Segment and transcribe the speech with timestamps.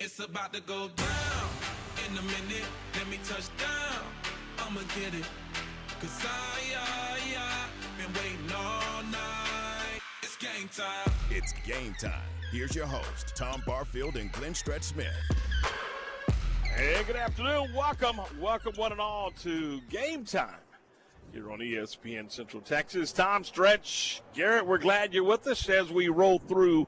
[0.00, 1.48] It's about to go down
[2.06, 2.64] in a minute.
[2.94, 4.04] Let me touch down.
[4.60, 5.26] I'ma get it.
[6.00, 7.66] Cause I, I, I
[8.00, 10.00] been waiting all night.
[10.22, 11.12] It's game time.
[11.32, 12.22] It's game time.
[12.52, 15.08] Here's your host, Tom Barfield and Glenn Stretch Smith.
[16.62, 17.74] Hey, good afternoon.
[17.74, 20.60] Welcome, welcome one and all to Game Time
[21.32, 23.12] here on ESPN Central Texas.
[23.12, 26.86] Tom Stretch, Garrett, we're glad you're with us as we roll through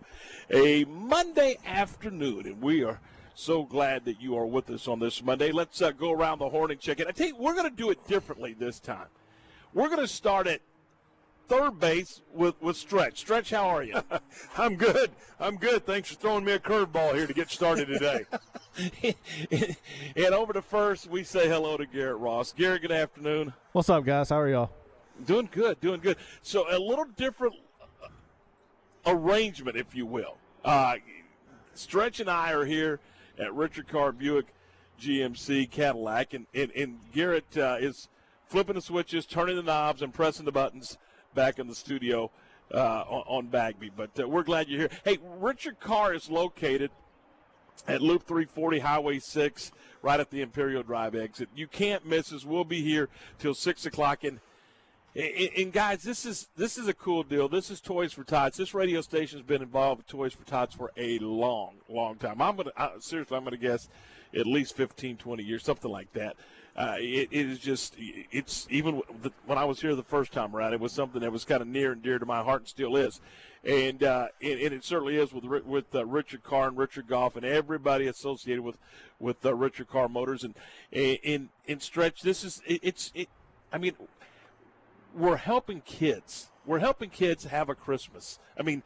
[0.51, 3.01] a Monday afternoon, and we are
[3.35, 5.53] so glad that you are with us on this Monday.
[5.53, 7.07] Let's uh, go around the horn and check it.
[7.07, 9.09] I tell you, we're going to do it differently this time.
[9.73, 10.61] We're going to start at
[11.51, 13.19] third base with, with Stretch.
[13.19, 14.01] Stretch, how are you?
[14.57, 15.11] I'm good.
[15.41, 15.85] I'm good.
[15.85, 18.25] Thanks for throwing me a curveball here to get started today.
[20.17, 22.53] and over to first, we say hello to Garrett Ross.
[22.53, 23.53] Garrett, good afternoon.
[23.73, 24.29] What's up, guys?
[24.29, 24.71] How are y'all?
[25.27, 26.19] Doing good, doing good.
[26.43, 27.57] So a little different
[29.05, 30.37] arrangement, if you will.
[30.65, 30.95] Uh,
[31.75, 33.01] Stretch and I are here
[33.41, 34.55] at Richard Carr Buick
[35.01, 38.09] GMC Cadillac, and, and, and Garrett uh, is
[38.47, 40.97] flipping the switches, turning the knobs, and pressing the buttons
[41.35, 42.31] back in the studio
[42.73, 43.91] uh, on, Bagby.
[43.95, 44.91] But uh, we're glad you're here.
[45.05, 46.91] Hey, Richard Carr is located
[47.87, 49.73] at Loop 340 Highway 6,
[50.03, 51.49] right at the Imperial Drive exit.
[51.55, 52.45] You can't miss us.
[52.45, 54.25] We'll be here till six o'clock.
[54.25, 54.41] And,
[55.15, 57.49] and, guys, this is this is a cool deal.
[57.49, 58.57] This is Toys for Tots.
[58.57, 62.41] This radio station's been involved with Toys for Tots for a long, long time.
[62.41, 63.89] I'm gonna uh, seriously, I'm gonna guess
[64.39, 66.37] at least 15, 20 years, something like that.
[66.77, 69.03] Uh, it, it is just it's even
[69.47, 71.69] when I was here the first time around, it was something that was kind of
[71.69, 73.21] near and dear to my heart and still is,
[73.65, 77.37] and uh, and, and, it certainly is with with uh, Richard Carr and Richard Goff
[77.37, 78.79] and everybody associated with
[79.19, 80.55] with uh, Richard Carr Motors and
[80.93, 82.23] in in stretch.
[82.23, 83.29] This is it, it's it,
[83.73, 83.95] I mean,
[85.15, 86.51] we're helping kids.
[86.65, 88.39] We're helping kids have a Christmas.
[88.59, 88.83] I mean,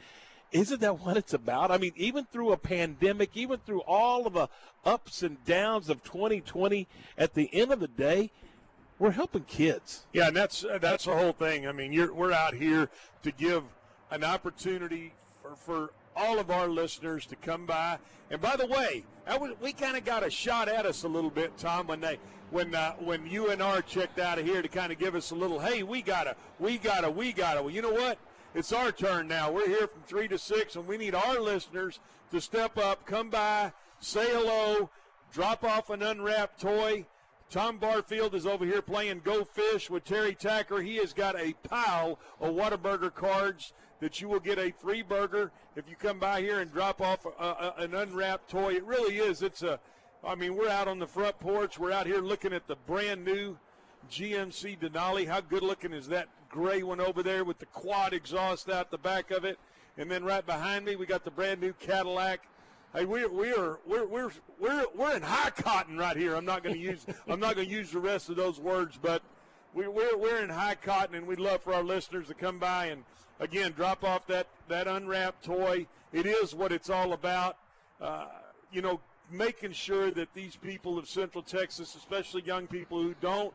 [0.55, 1.73] isn't that what it's about?
[1.73, 4.49] I mean, even through a pandemic, even through all of the
[4.85, 6.87] ups and downs of 2020,
[7.19, 8.31] at the end of the day,
[9.01, 10.07] we're helping kids.
[10.13, 11.67] Yeah, and that's that's the whole thing.
[11.67, 12.89] I mean, we're out here
[13.25, 13.65] to give
[14.13, 15.13] an opportunity
[15.43, 17.99] for, for all of our listeners to come by.
[18.31, 21.31] And by the way, was, we kind of got a shot at us a little
[21.31, 22.19] bit, Tom, when they
[22.53, 25.59] when uh, when UNR checked out of here to kind of give us a little,
[25.59, 27.61] hey, we gotta, we gotta, we gotta.
[27.61, 28.19] Well, you know what?
[28.55, 29.51] It's our turn now.
[29.51, 31.99] We're here from 3 to 6, and we need our listeners
[32.31, 34.91] to step up, come by, say hello,
[35.33, 37.07] drop off an unwrapped toy.
[37.51, 40.81] Tom Barfield is over here playing Go Fish with Terry Tacker.
[40.81, 45.53] He has got a pile of Whataburger cards that you will get a free burger
[45.77, 48.75] if you come by here and drop off a, a, an unwrapped toy.
[48.75, 49.43] It really is.
[49.43, 49.79] It's a,
[50.27, 51.79] I mean, we're out on the front porch.
[51.79, 53.57] We're out here looking at the brand new
[54.11, 55.27] GMC Denali.
[55.27, 58.99] How good looking is that gray one over there with the quad exhaust out the
[58.99, 59.59] back of it?
[59.97, 62.41] And then right behind me, we got the brand new Cadillac.
[62.95, 66.35] Hey, we're we're we're we're we're we're in high cotton right here.
[66.35, 68.99] I'm not going to use I'm not going to use the rest of those words,
[69.01, 69.23] but
[69.73, 72.87] we, we're we're in high cotton, and we'd love for our listeners to come by
[72.87, 73.05] and
[73.41, 75.87] again drop off that that unwrapped toy.
[76.13, 77.57] It is what it's all about.
[78.01, 78.27] Uh,
[78.71, 79.01] you know,
[79.31, 83.53] making sure that these people of Central Texas, especially young people who don't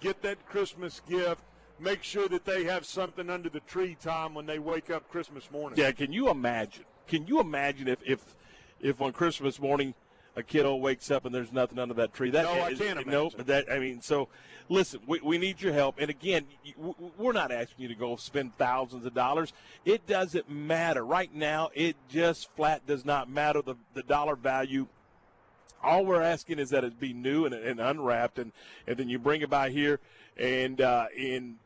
[0.00, 1.42] get that Christmas gift.
[1.80, 5.48] Make sure that they have something under the tree, Tom, when they wake up Christmas
[5.50, 5.78] morning.
[5.78, 6.84] Yeah, can you imagine?
[7.06, 8.36] Can you imagine if if,
[8.80, 9.94] if on Christmas morning
[10.34, 12.30] a kiddo wakes up and there's nothing under that tree?
[12.30, 13.10] That, no, I can't imagine.
[13.10, 14.28] No, that I mean, so
[14.68, 15.96] listen, we, we need your help.
[16.00, 16.46] And again,
[17.16, 19.52] we're not asking you to go spend thousands of dollars.
[19.84, 21.70] It doesn't matter right now.
[21.74, 24.88] It just flat does not matter the the dollar value
[25.82, 28.52] all we're asking is that it be new and, and unwrapped, and,
[28.86, 30.00] and then you bring it by here,
[30.36, 31.56] and uh, in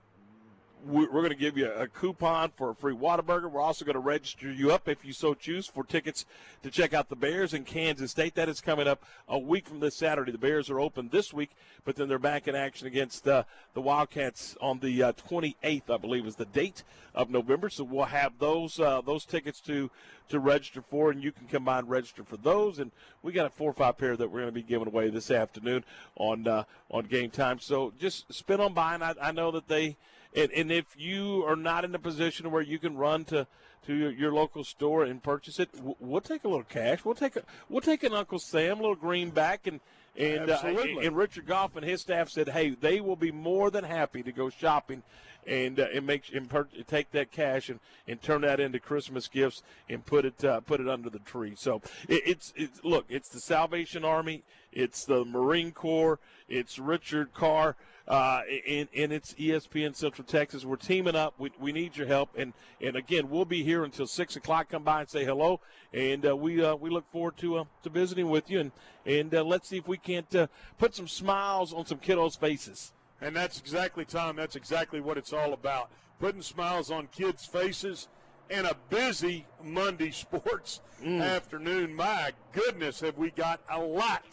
[0.85, 3.51] we're going to give you a coupon for a free Whataburger.
[3.51, 6.27] We're also going to register you up if you so choose for tickets
[6.63, 8.35] to check out the Bears in Kansas State.
[8.35, 10.33] That is coming up a week from this Saturday.
[10.33, 11.51] The Bears are open this week,
[11.85, 13.45] but then they're back in action against uh,
[13.75, 16.83] the Wildcats on the uh, 28th, I believe, is the date
[17.15, 17.69] of November.
[17.69, 19.91] So we'll have those uh, those tickets to
[20.31, 22.79] to register for, and you can come and register for those.
[22.79, 22.91] And
[23.23, 25.31] we got a four or five pair that we're going to be giving away this
[25.31, 25.85] afternoon
[26.17, 27.61] on uh, on game time.
[27.61, 29.97] So just spin on by, and I, I know that they
[30.35, 33.47] and, and if you are not in a position where you can run to
[33.87, 35.69] to your, your local store and purchase it,
[35.99, 37.05] we'll take a little cash.
[37.05, 39.81] We'll take a we'll take an Uncle Sam, a little greenback, and
[40.17, 43.85] and uh, and Richard Goff and his staff said, hey, they will be more than
[43.85, 45.03] happy to go shopping
[45.47, 50.05] and uh, and and take that cash and, and turn that into Christmas gifts and
[50.07, 51.55] put it uh, put it under the tree.
[51.57, 54.43] So it, it's it's look, it's the Salvation Army,
[54.73, 56.19] it's the Marine Corps,
[56.49, 57.77] it's Richard Carr
[58.09, 60.65] uh, and, and it's ESPN Central Texas.
[60.65, 61.35] We're teaming up.
[61.39, 62.31] We, we need your help.
[62.37, 64.69] And, and again, we'll be here here until six o'clock.
[64.69, 65.61] Come by and say hello,
[65.95, 68.73] and uh, we uh, we look forward to uh, to visiting with you, and
[69.07, 70.47] and uh, let's see if we can't uh,
[70.79, 72.93] put some smiles on some kiddos' faces.
[73.23, 74.37] And that's exactly, Tom.
[74.37, 78.09] That's exactly what it's all about: putting smiles on kids' faces.
[78.51, 81.23] And a busy Monday sports mm.
[81.23, 81.95] afternoon.
[81.95, 84.25] My goodness, have we got a lot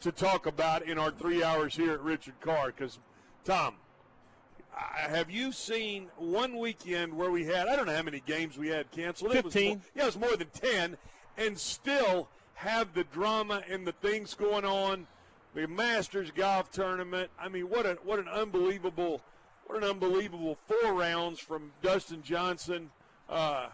[0.00, 2.68] to talk about in our three hours here at Richard Carr?
[2.68, 2.98] Because,
[3.44, 3.74] Tom,
[4.72, 8.68] have you seen one weekend where we had I don't know how many games we
[8.68, 9.32] had canceled?
[9.32, 9.72] Fifteen.
[9.72, 10.96] It was, yeah, it was more than ten,
[11.36, 15.06] and still have the drama and the things going on.
[15.54, 17.30] The Masters golf tournament.
[17.40, 19.22] I mean, what a what an unbelievable
[19.66, 22.90] what an unbelievable four rounds from Dustin Johnson.
[23.28, 23.68] Uh,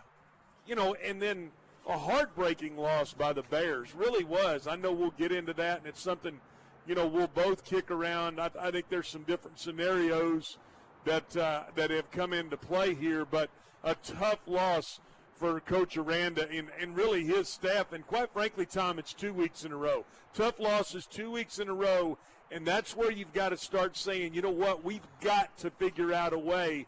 [0.67, 1.51] you know, and then
[1.89, 3.95] a heartbreaking loss by the Bears.
[3.95, 4.67] Really was.
[4.67, 6.41] I know we'll get into that, and it's something
[6.87, 8.41] you know we'll both kick around.
[8.41, 10.59] I, I think there's some different scenarios
[11.05, 13.51] that uh, that have come into play here, but
[13.83, 15.01] a tough loss
[15.37, 17.93] for Coach Aranda and, and really his staff.
[17.93, 20.05] And quite frankly, Tom, it's two weeks in a row.
[20.35, 22.19] Tough losses two weeks in a row,
[22.51, 26.13] and that's where you've got to start saying, you know what, we've got to figure
[26.13, 26.87] out a way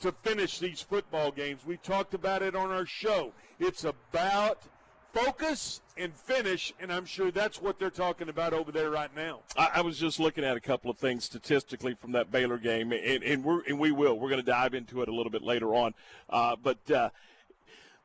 [0.00, 1.60] to finish these football games.
[1.66, 3.32] We talked about it on our show.
[3.58, 4.62] It's about–
[5.12, 9.40] focus and finish, and I'm sure that's what they're talking about over there right now.
[9.56, 12.92] I, I was just looking at a couple of things statistically from that Baylor game,
[12.92, 14.18] and, and and we will.
[14.18, 15.94] We're going to dive into it a little bit later on,
[16.28, 16.90] uh, but.
[16.90, 17.10] Uh,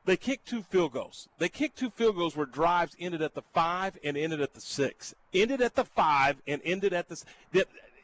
[0.05, 1.27] they kicked two field goals.
[1.39, 4.61] They kicked two field goals where drives ended at the five and ended at the
[4.61, 5.15] six.
[5.33, 7.23] Ended at the five and ended at the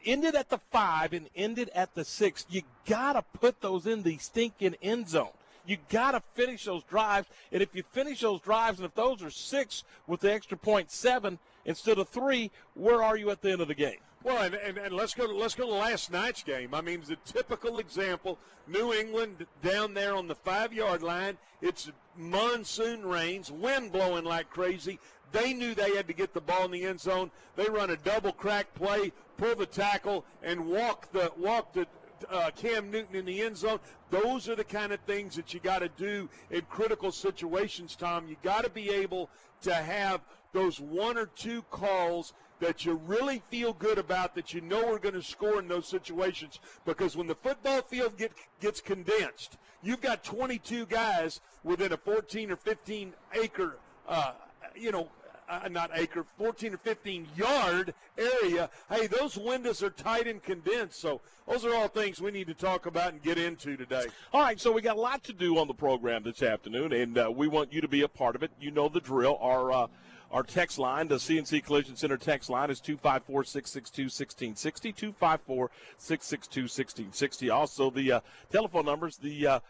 [0.04, 2.44] ended at the five and ended at the six.
[2.50, 5.30] You gotta put those in the stinking end zone.
[5.64, 7.28] You got to finish those drives.
[7.52, 10.90] And if you finish those drives, and if those are six with the extra point
[10.90, 14.00] seven instead of three, where are you at the end of the game?
[14.24, 16.74] Well, and, and, and, let's go let's go to last night's game.
[16.74, 18.38] I mean, the typical example.
[18.68, 21.36] New England down there on the five yard line.
[21.60, 25.00] It's monsoon rains, wind blowing like crazy.
[25.32, 27.30] They knew they had to get the ball in the end zone.
[27.56, 31.86] They run a double crack play, pull the tackle, and walk the walk the
[32.30, 33.80] uh, Cam Newton in the end zone.
[34.10, 38.28] Those are the kind of things that you got to do in critical situations, Tom.
[38.28, 39.30] You got to be able
[39.62, 40.20] to have
[40.52, 44.98] those one or two calls that you really feel good about that you know we're
[44.98, 48.30] going to score in those situations because when the football field get,
[48.60, 53.78] gets condensed, you've got 22 guys within a 14 or 15 acre,
[54.08, 54.32] uh,
[54.76, 55.08] you know,
[55.48, 58.70] uh, not acre, 14 or 15 yard area.
[58.88, 61.00] Hey, those windows are tight and condensed.
[61.00, 64.04] So those are all things we need to talk about and get into today.
[64.32, 67.18] All right, so we got a lot to do on the program this afternoon, and
[67.18, 68.52] uh, we want you to be a part of it.
[68.60, 69.36] You know the drill.
[69.40, 69.86] Our uh,
[70.32, 74.92] our text line, the CNC Collision Center text line is 254 662 1660.
[74.92, 77.50] 254 662 1660.
[77.50, 78.20] Also, the uh,
[78.50, 79.60] telephone numbers, the uh,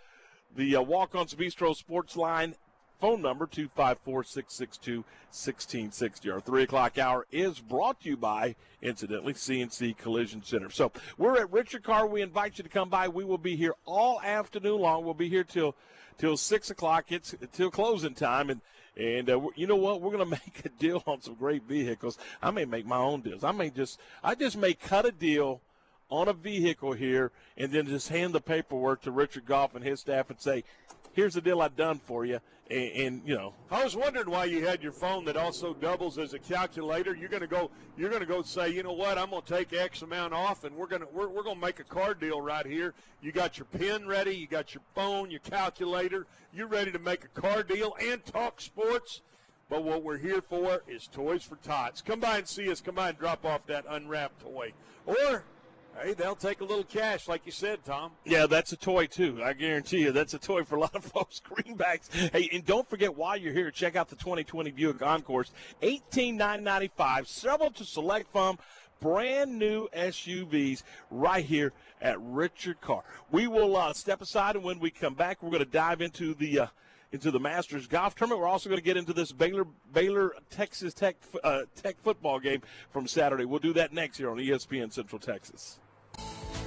[0.54, 2.54] the uh, Walk On Bistro Sports Line
[3.02, 10.40] phone number 254-662-1660 our 3 o'clock hour is brought to you by incidentally cnc collision
[10.44, 10.70] center.
[10.70, 12.06] So we're at richard carr.
[12.06, 13.08] We invite you to come by.
[13.08, 15.04] We will be here all afternoon long.
[15.04, 15.74] We'll be here till
[16.16, 17.10] till 6 o'clock.
[17.10, 18.50] It's till closing time.
[18.50, 18.60] And
[18.96, 20.00] and uh, you know what?
[20.00, 22.18] We're going to make a deal on some great vehicles.
[22.42, 23.44] I may make my own deals.
[23.44, 25.60] I may just, I just may cut a deal
[26.10, 30.00] on a vehicle here and then just hand the paperwork to Richard Goff and his
[30.00, 30.64] staff and say,
[31.12, 32.40] here's the deal I've done for you.
[32.70, 36.16] And, and, you know, I was wondering why you had your phone that also doubles
[36.18, 37.14] as a calculator.
[37.14, 40.32] You're to go, you're to go say, you know what, I'm to take X amount
[40.32, 42.94] off, and we're to we're, we're to make a car deal right here.
[43.20, 46.26] You got your pen ready, you got your phone, your calculator.
[46.54, 49.22] You're ready to make a car deal and talk sports.
[49.68, 52.02] But what we're here for is Toys for Tots.
[52.02, 52.82] Come by and see us.
[52.82, 54.72] Come by and drop off that unwrapped toy.
[55.06, 55.44] Or
[56.00, 58.12] Hey, they'll take a little cash, like you said, Tom.
[58.24, 59.40] Yeah, that's a toy too.
[59.42, 61.40] I guarantee you, that's a toy for a lot of folks.
[61.40, 62.10] Greenbacks.
[62.32, 65.44] Hey, and don't forget while you're here, check out the 2020 Buick Encore,
[65.82, 68.58] 18,995, Several to select from.
[69.00, 73.02] Brand new SUVs right here at Richard Carr.
[73.32, 76.34] We will uh, step aside, and when we come back, we're going to dive into
[76.34, 76.60] the.
[76.60, 76.66] Uh,
[77.10, 78.40] into the Masters golf tournament.
[78.40, 82.62] We're also going to get into this Baylor Baylor Texas Tech uh, Tech football game
[82.90, 83.44] from Saturday.
[83.44, 85.78] We'll do that next here on ESPN Central Texas.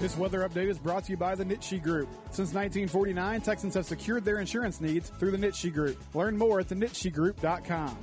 [0.01, 2.09] This weather update is brought to you by the Nitsche Group.
[2.25, 5.97] Since 1949, Texans have secured their insurance needs through the Nitsche Group.
[6.13, 7.97] Learn more at thenitschegroup.com.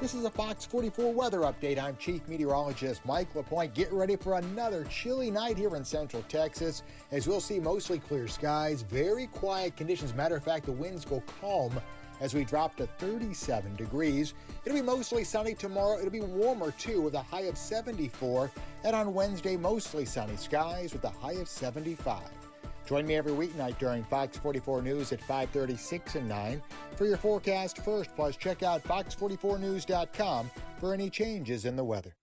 [0.00, 1.78] This is a Fox 44 weather update.
[1.82, 3.74] I'm Chief Meteorologist Mike LaPointe.
[3.74, 8.28] Get ready for another chilly night here in Central Texas, as we'll see mostly clear
[8.28, 10.14] skies, very quiet conditions.
[10.14, 11.72] Matter of fact, the winds go calm
[12.20, 14.34] as we drop to 37 degrees.
[14.64, 15.98] It'll be mostly sunny tomorrow.
[15.98, 18.50] It'll be warmer too with a high of 74.
[18.84, 22.22] And on Wednesday, mostly sunny skies with a high of 75.
[22.86, 26.62] Join me every weeknight during Fox 44 News at 5:30, 6, and 9
[26.94, 28.10] for your forecast first.
[28.14, 32.14] Plus, check out fox44news.com for any changes in the weather.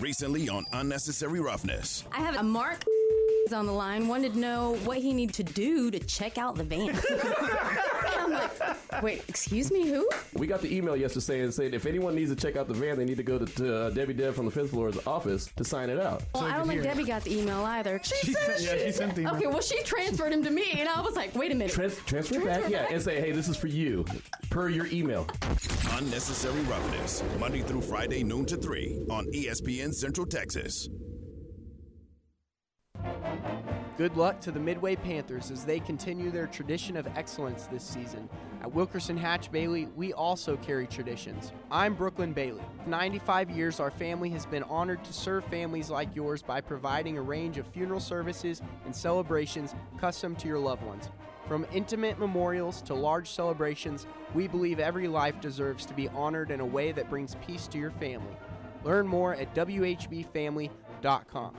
[0.00, 2.04] Recently on Unnecessary Roughness.
[2.12, 2.84] I have a Mark
[3.52, 6.64] on the line wanted to know what he needed to do to check out the
[6.64, 6.88] van.
[8.34, 8.50] I'm
[8.92, 10.08] like, wait, excuse me, who?
[10.34, 12.96] We got the email yesterday and said if anyone needs to check out the van,
[12.96, 15.64] they need to go to, to uh, Debbie Deb from the fifth floor's office to
[15.64, 16.22] sign it out.
[16.34, 18.00] Well, I don't think Debbie got the email either.
[18.02, 19.34] She, She said sent- yeah, she sent the email.
[19.36, 21.72] Okay, well, she transferred him to me, and I was like, wait a minute.
[21.72, 24.04] Trans- transfer, it back, Transfer yeah, and say, hey, this is for you,
[24.50, 25.26] per your email.
[25.92, 27.22] Unnecessary Roughness.
[27.38, 30.88] Monday through Friday, noon to 3 on ESPN Central Texas.
[33.98, 38.28] Good luck to the Midway Panthers as they continue their tradition of excellence this season.
[38.62, 41.50] At Wilkirson Hatch Bailey, we also carry traditions.
[41.68, 42.62] I'm Brooklyn Bailey.
[42.84, 47.18] For 95 years, our family has been honored to serve families like yours by providing
[47.18, 51.08] a range of funeral services and celebrations custom to your loved ones.
[51.48, 56.60] From intimate memorials to large celebrations, we believe every life deserves to be honored in
[56.60, 58.36] a way that brings peace to your family.
[58.84, 61.54] Learn more at WHBFamily.com.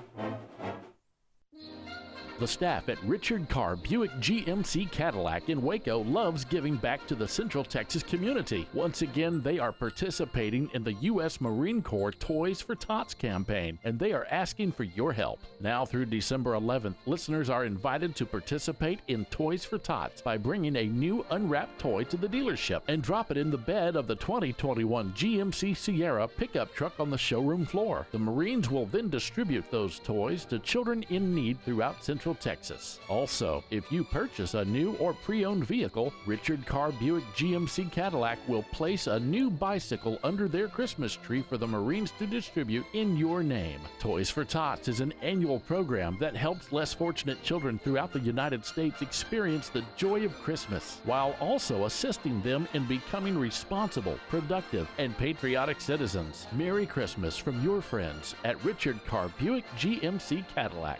[2.40, 7.28] The staff at Richard Carr Buick GMC Cadillac in Waco loves giving back to the
[7.28, 8.66] Central Texas community.
[8.74, 11.42] Once again, they are participating in the U.S.
[11.42, 15.42] Marine Corps Toys for Tots campaign, and they are asking for your help.
[15.60, 20.78] Now through December 11th, listeners are invited to participate in Toys for Tots by bringing
[20.78, 24.16] a new unwrapped toy to the dealership and drop it in the bed of the
[24.16, 28.08] 2021 GMC Sierra pickup truck on the showroom floor.
[28.12, 33.00] The Marines will then distribute those toys to children in need throughout Central Texas.
[33.08, 38.40] Also, if you purchase a new or pre owned vehicle, Richard Carr Buick GMC Cadillac
[38.48, 43.18] will place a new bicycle under their Christmas tree for the Marines to distribute in
[43.18, 43.80] your name.
[44.00, 48.66] Toys for Tots is an annual program that helps less fortunate children throughout the United
[48.66, 55.18] States experience the joy of Christmas while also assisting them in becoming responsible, productive, and
[55.18, 56.48] patriotic citizens.
[56.54, 61.00] Merry Christmas from your friends at Richard Carr Buick GMC Cadillac.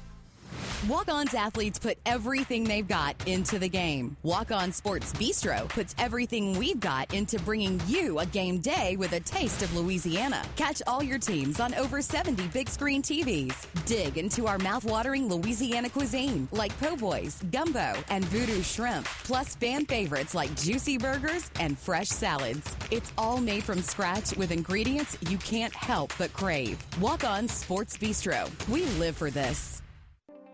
[0.89, 4.17] Walk On's athletes put everything they've got into the game.
[4.23, 9.11] Walk On Sports Bistro puts everything we've got into bringing you a game day with
[9.13, 10.41] a taste of Louisiana.
[10.55, 13.67] Catch all your teams on over 70 big screen TVs.
[13.85, 19.85] Dig into our mouthwatering Louisiana cuisine like po' boys, gumbo, and voodoo shrimp, plus fan
[19.85, 22.75] favorites like juicy burgers and fresh salads.
[22.89, 26.83] It's all made from scratch with ingredients you can't help but crave.
[26.99, 28.49] Walk On Sports Bistro.
[28.67, 29.80] We live for this.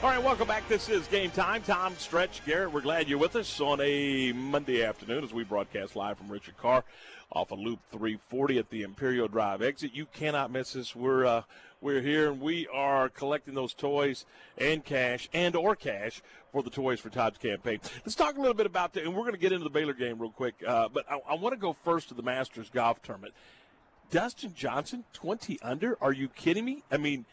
[0.00, 0.68] All right, welcome back.
[0.68, 1.60] This is Game Time.
[1.60, 2.72] Tom Stretch Garrett.
[2.72, 6.56] We're glad you're with us on a Monday afternoon as we broadcast live from Richard
[6.56, 6.84] Carr
[7.32, 9.92] off of Loop 340 at the Imperial Drive exit.
[9.92, 10.94] You cannot miss us.
[10.94, 11.42] We're uh,
[11.80, 14.24] we're here and we are collecting those toys
[14.56, 17.80] and cash and or cash for the Toys for Tots campaign.
[18.04, 19.94] Let's talk a little bit about that, and we're going to get into the Baylor
[19.94, 20.62] game real quick.
[20.64, 23.34] Uh, but I, I want to go first to the Masters Golf Tournament.
[24.12, 25.98] Dustin Johnson, 20 under.
[26.00, 26.84] Are you kidding me?
[26.88, 27.26] I mean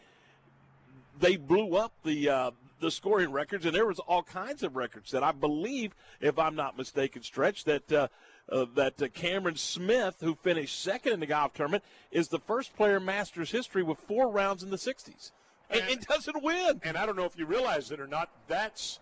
[1.20, 5.10] they blew up the uh, the scoring records, and there was all kinds of records
[5.10, 8.08] that I believe, if I'm not mistaken, stretch that uh,
[8.50, 12.76] uh, that uh, Cameron Smith, who finished second in the golf tournament, is the first
[12.76, 15.32] player in Masters history with four rounds in the 60s,
[15.70, 16.80] and, and doesn't win.
[16.84, 18.30] And I don't know if you realize it or not.
[18.46, 19.00] That's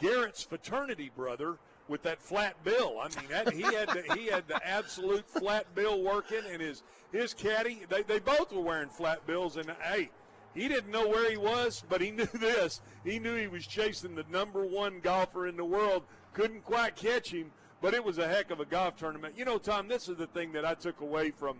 [0.00, 1.56] Garrett's fraternity brother
[1.88, 2.98] with that flat bill.
[3.00, 6.82] I mean, that, he had the, he had the absolute flat bill working, and his
[7.10, 7.82] his caddy.
[7.88, 10.10] They they both were wearing flat bills, and hey.
[10.54, 12.80] He didn't know where he was, but he knew this.
[13.04, 16.04] He knew he was chasing the number one golfer in the world.
[16.32, 19.34] Couldn't quite catch him, but it was a heck of a golf tournament.
[19.36, 21.58] You know, Tom, this is the thing that I took away from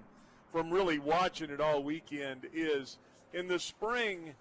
[0.53, 2.99] from really watching it all weekend is
[3.33, 4.35] in the spring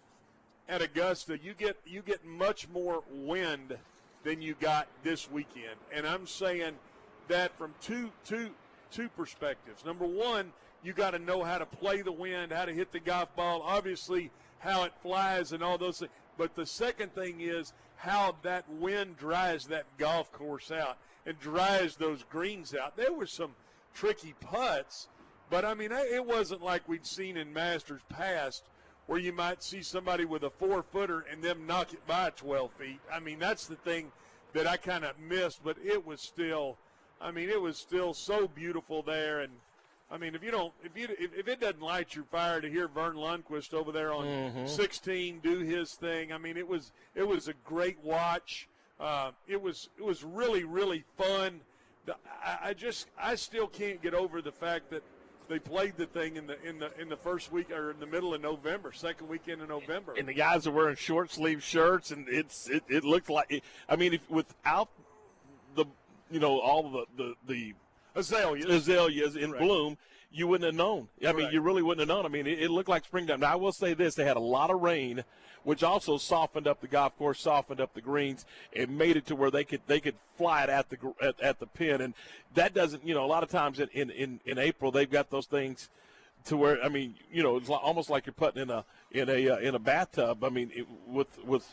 [0.70, 3.78] at Augusta, you get you get much more wind
[4.24, 6.74] than you got this weekend, and I'm saying
[7.28, 8.52] that from two two
[8.92, 9.84] two perspectives.
[9.84, 13.00] Number one, you got to know how to play the wind, how to hit the
[13.00, 14.32] golf ball, obviously
[14.63, 16.12] how it flies and all those things.
[16.38, 21.96] But the second thing is how that wind dries that golf course out and dries
[21.96, 22.98] those greens out.
[22.98, 23.51] There were some
[23.93, 25.08] tricky putts,
[25.50, 28.63] but I mean, it wasn't like we'd seen in Masters past
[29.05, 32.72] where you might see somebody with a four footer and them knock it by 12
[32.74, 33.00] feet.
[33.12, 34.12] I mean, that's the thing
[34.53, 36.77] that I kind of missed, but it was still,
[37.20, 39.41] I mean, it was still so beautiful there.
[39.41, 39.51] And
[40.13, 42.70] I mean, if you don't, if you, if, if it doesn't light your fire to
[42.70, 44.70] hear Verne Lundquist over there on Mhm.
[44.70, 48.67] 16 do his thing, I mean, it was, it was a great watch.
[49.00, 51.62] Uh, it was, it was really, really fun.
[52.05, 52.15] The-
[52.46, 55.01] I, I just, I still can't get over the fact that
[55.50, 58.05] they played the thing in the in the in the first week or in the
[58.05, 60.13] middle of November, second weekend in November.
[60.17, 63.48] and the guys are wearing short sleeve shirts, and it's it, it looked like.
[63.51, 64.88] It, I mean, if without
[65.75, 65.86] the
[66.32, 67.74] you know all the the the
[68.15, 69.63] azaleas azaleas in Correct.
[69.63, 69.98] bloom,
[70.32, 71.08] you wouldn't have known.
[71.25, 72.25] I mean, you really wouldn't have known.
[72.25, 73.41] I mean, it, it looked like springtime.
[73.41, 75.24] Now, I will say this: they had a lot of rain,
[75.63, 79.36] which also softened up the golf course, softened up the greens, and made it to
[79.36, 82.01] where they could they could fly it at the gr- at, at the pin.
[82.01, 82.13] And
[82.55, 85.29] that doesn't, you know, a lot of times in in in, in April they've got
[85.29, 85.89] those things
[86.46, 89.50] to where I mean, you know, it's almost like you're putting in a in a
[89.50, 90.43] uh, in a bathtub.
[90.43, 91.67] I mean, it, with with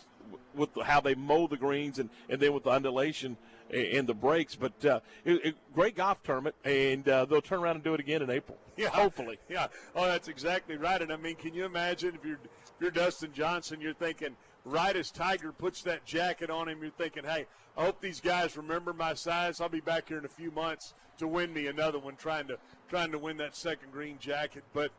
[0.55, 3.37] with how they mow the greens and and then with the undulation
[3.73, 4.55] and the breaks.
[4.55, 8.01] But uh, it, it, great golf tournament, and uh, they'll turn around and do it
[8.01, 8.59] again in April.
[8.77, 9.39] Yeah, hopefully.
[9.51, 9.67] Yeah.
[9.95, 11.03] Oh, that's exactly right.
[11.03, 14.35] And I mean, can you imagine if you're if you're Dustin Johnson, you're thinking
[14.65, 17.45] right as Tiger puts that jacket on him, you're thinking, hey,
[17.77, 19.61] I hope these guys remember my size.
[19.61, 22.59] I'll be back here in a few months to win me another one, trying to
[22.89, 24.65] trying to win that second green jacket.
[24.73, 24.93] But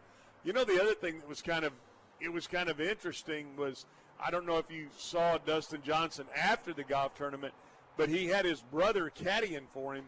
[0.44, 1.74] you know, the other thing that was kind of
[2.20, 3.86] it was kind of interesting was
[4.24, 7.54] I don't know if you saw Dustin Johnson after the golf tournament,
[7.98, 10.06] but he had his brother caddying for him,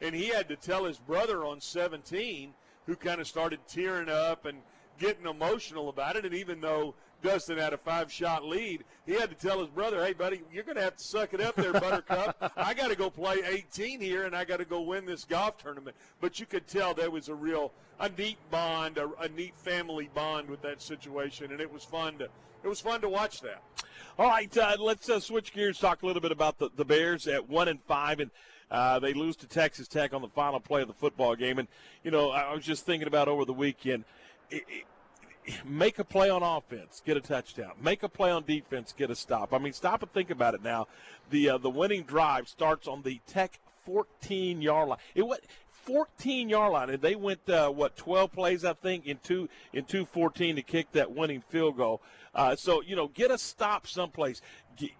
[0.00, 2.54] and he had to tell his brother on 17,
[2.86, 4.58] who kind of started tearing up and
[4.98, 6.24] getting emotional about it.
[6.24, 10.12] And even though Dustin had a five-shot lead, he had to tell his brother, "Hey,
[10.12, 12.52] buddy, you're going to have to suck it up there, Buttercup.
[12.56, 15.56] I got to go play 18 here, and I got to go win this golf
[15.56, 19.56] tournament." But you could tell there was a real, a neat bond, a, a neat
[19.56, 22.28] family bond with that situation, and it was fun to,
[22.64, 23.62] it was fun to watch that.
[24.18, 25.78] All right, uh, let's uh, switch gears.
[25.78, 28.30] Talk a little bit about the, the Bears at one and five, and
[28.70, 31.58] uh, they lose to Texas Tech on the final play of the football game.
[31.58, 31.68] And
[32.02, 34.04] you know, I was just thinking about over the weekend.
[34.50, 34.84] It, it,
[35.66, 37.72] make a play on offense, get a touchdown.
[37.82, 39.52] Make a play on defense, get a stop.
[39.52, 40.86] I mean, stop and think about it now.
[41.30, 44.98] The uh, the winning drive starts on the Tech 14 yard line.
[45.14, 45.26] It
[45.84, 49.84] 14 yard line, and they went uh, what 12 plays, I think, in two in
[49.84, 52.00] 214 to kick that winning field goal.
[52.34, 54.40] Uh, so you know, get a stop someplace.
[54.76, 54.90] Get,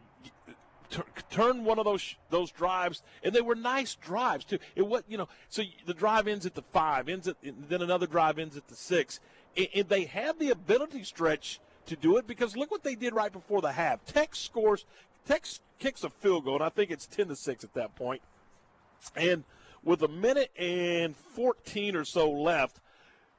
[1.31, 4.59] turn one of those those drives, and they were nice drives too.
[4.77, 8.07] It was you know, so the drive ends at the five, ends at then another
[8.07, 9.21] drive ends at the six,
[9.57, 13.15] and, and they have the ability stretch to do it because look what they did
[13.15, 14.05] right before the half.
[14.07, 14.85] Tech scores,
[15.27, 15.45] Tech
[15.79, 18.23] kicks a field goal, and I think it's ten to six at that point,
[19.17, 19.45] and
[19.85, 22.81] with a minute and 14 or so left,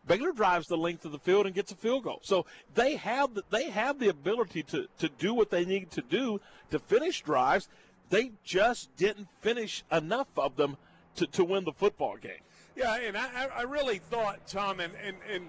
[0.08, 2.20] Baylor drives the length of the field and gets a field goal.
[2.22, 6.02] So they have the, they have the ability to, to do what they need to
[6.02, 7.68] do to finish drives.
[8.10, 10.78] They just didn't finish enough of them
[11.16, 12.42] to, to win the football game.
[12.76, 15.48] Yeah, and I, I- really thought, Tom, and, and, and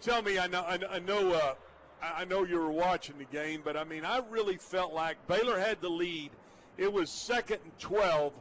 [0.00, 1.54] tell me, I know, I, know, uh,
[2.00, 5.58] I know you were watching the game, but I mean, I really felt like Baylor
[5.58, 6.30] had the lead.
[6.76, 8.32] It was second and twelve,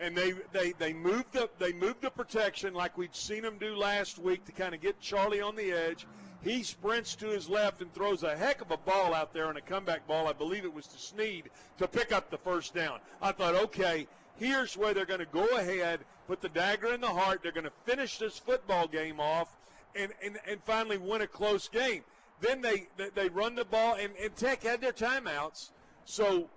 [0.00, 3.76] and they they they moved the they moved the protection like we'd seen them do
[3.76, 6.06] last week to kind of get Charlie on the edge.
[6.42, 9.56] He sprints to his left and throws a heck of a ball out there on
[9.56, 10.28] a comeback ball.
[10.28, 12.98] I believe it was to Sneed to pick up the first down.
[13.22, 17.06] I thought, okay, here's where they're going to go ahead, put the dagger in the
[17.06, 17.40] heart.
[17.42, 19.48] They're going to finish this football game off,
[19.96, 22.02] and and, and finally win a close game.
[22.40, 25.70] Then they they, they run the ball, and, and Tech had their timeouts,
[26.04, 26.50] so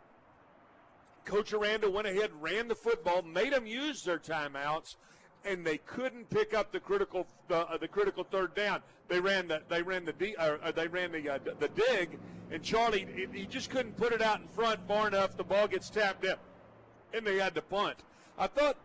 [1.28, 4.96] Coach Aranda went ahead, ran the football, made them use their timeouts,
[5.44, 8.82] and they couldn't pick up the critical uh, the critical third down.
[9.10, 12.18] They ran the they ran the D, uh, uh, they ran the uh, the dig,
[12.50, 15.36] and Charlie he- he just couldn't put it out in front far enough.
[15.36, 16.36] The ball gets tapped in,
[17.14, 17.98] and they had to punt.
[18.38, 18.78] I thought.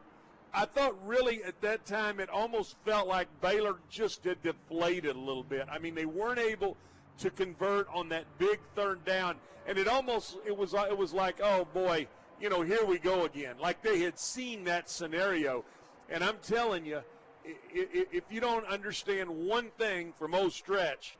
[0.54, 5.18] I thought really at that time it almost felt like Baylor just did deflated a
[5.18, 5.66] little bit.
[5.70, 6.76] I mean they weren't able
[7.20, 11.40] to convert on that big third down, and it almost it was it was like
[11.42, 12.06] oh boy,
[12.42, 13.54] you know here we go again.
[13.60, 15.64] Like they had seen that scenario,
[16.10, 17.00] and I'm telling you,
[17.44, 21.16] if you don't understand one thing from old stretch,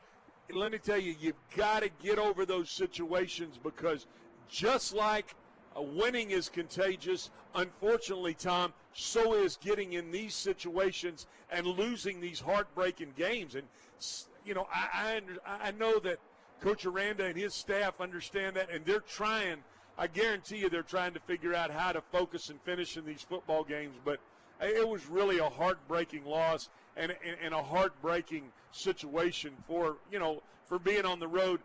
[0.53, 4.05] let me tell you, you've got to get over those situations because
[4.49, 5.33] just like
[5.77, 12.41] uh, winning is contagious, unfortunately, Tom, so is getting in these situations and losing these
[12.41, 13.55] heartbreaking games.
[13.55, 13.65] And
[14.45, 16.19] you know, I I, I know that
[16.59, 19.63] Coach Aranda and his staff understand that, and they're trying.
[19.97, 23.21] I guarantee you, they're trying to figure out how to focus and finish in these
[23.21, 23.95] football games.
[24.03, 24.19] But
[24.61, 30.41] it was really a heartbreaking loss and, and, and a heartbreaking situation for you know
[30.65, 31.59] for being on the road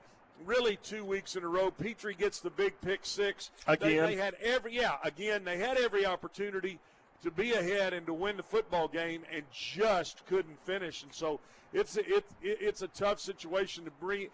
[0.45, 1.71] really two weeks in a row.
[1.71, 3.51] Pitre gets the big pick six.
[3.67, 4.97] Again, they, they, had every yeah.
[5.03, 6.79] Again, they had every opportunity
[7.23, 11.03] to be ahead and to win the football game, and just couldn't finish.
[11.03, 11.41] And so
[11.73, 14.29] it's a, it, it's a tough situation to bring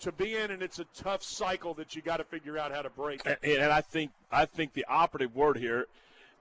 [0.00, 2.82] to be in, and it's a tough cycle that you got to figure out how
[2.82, 3.22] to break.
[3.24, 5.86] And, and I think I think the operative word here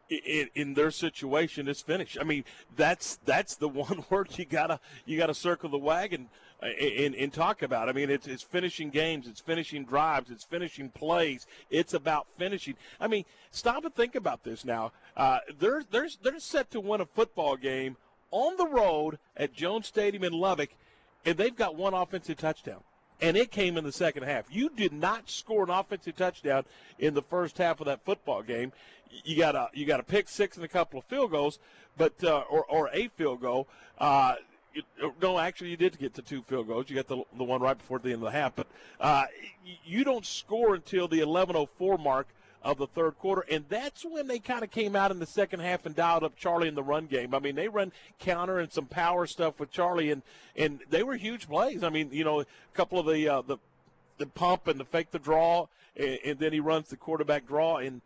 [0.10, 2.18] in, in, their situation is finish.
[2.20, 2.44] I mean,
[2.76, 6.30] that's that's the one word you gotta you gotta circle the wagon
[6.62, 7.90] uh, and, and talk about.
[7.90, 11.48] I mean, it's, it's finishing games, it's finishing drives, it's finishing plays.
[11.70, 12.76] It's about finishing.
[13.00, 14.92] I mean, stop and think about this now.
[15.16, 17.98] Uh, they're they're they're set to win a football game
[18.32, 20.70] on the road at Jones Stadium in Lubbock,
[21.26, 22.82] and they've got one offensive touchdown
[23.22, 24.46] and it came in the second half.
[24.50, 26.66] You did not score an offensive touchdown
[27.00, 28.72] in the first half of that football game.
[29.24, 31.60] You got a you got a pick six and a couple of field goals,
[31.98, 33.68] but uh, or or a field goal.
[33.98, 34.36] Uh,
[35.22, 36.90] no, actually, you did get the two field goals.
[36.90, 38.68] You got the the one right before the end of the half, but
[39.00, 39.24] uh,
[39.86, 42.28] you don't score until the 11:04 mark
[42.66, 43.46] of the third quarter.
[43.50, 46.36] And that's when they kind of came out in the second half and dialed up
[46.36, 47.34] Charlie in the run game.
[47.36, 50.24] I mean, they run counter and some power stuff with Charlie, and,
[50.58, 51.84] and they were huge plays.
[51.84, 53.58] I mean, you know, a couple of the, uh, the,
[54.18, 57.78] the pump and the fake the draw, and, and then he runs the quarterback draw.
[57.78, 58.02] And,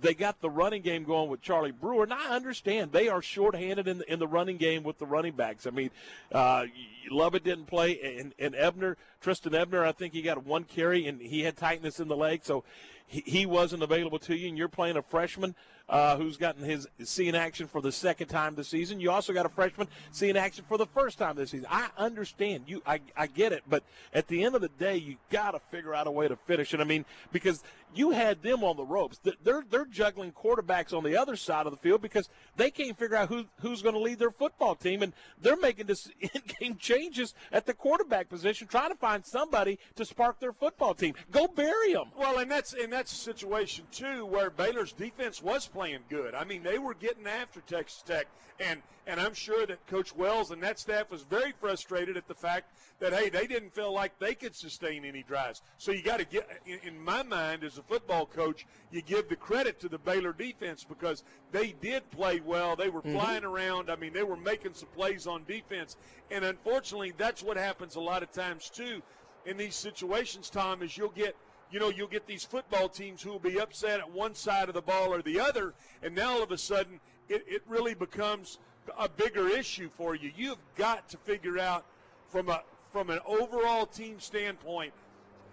[0.00, 3.86] they got the running game going with Charlie Brewer, and I understand they are shorthanded
[3.86, 5.66] in the, in the running game with the running backs.
[5.66, 5.90] I mean,
[6.32, 6.64] uh,
[7.10, 11.20] Lovett didn't play, and, and Ebner, Trestan Ebner, I think he got one carry, and
[11.20, 12.64] he had tightness in the leg, so
[13.06, 15.54] he, wasn't available to you, and you're playing a freshman
[15.88, 19.00] uh, who's gotten his seeing action for the second time this season.
[19.00, 21.66] You also got a freshman seeing action for the first time this season.
[21.70, 25.16] I understand you, I, I get it, but at the end of the day, you
[25.30, 26.80] got to figure out a way to finish it.
[26.80, 27.62] I mean, because
[27.94, 29.20] you had them on the ropes.
[29.42, 33.16] They're they're juggling quarterbacks on the other side of the field because they can't figure
[33.16, 37.34] out who who's going to lead their football team, and they're making this in-game changes
[37.52, 41.14] at the quarterback position, trying to find somebody to spark their football team.
[41.30, 42.10] Go bury them.
[42.16, 46.34] Well, and that's and that's a situation too where Baylor's defense was playing good.
[46.34, 48.26] I mean, they were getting after Texas Tech,
[48.60, 52.34] and and I'm sure that Coach Wells and that staff was very frustrated at the
[52.34, 55.60] fact that hey, they didn't feel like they could sustain any drives.
[55.76, 59.28] So you got to get, in, in my mind, as a football coach, you give
[59.28, 62.76] the credit to the Baylor defense because they did play well.
[62.76, 63.18] They were mm-hmm.
[63.18, 63.90] flying around.
[63.90, 65.96] I mean, they were making some plays on defense,
[66.30, 69.02] and unfortunately, that's what happens a lot of times too
[69.46, 70.48] in these situations.
[70.48, 71.36] Tom is you'll get
[71.74, 74.74] you know, you'll get these football teams who will be upset at one side of
[74.74, 78.58] the ball or the other, and now all of a sudden it, it really becomes
[78.96, 80.30] a bigger issue for you.
[80.36, 81.84] You've got to figure out
[82.28, 84.92] from a from an overall team standpoint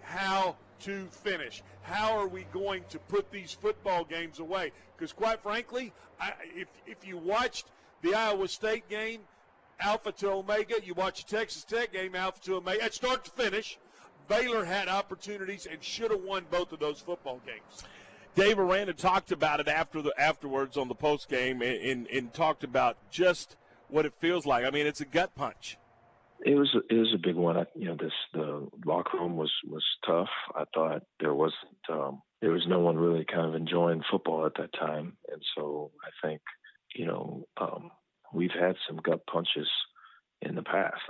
[0.02, 1.60] how to finish.
[1.82, 4.70] How are we going to put these football games away?
[4.96, 7.66] Because quite frankly, I, if if you watched
[8.00, 9.22] the Iowa State game,
[9.80, 13.30] Alpha to Omega, you watch the Texas Tech game, Alpha to Omega, at start to
[13.32, 13.76] finish.
[14.32, 17.84] Baylor had opportunities and should have won both of those football games.
[18.34, 22.32] Dave Aranda talked about it after the afterwards on the post game and, and, and,
[22.32, 23.56] talked about just
[23.88, 24.64] what it feels like.
[24.64, 25.76] I mean, it's a gut punch.
[26.44, 27.58] It was it was a big one.
[27.58, 30.30] I, you know, this the locker room was was tough.
[30.56, 34.54] I thought there wasn't um, there was no one really kind of enjoying football at
[34.56, 36.40] that time, and so I think
[36.96, 37.90] you know um,
[38.32, 39.68] we've had some gut punches
[40.40, 41.02] in the past,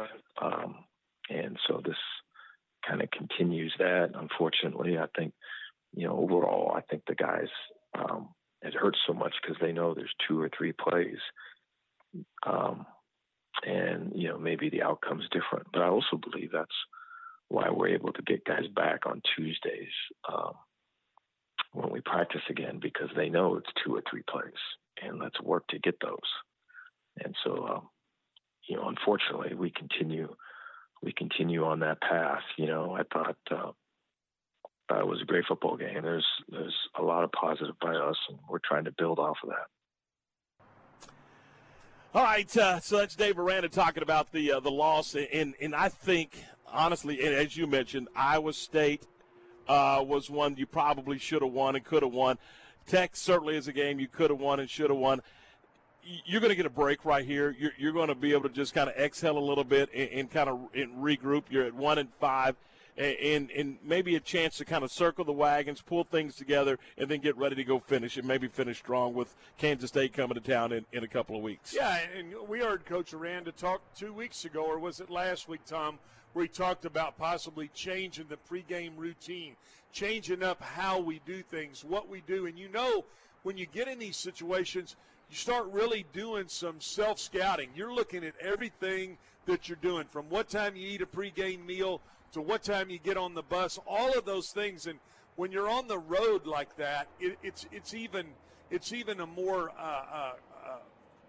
[0.43, 0.75] um,
[1.31, 1.97] and so this
[2.87, 4.11] kind of continues that.
[4.15, 5.33] Unfortunately, I think
[5.95, 7.49] you know overall, I think the guys
[7.99, 8.29] um,
[8.63, 11.19] it hurts so much because they know there's two or three plays,
[12.47, 12.87] um,
[13.67, 15.67] and you know maybe the outcome's different.
[15.73, 16.71] But I also believe that's
[17.49, 19.93] why we're able to get guys back on Tuesdays
[20.33, 20.55] um,
[21.73, 24.53] when we practice again because they know it's two or three plays,
[25.03, 26.19] and let's work to get those.
[27.23, 27.89] And so, um,
[28.69, 30.35] you know, unfortunately, we continue
[31.03, 32.43] we continue on that path.
[32.57, 33.73] You know, I thought uh,
[34.99, 36.03] it was a great football game.
[36.03, 39.51] There's there's a lot of positive by us, and we're trying to build off of
[39.51, 41.09] that.
[42.15, 45.75] All right, uh, so that's Dave Aranda talking about the uh, the loss, and and
[45.75, 49.07] I think honestly, and as you mentioned, Iowa State
[49.67, 52.39] uh, was one you probably should have won and could have won.
[52.87, 55.23] Tech certainly is a game you could have won and should have won.
[56.03, 57.55] You're going to get a break right here.
[57.59, 60.09] You're, you're going to be able to just kind of exhale a little bit and,
[60.11, 61.45] and kind of and regroup.
[61.51, 62.57] You're at one and five
[62.97, 67.09] and, and maybe a chance to kind of circle the wagons, pull things together, and
[67.09, 70.41] then get ready to go finish and maybe finish strong with Kansas State coming to
[70.41, 71.75] town in, in a couple of weeks.
[71.75, 75.65] Yeah, and we heard Coach Aranda talk two weeks ago, or was it last week,
[75.67, 75.99] Tom,
[76.33, 79.57] where he talked about possibly changing the pregame routine,
[79.93, 82.47] changing up how we do things, what we do.
[82.47, 83.05] And you know,
[83.43, 84.97] when you get in these situations,
[85.33, 87.71] you start really doing some self scouting.
[87.75, 89.17] You're looking at everything
[89.47, 92.99] that you're doing from what time you eat a pregame meal to what time you
[92.99, 94.87] get on the bus, all of those things.
[94.87, 94.99] And
[95.37, 98.27] when you're on the road like that, it, it's it's even
[98.71, 100.33] it's even a more uh, uh,
[100.67, 100.77] uh,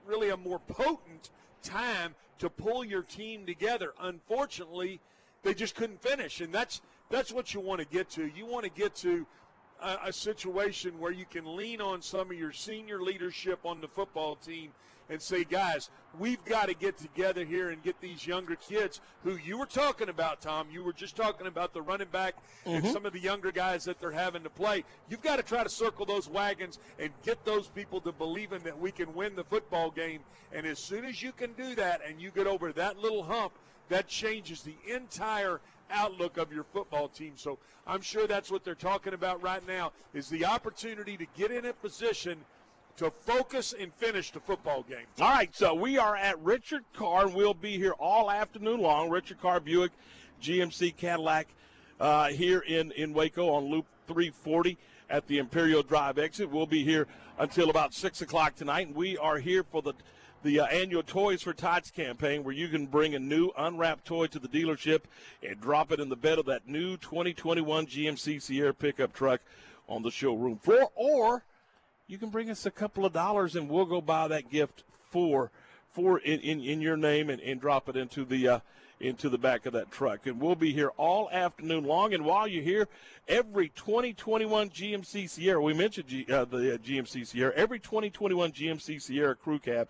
[0.05, 1.29] really a more potent
[1.61, 3.93] time to pull your team together.
[4.01, 4.99] Unfortunately,
[5.43, 8.29] they just couldn't finish, and that's that's what you want to get to.
[8.35, 9.25] You want to get to
[9.83, 13.87] a, a situation where you can lean on some of your senior leadership on the
[13.87, 14.71] football team
[15.09, 19.35] and say, guys, we've got to get together here and get these younger kids who
[19.35, 20.67] you were talking about, Tom.
[20.71, 22.77] You were just talking about the running back mm-hmm.
[22.77, 24.83] and some of the younger guys that they're having to play.
[25.09, 28.79] You've got to try to circle those wagons and get those people to believing that
[28.79, 30.21] we can win the football game.
[30.53, 33.53] And as soon as you can do that and you get over that little hump,
[33.89, 35.59] that changes the entire
[35.93, 37.33] outlook of your football team.
[37.35, 41.51] So I'm sure that's what they're talking about right now is the opportunity to get
[41.51, 42.37] in a position–
[42.97, 45.05] to focus and finish the football game.
[45.19, 49.09] All right, so we are at Richard Carr, and we'll be here all afternoon long.
[49.09, 49.91] Richard Carr Buick
[50.41, 51.47] GMC Cadillac
[51.99, 54.77] uh, here in, in Waco on Loop 340
[55.09, 56.49] at the Imperial Drive exit.
[56.51, 57.07] We'll be here
[57.39, 59.93] until about 6 o'clock tonight, and we are here for the
[60.43, 64.27] the uh, annual Toys for Tots campaign where you can bring a new unwrapped toy
[64.27, 65.01] to the dealership
[65.41, 69.41] and drop it in the bed of that new 2021 GMC Sierra pickup truck
[69.87, 71.43] on the showroom floor or
[72.07, 75.49] you can bring us a couple of dollars and we'll go buy that gift for
[75.93, 78.59] for in, in, in your name and, and drop it into the uh,
[78.99, 80.25] into the back of that truck.
[80.27, 82.13] And we'll be here all afternoon long.
[82.13, 82.87] And while you're here,
[83.27, 89.01] every 2021 GMC Sierra, we mentioned G, uh, the uh, GMC Sierra, every 2021 GMC
[89.01, 89.89] Sierra crew cab,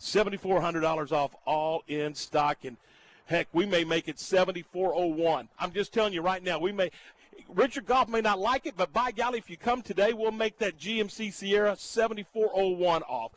[0.00, 2.58] $7,400 off all in stock.
[2.64, 2.76] And
[3.26, 5.48] heck, we may make it 7401.
[5.58, 6.90] I'm just telling you right now, we may
[7.48, 10.58] Richard Goff may not like it, but by golly, if you come today, we'll make
[10.58, 13.32] that GMC Sierra 7401 off.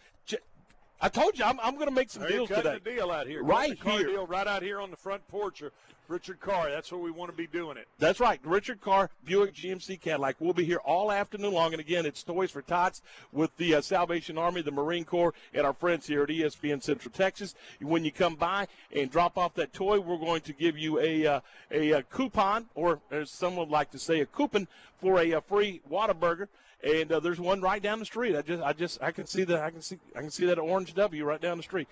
[1.01, 2.79] I told you I'm, I'm going to make some deals today.
[2.83, 5.71] The deal out here, right here, deal right out here on the front porch of
[6.09, 6.69] Richard Carr.
[6.69, 7.87] That's where we want to be doing it.
[7.99, 10.35] That's right, Richard Carr, Buick GMC Cadillac.
[10.39, 13.81] We'll be here all afternoon long, and again, it's Toys for Tots with the uh,
[13.81, 17.55] Salvation Army, the Marine Corps, and our friends here at ESPN Central Texas.
[17.79, 21.27] When you come by and drop off that toy, we're going to give you a
[21.27, 21.39] uh,
[21.71, 24.67] a, a, coupon, or as some would like to say, a coupon
[24.99, 26.47] for a, a free Whataburger
[26.83, 28.35] and uh, there's one right down the street.
[28.35, 30.59] I just, I just, I can see that, I can see, I can see that
[30.59, 31.87] orange W right down the street.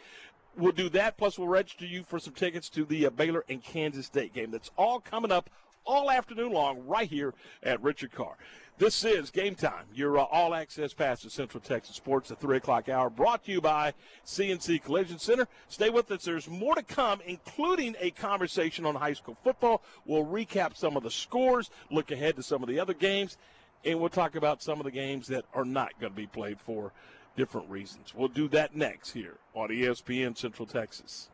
[0.58, 1.17] We'll do that.
[1.17, 4.52] Plus, we'll register you for some tickets to the uh, Baylor and Kansas State game.
[4.52, 5.50] That's all coming up
[5.86, 8.36] all afternoon long right here at Richard Carr.
[8.78, 12.58] This is Game Time, your uh, all access pass to Central Texas Sports at 3
[12.58, 15.47] o'clock hour, brought to you by CNC Collision Center.
[15.67, 16.23] Stay with us.
[16.23, 19.82] There's more to come, including a conversation on high school football.
[20.06, 23.38] We'll recap some of the scores, look ahead to some of the other games,
[23.86, 26.60] and we'll talk about some of the games that are not going to be played
[26.60, 26.92] for
[27.36, 28.13] different reasons.
[28.16, 31.30] We'll do that next here on ESPN Central Texas.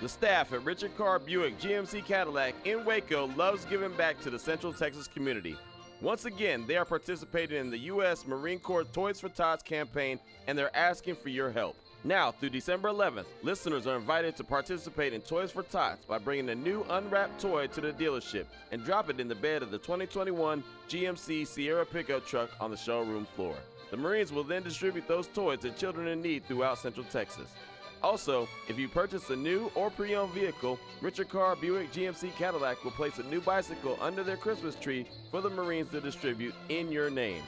[0.00, 4.38] The staff at Richard Carr Buick GMC Cadillac in Waco loves giving back to the
[4.38, 5.56] Central Texas community.
[6.02, 8.26] Once again, they are participating in the U.S.
[8.26, 11.76] Marine Corps Toys for Tots campaign and they're asking for your help.
[12.04, 16.50] Now, through December 11th, listeners are invited to participate in Toys for Tots by bringing
[16.50, 19.78] a new unwrapped toy to the dealership and drop it in the bed of the
[19.78, 23.56] 2021 GMC Sierra pickup truck on the showroom floor.
[23.90, 27.48] The Marines will then distribute those toys to children in need throughout Central Texas.
[28.02, 32.84] Also, if you purchase a new or pre owned vehicle, Richard Carr Buick GMC Cadillac
[32.84, 36.92] will place a new bicycle under their Christmas tree for the Marines to distribute in
[36.92, 37.42] your name.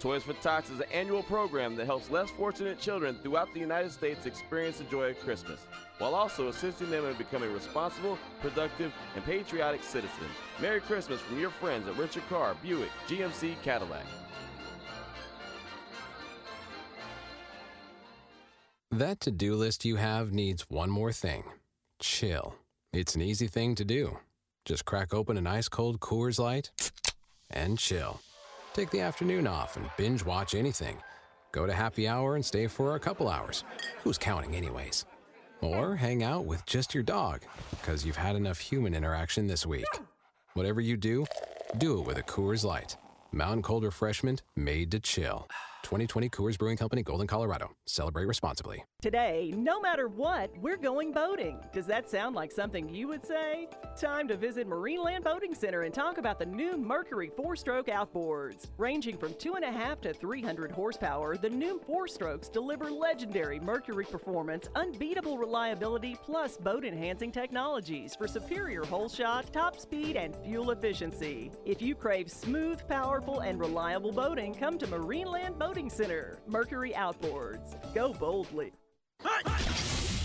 [0.00, 3.92] Toys for Tots is an annual program that helps less fortunate children throughout the United
[3.92, 5.60] States experience the joy of Christmas,
[5.98, 10.30] while also assisting them in becoming responsible, productive, and patriotic citizens.
[10.58, 14.06] Merry Christmas from your friends at Richard Carr, Buick, GMC, Cadillac.
[18.90, 21.44] That to do list you have needs one more thing
[22.00, 22.54] chill.
[22.94, 24.18] It's an easy thing to do.
[24.64, 26.70] Just crack open an ice cold Coors Light
[27.50, 28.22] and chill.
[28.72, 30.96] Take the afternoon off and binge watch anything.
[31.50, 33.64] Go to happy hour and stay for a couple hours.
[34.04, 35.04] Who's counting, anyways?
[35.60, 39.84] Or hang out with just your dog, because you've had enough human interaction this week.
[40.54, 41.26] Whatever you do,
[41.78, 42.96] do it with a Coors Light.
[43.32, 45.48] Mountain Cold Refreshment made to chill.
[45.82, 47.70] 2020 Coors Brewing Company, Golden, Colorado.
[47.86, 48.84] Celebrate responsibly.
[49.02, 51.58] Today, no matter what, we're going boating.
[51.72, 53.68] Does that sound like something you would say?
[53.98, 58.66] Time to visit Marineland Boating Center and talk about the new Mercury four stroke outboards.
[58.76, 65.38] Ranging from 2.5 to 300 horsepower, the new four strokes deliver legendary Mercury performance, unbeatable
[65.38, 71.50] reliability, plus boat enhancing technologies for superior hole shot, top speed, and fuel efficiency.
[71.64, 76.38] If you crave smooth, powerful, and reliable boating, come to Marineland Boating Center.
[76.48, 77.76] Mercury Outboards.
[77.94, 78.72] Go boldly.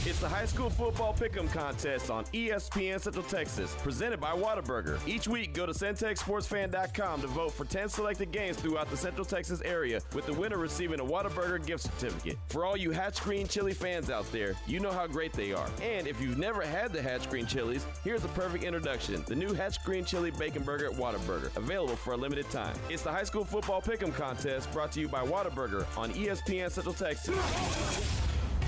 [0.07, 4.99] It's the high school football pick'em contest on ESPN Central Texas, presented by Whataburger.
[5.07, 9.63] Each week, go to centexsportsfan.com to vote for 10 selected games throughout the Central Texas
[9.65, 12.37] area, with the winner receiving a Whataburger gift certificate.
[12.49, 15.67] For all you Hatch Green Chili fans out there, you know how great they are.
[15.81, 19.53] And if you've never had the Hatch Green Chilies, here's a perfect introduction: the new
[19.55, 22.75] Hatch Green Chili Bacon Burger at Whataburger, available for a limited time.
[22.91, 26.93] It's the high school football pick'em contest brought to you by Whataburger on ESPN Central
[26.93, 28.34] Texas.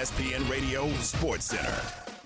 [0.00, 1.78] ESPN Radio Sports Center.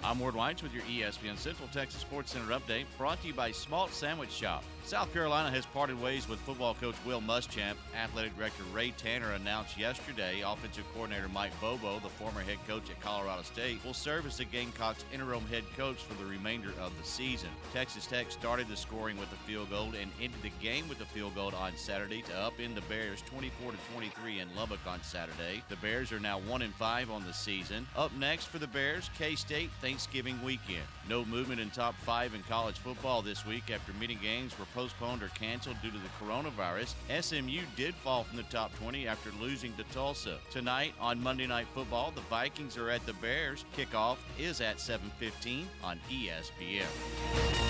[0.04, 3.50] I'm Ward White with your ESPN Central Texas Sports Center update, brought to you by
[3.50, 4.62] Schmaltz Sandwich Shop.
[4.86, 7.76] South Carolina has parted ways with football coach Will Muschamp.
[7.96, 13.00] Athletic director Ray Tanner announced yesterday offensive coordinator Mike Bobo, the former head coach at
[13.00, 17.04] Colorado State, will serve as the Gamecocks' interim head coach for the remainder of the
[17.04, 17.48] season.
[17.72, 21.06] Texas Tech started the scoring with a field goal and ended the game with a
[21.06, 25.62] field goal on Saturday to upend the Bears 24 23 in Lubbock on Saturday.
[25.70, 27.86] The Bears are now 1 and 5 on the season.
[27.96, 30.84] Up next for the Bears, K-State Thanksgiving weekend.
[31.08, 35.22] No movement in top 5 in college football this week after many games were postponed
[35.22, 36.94] or canceled due to the coronavirus.
[37.22, 40.38] SMU did fall from the top 20 after losing to Tulsa.
[40.50, 43.64] Tonight on Monday Night Football, the Vikings are at the Bears.
[43.76, 46.86] Kickoff is at 7:15 on ESPN.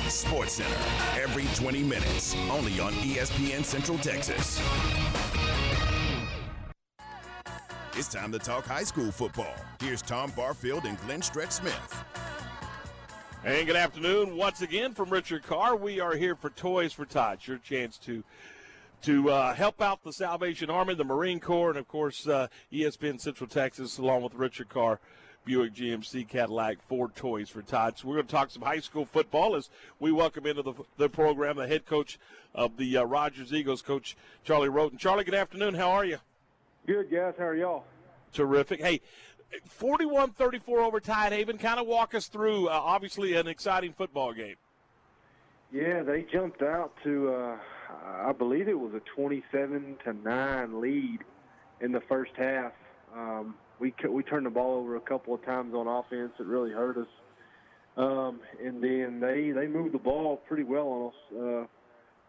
[0.09, 4.61] Sports Center, every 20 minutes, only on ESPN Central Texas.
[7.97, 9.55] It's time to talk high school football.
[9.79, 12.05] Here's Tom Barfield and Glenn Stretch Smith.
[13.47, 15.77] And good afternoon once again from Richard Karr.
[15.77, 18.25] We are here for Toys for Tots, your chance to
[19.03, 23.21] to uh, help out the Salvation Army, the Marine Corps, and of course uh, ESPN
[23.21, 24.99] Central Texas, along with Richard Karr,
[25.45, 28.03] Buick GMC Cadillac, Ford Toys for Tots.
[28.03, 29.69] We're going to talk some high school football as
[30.01, 32.19] we welcome into the, the program the head coach
[32.55, 34.99] of the uh, Rogers Eagles, Coach Charlie Roten.
[34.99, 35.75] Charlie, good afternoon.
[35.75, 36.17] How are you?
[36.87, 37.35] Good, guys.
[37.37, 37.85] How are y'all?
[38.33, 38.81] Terrific.
[38.81, 39.03] Hey,
[39.69, 41.59] 41 34 over Tidehaven.
[41.59, 44.57] Kind of walk us through, uh, obviously, an exciting football game.
[45.73, 47.57] Yeah, they jumped out to, uh,
[48.05, 51.19] I believe it was a 27 to 9 lead
[51.81, 52.73] in the first half.
[53.15, 56.33] Um, we we turned the ball over a couple of times on offense.
[56.39, 57.09] It really hurt us.
[57.97, 61.67] Um, and then they they moved the ball pretty well on us uh,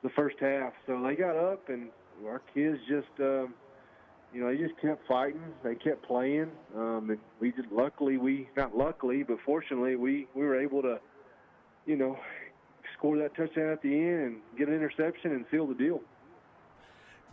[0.03, 0.73] the first half.
[0.87, 1.89] So they got up, and
[2.25, 3.19] our kids just.
[3.19, 3.53] Um,
[4.35, 5.41] you know, they just kept fighting.
[5.63, 10.43] They kept playing, um, and we just luckily we not luckily, but fortunately we we
[10.43, 10.99] were able to,
[11.85, 12.19] you know,
[12.97, 16.01] score that touchdown at the end and get an interception and seal the deal.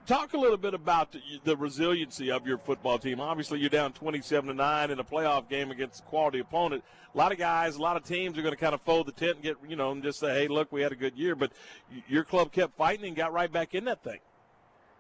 [0.07, 3.21] Talk a little bit about the, the resiliency of your football team.
[3.21, 6.85] Obviously, you're down 27 to nine in a playoff game against a quality opponent.
[7.15, 9.13] A lot of guys, a lot of teams are going to kind of fold the
[9.13, 11.35] tent and get, you know, and just say, "Hey, look, we had a good year."
[11.35, 11.51] But
[12.09, 14.21] your club kept fighting and got right back in that thing.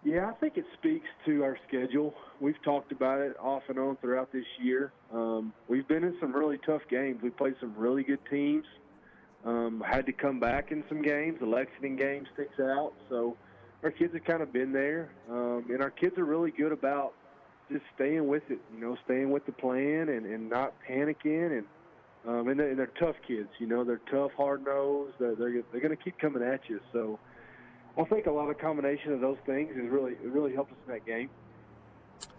[0.04, 2.14] Yeah, I think it speaks to our schedule.
[2.40, 4.92] We've talked about it off and on throughout this year.
[5.12, 7.20] Um, we've been in some really tough games.
[7.22, 8.64] We played some really good teams.
[9.44, 11.38] Um, had to come back in some games.
[11.38, 12.94] The Lexington game sticks out.
[13.08, 13.36] So
[13.84, 17.12] our kids have kind of been there, um, and our kids are really good about
[17.70, 18.58] just staying with it.
[18.74, 21.59] You know, staying with the plan and, and not panicking.
[21.59, 21.66] And
[22.26, 23.48] um, and, they're, and they're tough kids.
[23.61, 25.14] You know, they're tough, hard nosed.
[25.20, 26.80] They're they're, they're going to keep coming at you.
[26.92, 27.20] So.
[27.99, 30.93] I think a lot of combination of those things has really really helped us in
[30.93, 31.28] that game.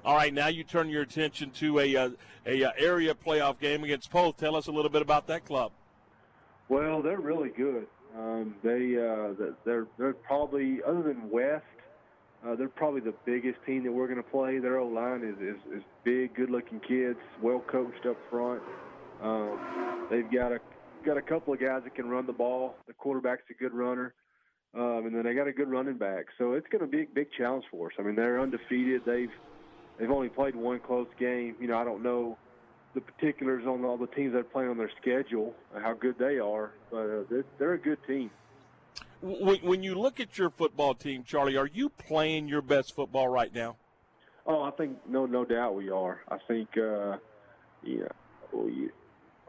[0.06, 2.10] All right, now you turn your attention to a uh,
[2.46, 4.38] a uh, area playoff game against Poth.
[4.38, 5.72] Tell us a little bit about that club.
[6.70, 7.88] Well, they're really good.
[8.18, 9.34] Um, they uh,
[9.66, 11.66] they're they're probably other than West,
[12.46, 14.60] uh, they're probably the biggest team that we're going to play.
[14.60, 18.62] Their O line is, is is big, good-looking kids, well coached up front.
[19.22, 20.60] Um, they've got a
[21.06, 22.76] got a couple of guys that can run the ball.
[22.88, 24.14] The quarterback's a good runner.
[24.76, 26.26] Um, and then they got a good running back.
[26.38, 27.94] So it's going to be a big challenge for us.
[28.00, 29.04] I mean, they're undefeated.
[29.06, 29.32] They've
[30.00, 31.56] they've only played one close game.
[31.60, 32.38] You know, I don't know
[32.94, 36.40] the particulars on all the teams that are playing on their schedule, how good they
[36.40, 38.30] are, but uh, they're, they're a good team.
[39.22, 43.28] When, when you look at your football team, Charlie, are you playing your best football
[43.28, 43.78] right now?
[44.46, 46.22] Oh, I think no, no doubt we are.
[46.30, 47.18] I think, uh,
[47.84, 48.10] yeah,
[48.52, 48.90] we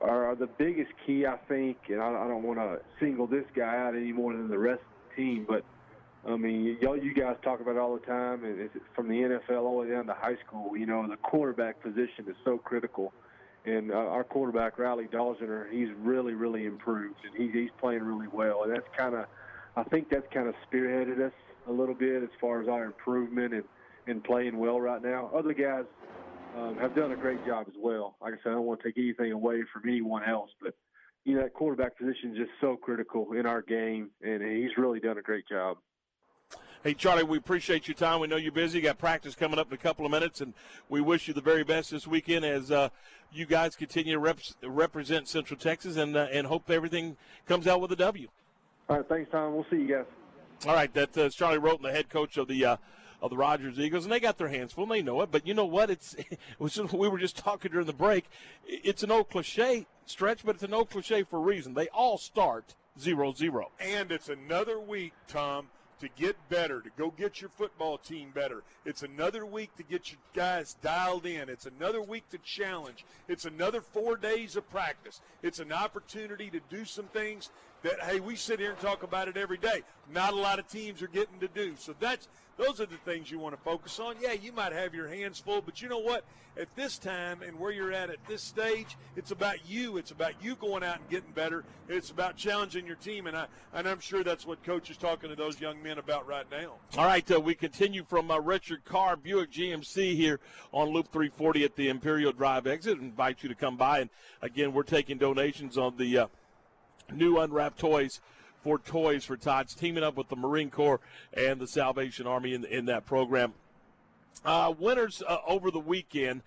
[0.00, 1.26] are the biggest key.
[1.26, 4.48] I think, and I, I don't want to single this guy out any more than
[4.48, 5.64] the rest of the team, but
[6.26, 9.14] I mean, y'all, you guys talk about it all the time, and it's from the
[9.14, 10.76] NFL all the way down to high school.
[10.76, 13.12] You know, the quarterback position is so critical
[13.66, 18.28] and uh, our quarterback Riley Dalgener, he's really, really improved, and he, he's playing really
[18.28, 18.64] well.
[18.64, 19.26] And that's kind of,
[19.76, 21.32] I think that's kind of spearheaded us
[21.66, 23.64] a little bit as far as our improvement and
[24.06, 25.30] and playing well right now.
[25.34, 25.84] Other guys
[26.58, 28.16] um, have done a great job as well.
[28.20, 30.74] Like I said, I don't want to take anything away from anyone else, but
[31.24, 35.00] you know that quarterback position is just so critical in our game, and he's really
[35.00, 35.78] done a great job.
[36.82, 38.20] Hey, Charlie, we appreciate your time.
[38.20, 38.76] We know you're busy.
[38.78, 40.52] You got practice coming up in a couple of minutes, and
[40.90, 42.90] we wish you the very best this weekend as uh,
[43.32, 47.16] you guys continue to rep- represent Central Texas and uh, and hope everything
[47.46, 48.28] comes out with a W.
[48.90, 49.54] All right, thanks, Tom.
[49.54, 50.04] We'll see you guys.
[50.66, 52.76] All right, that's uh, Charlie Roten, the head coach of the uh,
[53.24, 54.84] of the Rogers Eagles, and they got their hands full.
[54.84, 55.88] And they know it, but you know what?
[55.88, 56.14] It's
[56.58, 58.26] we were just talking during the break.
[58.66, 61.72] It's an old cliche stretch, but it's an old cliche for a reason.
[61.72, 65.68] They all start zero zero, and it's another week, Tom
[66.00, 68.62] to get better, to go get your football team better.
[68.84, 71.48] It's another week to get your guys dialed in.
[71.48, 73.04] It's another week to challenge.
[73.28, 75.20] It's another four days of practice.
[75.42, 77.50] It's an opportunity to do some things
[77.82, 79.82] that, hey, we sit here and talk about it every day.
[80.12, 81.74] Not a lot of teams are getting to do.
[81.78, 84.16] So that's those are the things you want to focus on.
[84.20, 86.24] Yeah, you might have your hands full, but you know what?
[86.57, 89.96] At this time and where you're at at this stage, it's about you.
[89.96, 91.64] It's about you going out and getting better.
[91.88, 95.30] It's about challenging your team, and I and I'm sure that's what coach is talking
[95.30, 96.74] to those young men about right now.
[96.96, 100.38] All right, uh, we continue from uh, Richard Karr Buick GMC here
[100.72, 102.98] on Loop 340 at the Imperial Drive exit.
[102.98, 106.26] invite you to come by, and again, we're taking donations on the uh,
[107.12, 108.20] new unwrapped toys
[108.64, 111.00] for Toys for Tots, teaming up with the Marine Corps
[111.34, 113.52] and the Salvation Army in, in that program.
[114.44, 116.40] Uh, winners uh, over the weekend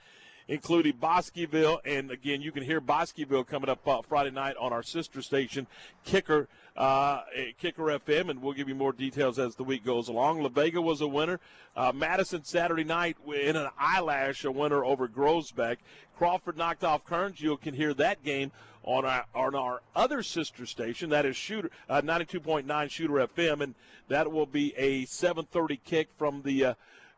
[0.47, 4.84] including Bosqueville, and again, you can hear Bosqueville coming up uh, Friday night on our
[4.84, 5.68] sister station,
[6.05, 7.22] Kicker, uh,
[7.59, 10.41] Kicker FM, and we'll give you more details as the week goes along.
[10.41, 11.39] La Vega was a winner.
[11.76, 15.78] Uh, Madison Saturday night in an eyelash, a winner over Groesbeck.
[16.18, 17.41] Crawford knocked off Kerens.
[17.41, 18.51] You can hear that game
[18.88, 23.76] on our on our other sister station that is shooter uh, 92.9 shooter fm and
[24.08, 26.74] that will be a 7.30 kick from the uh,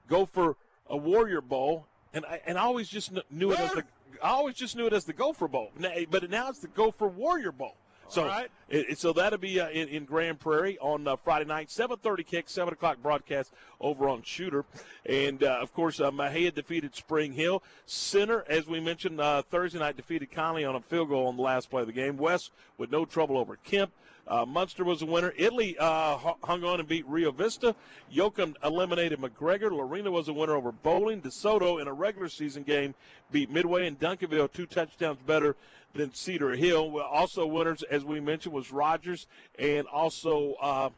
[0.08, 0.56] gopher
[0.90, 1.86] a warrior bowl.
[2.14, 3.84] And I, and I always just knew it as the
[4.24, 5.72] I always just knew it as the gopher bowl.
[6.10, 7.76] But now it's the gopher warrior bowl
[8.10, 8.49] so, right.
[8.70, 12.49] it, so that'll be uh, in, in, Grand Prairie on uh, Friday night, 7:30 kick,
[12.49, 14.66] 7 o'clock broadcast over on Shooter,
[15.05, 17.64] and uh, of course uh, Mexia defeated Spring Hill.
[17.86, 21.43] Center, as we mentioned, uh, Thursday night defeated Conley on a field goal on the
[21.43, 22.18] last play of the game.
[22.18, 23.91] West with no trouble over Kemp.
[24.30, 25.34] Uh, Muenster was a winner.
[25.38, 27.76] Italy uh, hung on and beat Rio Vista.
[28.14, 29.72] Yoakum eliminated McGregor.
[29.72, 31.20] Lorena was a winner over Bowling.
[31.22, 32.93] DeSoto in a regular season game
[33.32, 35.55] beat Midway and Duncanville two touchdowns better
[35.94, 37.00] than Cedar Hill.
[37.00, 39.28] Also winners, as we mentioned, was Rogers
[39.58, 40.56] and also.
[40.62, 40.90] Uh,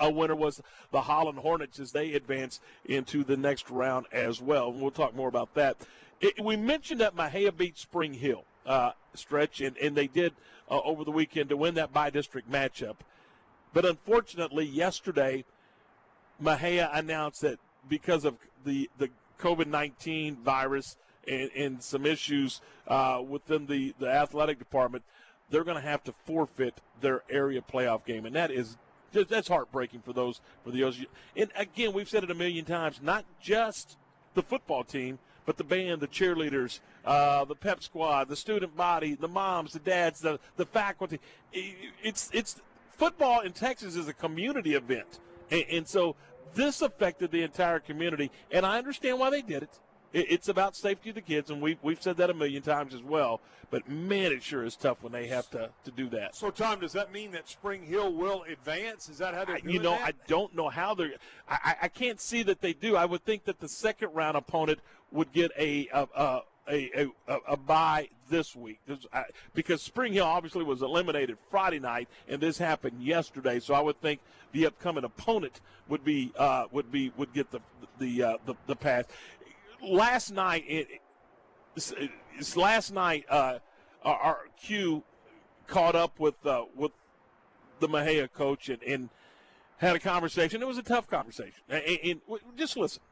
[0.00, 4.70] a winner was the Holland Hornets as they advance into the next round as well.
[4.70, 5.76] And we'll talk more about that.
[6.20, 10.32] It, we mentioned that Mexia beat Spring Hill uh, stretch, and, and they did
[10.70, 12.96] uh, over the weekend to win that by district matchup.
[13.72, 15.44] But unfortunately, yesterday,
[16.42, 17.58] Mexia announced that
[17.88, 20.96] because of the, the COVID 19 virus
[21.26, 25.04] and, and, some issues uh, within the, the athletic department,
[25.50, 28.26] they're going to have to forfeit their area playoff game.
[28.26, 28.76] And that is
[29.12, 31.06] that's heartbreaking for those for the OSU.
[31.36, 33.96] And again, we've said it a million times, not just
[34.34, 39.14] the football team, but the band, the cheerleaders, uh, the pep squad, the student body,
[39.14, 41.18] the moms, the dads, the, the faculty.
[41.52, 42.60] It's, it's
[42.90, 45.20] football in Texas is a community event.
[45.50, 46.16] And, and so
[46.54, 48.30] this affected the entire community.
[48.50, 49.80] And I understand why they did it.
[50.12, 53.02] It's about safety of the kids, and we've, we've said that a million times as
[53.02, 53.40] well.
[53.70, 56.34] But man, it sure is tough when they have to, to do that.
[56.34, 59.10] So, Tom, does that mean that Spring Hill will advance?
[59.10, 60.08] Is that how they're doing You know, that?
[60.08, 61.12] I don't know how they're.
[61.48, 62.96] I, I can't see that they do.
[62.96, 64.80] I would think that the second round opponent
[65.12, 66.40] would get a a
[66.70, 68.80] a, a, a, a bye this week
[69.54, 73.60] because Spring Hill obviously was eliminated Friday night, and this happened yesterday.
[73.60, 74.20] So I would think
[74.52, 77.60] the upcoming opponent would be uh, would be would get the
[77.98, 79.04] the uh, the, the pass
[79.82, 80.88] last night, it,
[81.76, 83.58] it's, last night, uh,
[84.04, 85.02] our, Q
[85.66, 86.92] caught up with uh, with
[87.80, 89.08] the Mexia coach, and, and
[89.76, 90.60] had a conversation.
[90.62, 91.62] It was a tough conversation.
[91.68, 93.02] And, and, and just listen.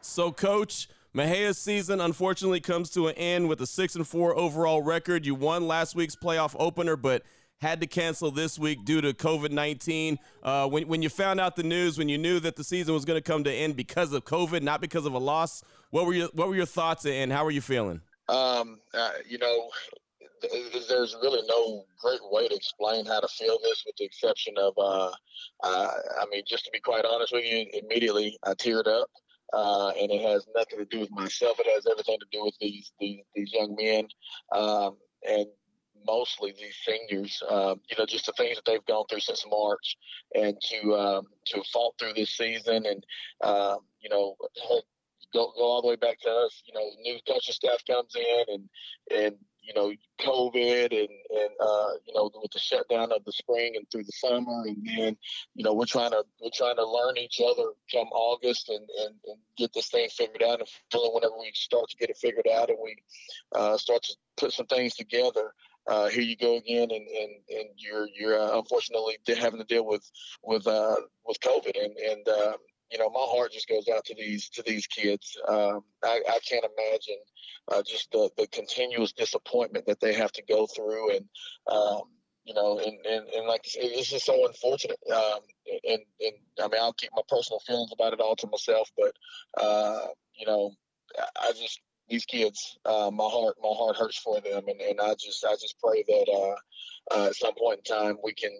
[0.00, 4.82] So, Coach, Mexia's season unfortunately comes to an end with a six and four overall
[4.82, 5.24] record.
[5.24, 7.22] You won last week's playoff opener, but
[7.62, 10.18] had to cancel this week due to COVID 19.
[10.42, 13.04] Uh, when, when you found out the news, when you knew that the season was
[13.04, 16.12] going to come to end because of COVID, not because of a loss, what were
[16.12, 18.00] your, what were your thoughts and how were you feeling?
[18.28, 19.70] Um, uh, you know,
[20.88, 24.74] there's really no great way to explain how to feel this, with the exception of,
[24.76, 25.10] uh,
[25.62, 25.90] uh,
[26.20, 29.08] I mean, just to be quite honest with you, immediately I teared up.
[29.52, 31.60] Uh, and it has nothing to do with myself.
[31.60, 34.08] It has everything to do with these these, these young men,
[34.50, 34.96] um,
[35.28, 35.46] and
[36.06, 37.42] mostly these seniors.
[37.48, 39.96] Um, you know, just the things that they've gone through since March,
[40.34, 43.04] and to um, to fought through this season, and
[43.42, 44.36] um, you know,
[45.32, 46.62] go go all the way back to us.
[46.66, 48.68] You know, new coaching staff comes in, and
[49.24, 53.74] and you know, COVID and, and uh, you know, with the shutdown of the spring
[53.76, 54.64] and through the summer.
[54.66, 55.16] And then,
[55.54, 59.14] you know, we're trying to, we're trying to learn each other come August and, and,
[59.26, 60.60] and get this thing figured out.
[60.60, 62.96] And whenever we start to get it figured out and we
[63.54, 65.54] uh, start to put some things together,
[65.86, 69.86] uh, here you go again, and and, and you're you're uh, unfortunately having to deal
[69.86, 70.08] with
[70.42, 72.52] with uh, with COVID, and and uh,
[72.92, 75.36] you know, my heart just goes out to these to these kids.
[75.48, 77.16] Um, I, I, can't imagine
[77.68, 81.24] uh, just the, the continuous disappointment that they have to go through, and
[81.68, 82.02] um,
[82.44, 84.98] you know, and, and, and like it's just so unfortunate.
[85.10, 85.40] Um,
[85.84, 89.14] and and I mean, I'll keep my personal feelings about it all to myself, but
[89.62, 90.72] uh, you know,
[91.40, 91.80] I just
[92.12, 95.54] these kids, uh, my heart my heart hurts for them, and, and I just I
[95.54, 96.56] just pray that
[97.10, 98.50] uh, uh, at some point in time we can.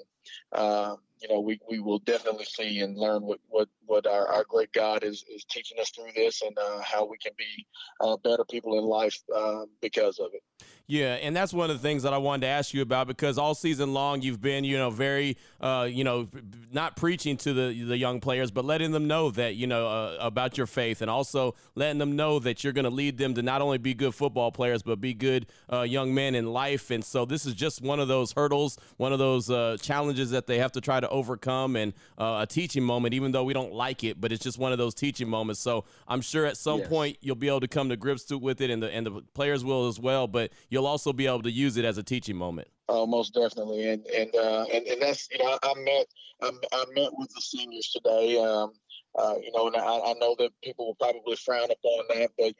[0.53, 4.45] Um, you know, we, we will definitely see and learn what, what, what our, our
[4.49, 7.67] great God is, is teaching us through this and uh, how we can be
[8.01, 10.43] uh, better people in life uh, because of it.
[10.89, 13.39] Yeah, and that's one of the things that I wanted to ask you about because
[13.39, 16.29] all season long you've been, you know, very, uh, you know,
[16.73, 20.17] not preaching to the the young players, but letting them know that you know uh,
[20.21, 23.43] about your faith, and also letting them know that you're going to lead them to
[23.43, 26.91] not only be good football players, but be good uh, young men in life.
[26.91, 30.47] And so this is just one of those hurdles, one of those uh, challenges that
[30.47, 33.73] they have to try to overcome, and uh, a teaching moment, even though we don't
[33.73, 35.61] like it, but it's just one of those teaching moments.
[35.61, 36.89] So I'm sure at some yes.
[36.89, 39.23] point you'll be able to come to grips to, with it, and the and the
[39.35, 40.27] players will as well.
[40.27, 42.69] But you'll also be able to use it as a teaching moment.
[42.89, 46.07] Oh, most definitely, and and uh, and, and that's you know I, met
[46.43, 48.39] I, I, met with the seniors today.
[48.39, 48.73] Um,
[49.19, 52.55] uh, you know, and I, I, know that people will probably frown upon that, but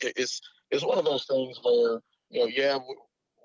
[0.00, 2.00] it's it's one of those things where
[2.30, 2.78] you know, yeah,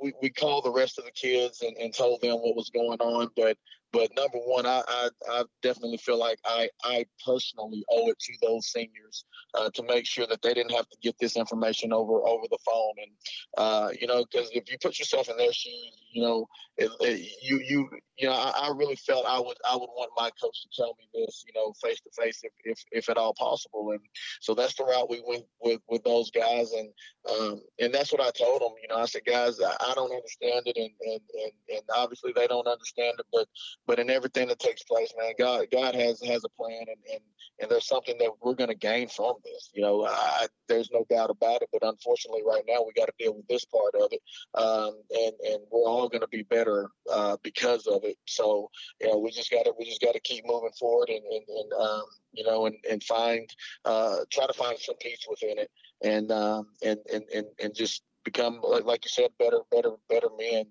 [0.01, 2.99] we, we called the rest of the kids and, and told them what was going
[2.99, 3.57] on, but
[3.93, 8.33] but number one, I, I, I, definitely feel like I, I personally owe it to
[8.41, 12.25] those seniors uh, to make sure that they didn't have to get this information over
[12.25, 12.93] over the phone.
[12.97, 13.11] And
[13.57, 17.31] uh, you know, because if you put yourself in their shoes, you know, it, it,
[17.41, 20.61] you you you know, I, I, really felt I would I would want my coach
[20.61, 23.91] to tell me this, you know, face to face if, if if at all possible.
[23.91, 23.99] And
[24.41, 26.71] so that's the route we went with with those guys.
[26.71, 26.89] And
[27.29, 28.73] um, and that's what I told them.
[28.81, 32.31] You know, I said, guys, I, I don't understand it, and, and and and obviously
[32.35, 33.47] they don't understand it, but
[33.91, 37.19] but in everything that takes place, man, God God has has a plan, and and,
[37.59, 39.69] and there's something that we're going to gain from this.
[39.73, 41.67] You know, I, there's no doubt about it.
[41.73, 44.21] But unfortunately, right now we got to deal with this part of it,
[44.55, 48.15] um, and and we're all going to be better uh, because of it.
[48.27, 48.71] So
[49.01, 51.43] you know, we just got to we just got to keep moving forward, and and,
[51.49, 55.69] and um, you know, and and find uh, try to find some peace within it,
[56.01, 60.63] and um, and and and and just become like, you said better better better men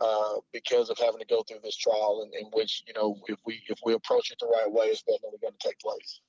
[0.00, 3.38] uh, because of having to go through this trial, in, in which you know if
[3.44, 6.20] we if we approach it the right way, it's definitely going to take place.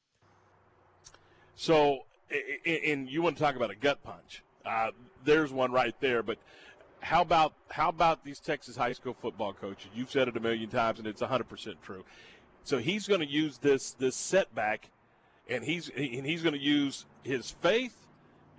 [1.55, 1.99] So,
[2.65, 4.43] and you want to talk about a gut punch?
[4.65, 4.91] Uh,
[5.25, 6.23] there's one right there.
[6.23, 6.37] But
[7.01, 9.91] how about how about these Texas high school football coaches?
[9.93, 12.03] You've said it a million times, and it's 100 percent true.
[12.63, 14.89] So he's going to use this this setback,
[15.49, 18.08] and he's and he's going to use his faith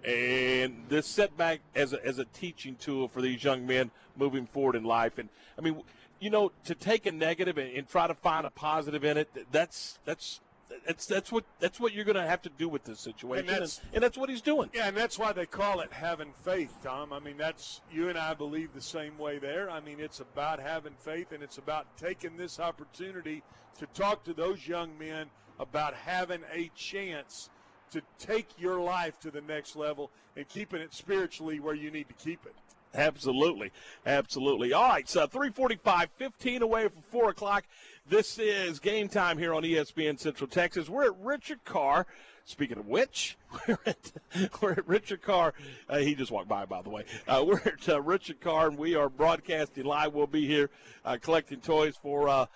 [0.05, 4.77] and this setback as a, as a teaching tool for these young men moving forward
[4.77, 5.19] in life.
[5.19, 5.29] And
[5.59, 5.83] I mean,
[6.21, 9.53] you know, to take a negative and, and try to find a positive in it,
[9.53, 10.41] that's that's
[10.87, 13.63] that's that's what that's what you're going to have to do with this situation, and
[13.63, 14.71] that's, and, and that's, what he's doing.
[14.73, 17.13] Yeah, and that's why they call it having faith, Tom.
[17.13, 19.71] I mean, that's you and I believe the same way there.
[19.71, 23.43] I mean, it's about having faith, and it's about taking this opportunity
[23.79, 25.27] to talk to those young men
[25.59, 27.51] about having a chance
[27.91, 32.09] to take your life to the next level and keeping it spiritually where you need
[32.09, 32.55] to keep it.
[32.95, 33.71] Absolutely.
[34.05, 34.73] Absolutely.
[34.73, 37.65] All right, so 345, 15 away from 4 o'clock.
[38.09, 40.89] This is game time here on ESPN Central Texas.
[40.89, 42.07] We're at Richard Karr.
[42.45, 43.39] Speaking of which,
[43.69, 44.13] we're at,
[44.61, 45.55] we're at Richard Karr.
[45.89, 47.05] Uh, he just walked by, by the way.
[47.29, 50.15] Uh, we're at uh, Richard Karr, and we are broadcasting live.
[50.15, 50.71] We'll be here
[51.05, 52.47] uh, collecting toys for uh,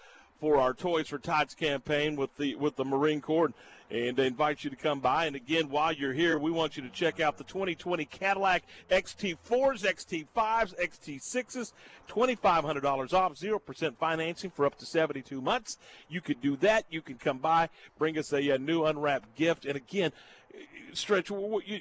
[0.40, 3.52] for our Toys for Tots campaign with the with the Marine Corps
[3.90, 5.26] and invite you to come by.
[5.26, 9.84] And again, while you're here, we want you to check out the 2020 Cadillac XT4s,
[9.84, 11.72] XT5s, XT6s,
[12.08, 15.78] $2,500 off, 0% financing for up to 72 months.
[16.08, 16.86] You could do that.
[16.90, 17.68] You can come by,
[17.98, 19.64] bring us a, a new unwrapped gift.
[19.64, 20.12] And again,
[20.92, 21.80] Stretch, you,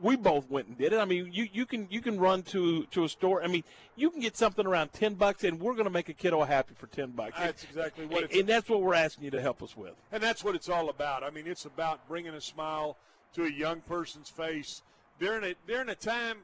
[0.00, 0.98] we both went and did it.
[0.98, 3.42] I mean, you, you can you can run to to a store.
[3.42, 3.64] I mean,
[3.96, 6.74] you can get something around ten bucks, and we're going to make a kiddo happy
[6.76, 7.38] for ten bucks.
[7.38, 8.24] That's exactly what.
[8.24, 9.92] And, and that's what we're asking you to help us with.
[10.12, 11.22] And that's what it's all about.
[11.22, 12.96] I mean, it's about bringing a smile
[13.34, 14.82] to a young person's face
[15.18, 16.38] during a during a time,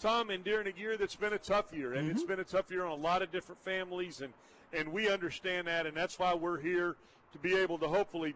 [0.00, 2.16] Tom, and during a year that's been a tough year, and mm-hmm.
[2.16, 4.32] it's been a tough year on a lot of different families, and
[4.72, 6.96] and we understand that, and that's why we're here
[7.32, 8.34] to be able to hopefully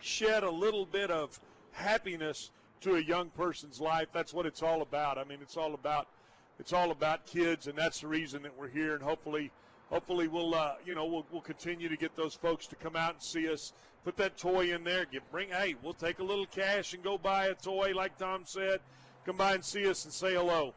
[0.00, 1.38] shed a little bit of
[1.72, 2.50] happiness
[2.82, 4.08] to a young person's life.
[4.12, 5.18] That's what it's all about.
[5.18, 6.08] I mean, it's all about
[6.58, 8.94] it's all about kids, and that's the reason that we're here.
[8.94, 9.50] And hopefully,
[9.90, 13.14] hopefully we'll uh, you know we'll, we'll continue to get those folks to come out
[13.14, 13.72] and see us.
[14.04, 15.06] Put that toy in there.
[15.06, 15.48] Get bring.
[15.48, 18.80] Hey, we'll take a little cash and go buy a toy, like Tom said.
[19.24, 20.74] Come by and see us and say hello.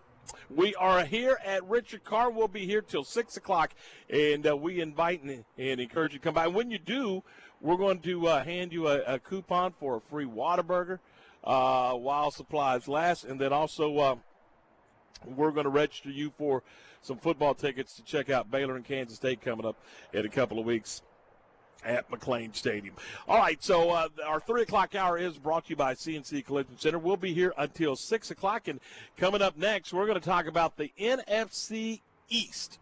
[0.50, 2.32] We are here at Richard Karr.
[2.32, 3.74] We'll be here till six o'clock,
[4.10, 6.45] and uh, we invite and, and, encourage you to come by.
[6.45, 7.24] And when you do,
[7.62, 11.00] we're going to uh, hand you a, a, coupon for a free Whataburger
[11.48, 13.24] uh, while supplies last.
[13.24, 14.16] And then also, uh,
[15.26, 16.62] we're going to register you for
[17.02, 19.78] some football tickets to check out Baylor and Kansas State coming up
[20.14, 21.02] in a couple of weeks
[21.86, 22.95] at McLane Stadium.
[23.28, 26.78] All right, so uh, our three o'clock hour is brought to you by CNC Collision
[26.78, 27.00] Center.
[27.00, 28.82] We'll be here until six o'clock, and
[29.16, 32.80] coming up next, we're going to talk about the NFC East.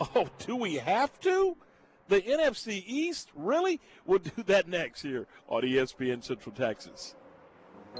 [0.00, 1.56] Oh, do we have to?
[2.08, 3.30] The NFC East?
[3.34, 3.80] Really?
[4.06, 7.14] We'll do that next here on ESPN Central Texas.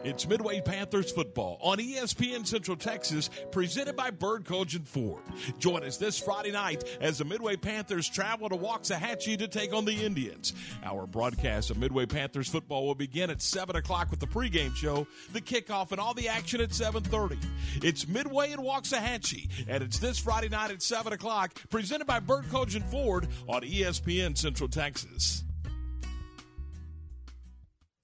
[0.02, 5.22] It's Midway Panthers football on ESPN Central Texas, presented by Bird Kultgen Ford.
[5.58, 9.84] Join us this Friday night as the Midway Panthers travel to Waxahachie to take on
[9.84, 10.52] the Indians.
[10.84, 15.06] Our broadcast of Midway Panthers football will begin at 7 o'clock with the pregame show,
[15.32, 17.38] the kickoff, and all the action at 7.30.
[17.82, 22.44] It's Midway in Waxahachie, and it's this Friday night at 7 o'clock, presented by Bird
[22.46, 25.44] Kultgen Ford on ESPN Central Texas.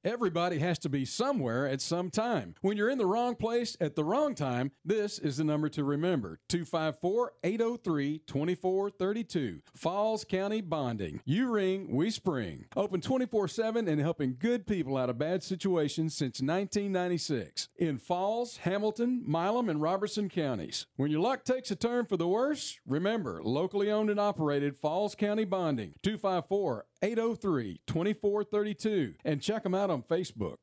[0.02, 2.54] Everybody has to be somewhere at some time.
[2.62, 5.84] When you're in the wrong place at the wrong time, this is the number to
[5.84, 9.60] remember 254 803 2432.
[9.74, 11.20] Falls County Bonding.
[11.26, 12.64] You ring, we spring.
[12.74, 17.68] Open 24 7 and helping good people out of bad situations since 1996.
[17.76, 20.86] In Falls, Hamilton, Milam, and Robertson counties.
[20.96, 25.14] When your luck takes a turn for the worse, remember locally owned and operated Falls
[25.14, 25.92] County Bonding.
[26.02, 30.56] 254 803 2432 and check them out on Facebook.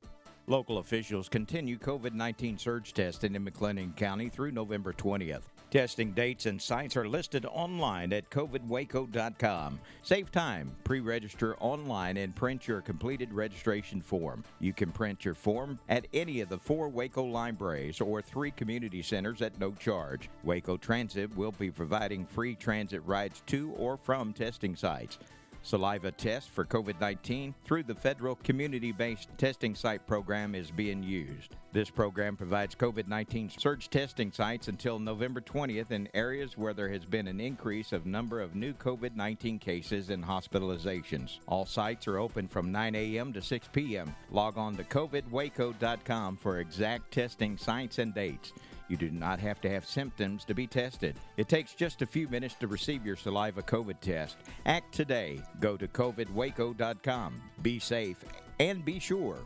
[0.46, 5.42] Local officials continue COVID 19 surge testing in McLennan County through November 20th.
[5.72, 9.80] Testing dates and sites are listed online at covidwaco.com.
[10.04, 14.44] Save time, pre register online, and print your completed registration form.
[14.62, 19.02] You can print your form at any of the four Waco libraries or three community
[19.02, 20.30] centers at no charge.
[20.44, 25.18] Waco Transit will be providing free transit rides to or from testing sites
[25.64, 31.04] saliva test for COVID 19 through the federal community based testing site program is being
[31.04, 31.56] used.
[31.74, 36.90] This program provides COVID 19 surge testing sites until November 20th in areas where there
[36.90, 41.40] has been an increase of number of new COVID 19 cases and hospitalizations.
[41.48, 43.34] All sites are open from 9 a.m.
[43.34, 44.16] to 6 p.m.
[44.32, 48.54] Log on to covidwaco.com for exact testing sites and dates.
[48.88, 51.16] You do not have to have symptoms to be tested.
[51.36, 54.38] It takes just a few minutes to receive your saliva COVID test.
[54.66, 55.42] Act today.
[55.60, 57.42] Go to covidwaco.com.
[57.62, 58.24] Be safe
[58.60, 59.40] and be sure.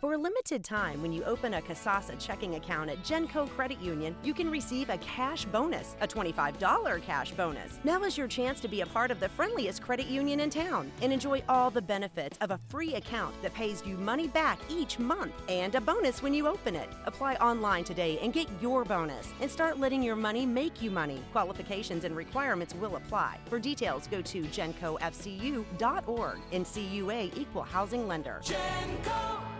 [0.00, 4.16] For a limited time, when you open a Kasasa checking account at Genco Credit Union,
[4.22, 7.78] you can receive a cash bonus, a $25 cash bonus.
[7.84, 10.90] Now is your chance to be a part of the friendliest credit union in town
[11.02, 14.98] and enjoy all the benefits of a free account that pays you money back each
[14.98, 16.88] month and a bonus when you open it.
[17.04, 21.22] Apply online today and get your bonus and start letting your money make you money.
[21.30, 23.36] Qualifications and requirements will apply.
[23.50, 26.38] For details, go to gencofcu.org.
[26.52, 28.40] NCUA Equal Housing Lender.
[28.42, 29.59] Genco.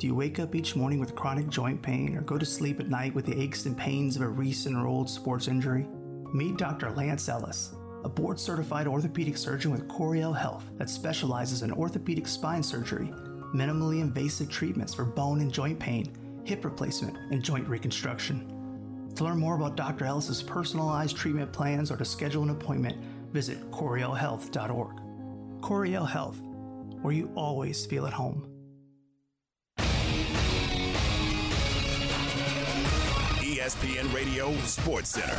[0.00, 2.88] Do you wake up each morning with chronic joint pain or go to sleep at
[2.88, 5.86] night with the aches and pains of a recent or old sports injury?
[6.32, 6.90] Meet Dr.
[6.92, 12.62] Lance Ellis, a board certified orthopedic surgeon with Coryell Health that specializes in orthopedic spine
[12.62, 13.12] surgery,
[13.54, 16.10] minimally invasive treatments for bone and joint pain,
[16.44, 19.10] hip replacement, and joint reconstruction.
[19.16, 20.06] To learn more about Dr.
[20.06, 22.96] Ellis's personalized treatment plans or to schedule an appointment,
[23.34, 24.96] visit CoryellHealth.org.
[25.60, 26.38] Coryell Health,
[27.02, 28.49] where you always feel at home.
[33.60, 35.38] ESPN Radio Sports Center.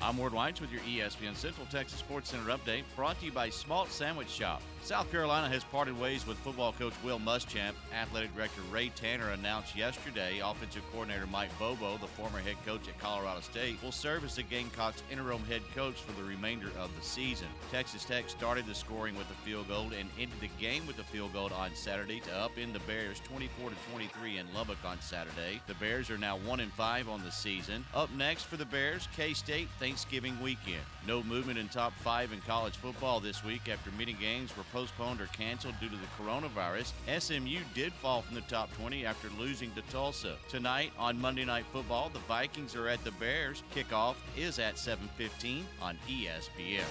[0.00, 3.50] I'm Ward White with your ESPN Central Texas Sports Center update, brought to you by
[3.50, 4.62] Schmaltz Sandwich Shop.
[4.82, 7.74] South Carolina has parted ways with football coach Will Muschamp.
[7.92, 12.98] Athletic director Ray Tanner announced yesterday offensive coordinator Mike Bobo, the former head coach at
[12.98, 17.02] Colorado State, will serve as the Gamecocks interim head coach for the remainder of the
[17.02, 17.48] season.
[17.70, 21.04] Texas Tech started the scoring with a field goal and ended the game with a
[21.04, 25.60] field goal on Saturday to upend the Bears 24 to 23 in Lubbock on Saturday.
[25.66, 27.84] The Bears are now 1 and 5 on the season.
[27.94, 30.82] Up next for the Bears, K-State Thanksgiving weekend.
[31.06, 35.20] No movement in top 5 in college football this week after many games were postponed
[35.20, 36.92] or canceled due to the coronavirus.
[37.18, 40.36] SMU did fall from the top 20 after losing to Tulsa.
[40.48, 43.62] Tonight on Monday Night Football, the Vikings are at the Bears.
[43.74, 46.84] Kickoff is at 7:15 on ESPN.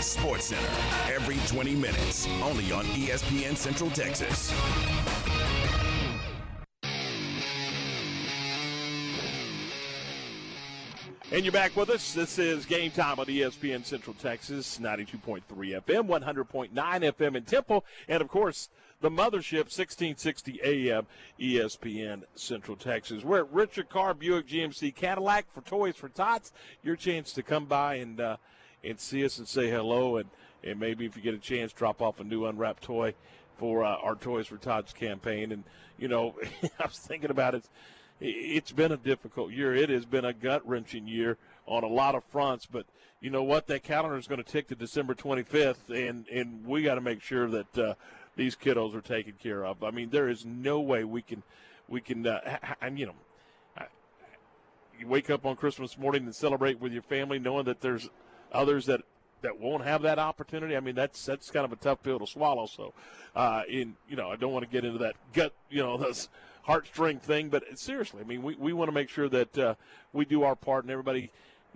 [0.00, 4.52] Sports Center every 20 minutes, only on ESPN Central Texas.
[11.30, 12.12] And you're back with us.
[12.12, 18.20] This is Game Time on ESPN Central Texas, 92.3 FM, 100.9 FM in Temple, and
[18.20, 18.68] of course,
[19.00, 21.06] the mothership, 1660 AM,
[21.40, 23.24] ESPN Central Texas.
[23.24, 26.52] We're at Richard Karr Buick GMC Cadillac for Toys for Tots.
[26.82, 28.36] Your chance to come by and uh,
[28.84, 30.28] and see us and say hello, and,
[30.62, 33.14] and maybe if you get a chance, drop off a new unwrapped toy
[33.56, 35.52] for uh, our Toys for Tots campaign.
[35.52, 35.64] And,
[35.98, 36.34] you know,
[36.80, 37.64] I was thinking about it
[38.22, 39.74] it's been a difficult year.
[39.74, 42.66] It has been a gut wrenching year on a lot of fronts.
[42.66, 42.86] But
[43.20, 43.66] you know what?
[43.66, 47.20] That calendar is going to tick to December 25th, and and we got to make
[47.20, 47.94] sure that uh,
[48.36, 49.82] these kiddos are taken care of.
[49.82, 51.42] I mean, there is no way we can
[51.88, 52.26] we can.
[52.26, 53.14] Uh, and you know,
[54.98, 58.08] you wake up on Christmas morning and celebrate with your family, knowing that there's
[58.52, 59.00] others that
[59.42, 60.76] that won't have that opportunity.
[60.76, 62.66] I mean, that's that's kind of a tough pill to swallow.
[62.66, 62.94] So,
[63.34, 66.28] uh, in you know, I don't want to get into that gut, you know, those
[66.66, 67.48] heartstring thing.
[67.48, 69.74] But seriously, I mean, we, we want to make sure that uh,
[70.12, 71.30] we do our part and everybody,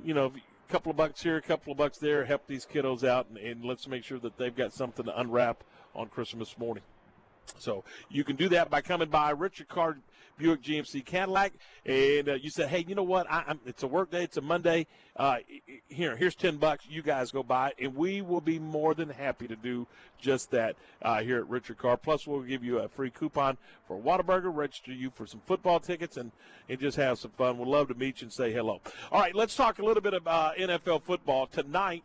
[0.05, 0.33] you know,
[0.69, 3.39] a couple of bucks here, a couple of bucks there, help these kiddos out, and,
[3.39, 5.63] and let's make sure that they've got something to unwrap
[5.95, 6.83] on Christmas morning.
[7.59, 9.99] So you can do that by coming by Richard Karr
[10.37, 11.53] Buick GMC Cadillac,
[11.85, 13.31] and uh, you said, "Hey, you know what?
[13.31, 14.25] I, it's a work day.
[14.25, 14.87] It's a Monday.
[15.17, 15.37] Uh,
[15.89, 16.85] here, here's ten bucks.
[16.89, 19.87] You guys go buy, and we will be more than happy to do
[20.21, 21.97] just that uh, here at Richard Karr.
[21.97, 23.57] Plus, we'll give you a free coupon
[23.87, 26.33] for Whataburger, register you for some football tickets, and
[26.69, 27.59] and just have some fun.
[27.59, 28.81] We'd love to meet you and say hello.
[29.11, 32.03] All right, let's talk a little bit about NFL football tonight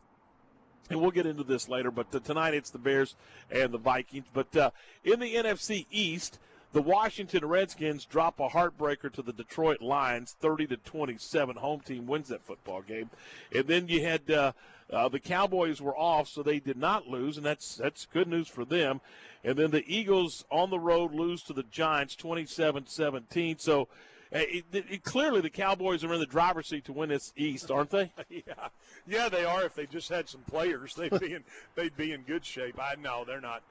[0.92, 1.90] and we'll get into this later.
[1.90, 3.16] But tonight it's the Bears
[3.50, 4.26] and the Vikings.
[4.34, 4.72] But uh,
[5.04, 6.40] in the NFC East,
[6.74, 11.58] the Washington Redskins drop a heartbreaker to the Detroit Lions, 30 to 27.
[11.58, 13.10] Home team wins that football game,
[13.54, 14.54] and then you had uh,
[14.92, 18.48] uh, the Cowboys were off, so they did not lose, and that's that's good news
[18.48, 19.02] for them.
[19.44, 23.60] And then the Eagles on the road lose to the Giants, 27-17.
[23.60, 23.88] So.
[24.34, 27.34] Uh, it, it, it, clearly, the Cowboys are in the driver's seat to win this
[27.36, 28.14] East, aren't they?
[28.30, 28.70] yeah,
[29.06, 29.66] yeah, they are.
[29.66, 31.44] If they just had some players, they'd be in
[31.76, 32.80] they'd be in good shape.
[32.82, 33.62] I know they're not.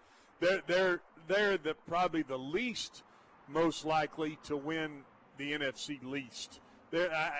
[0.41, 3.03] They're they're they're the probably the least
[3.49, 5.03] most likely to win
[5.36, 6.61] the NFC least.
[6.91, 7.32] They're, I,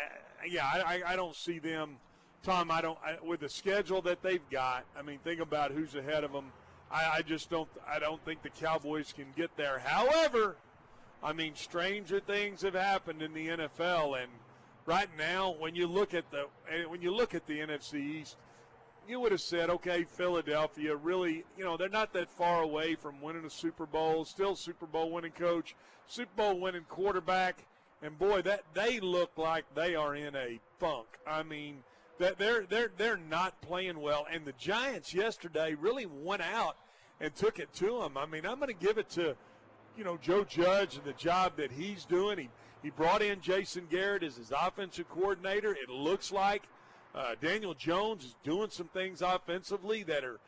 [0.49, 1.97] yeah, I, I don't see them.
[2.43, 4.85] Tom, I don't I, with the schedule that they've got.
[4.97, 6.53] I mean, think about who's ahead of them.
[6.91, 7.69] I, I just don't.
[7.89, 9.79] I don't think the Cowboys can get there.
[9.79, 10.57] However,
[11.23, 14.31] I mean, stranger things have happened in the NFL, and
[14.87, 18.37] right now, when you look at the eh, when you look at the NFC East,
[19.11, 23.21] you would have said, okay, Philadelphia really, you know, they're not that far away from
[23.21, 25.75] winning a Super Bowl, still Super Bowl winning coach,
[26.07, 27.67] Super Bowl winning quarterback,
[28.03, 31.09] and boy, that they look like they are in a funk.
[31.27, 31.79] I mean,
[32.19, 36.77] that they're they're they're not playing well, and the Giants yesterday really went out
[37.21, 38.17] and took it to them.
[38.17, 39.37] I mean, I'm going to give it to,
[39.99, 42.39] you know, Joe Judge and the job that he's doing.
[42.39, 42.49] He
[42.83, 45.73] he brought in Jason Garrett as his offensive coordinator.
[45.73, 46.63] It looks like
[47.15, 50.39] uh, Daniel Jones is doing some things offensively that are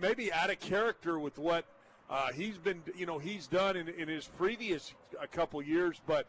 [0.00, 1.64] maybe out of character with what
[2.08, 6.00] uh, he's been, you know, he's done in, in his previous a uh, couple years.
[6.06, 6.26] But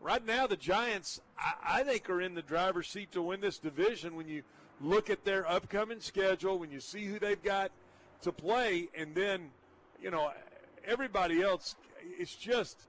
[0.00, 3.58] right now, the Giants, I, I think, are in the driver's seat to win this
[3.58, 4.16] division.
[4.16, 4.42] When you
[4.80, 7.70] look at their upcoming schedule, when you see who they've got
[8.22, 9.50] to play, and then,
[10.02, 10.30] you know,
[10.86, 11.76] everybody else,
[12.18, 12.82] it's just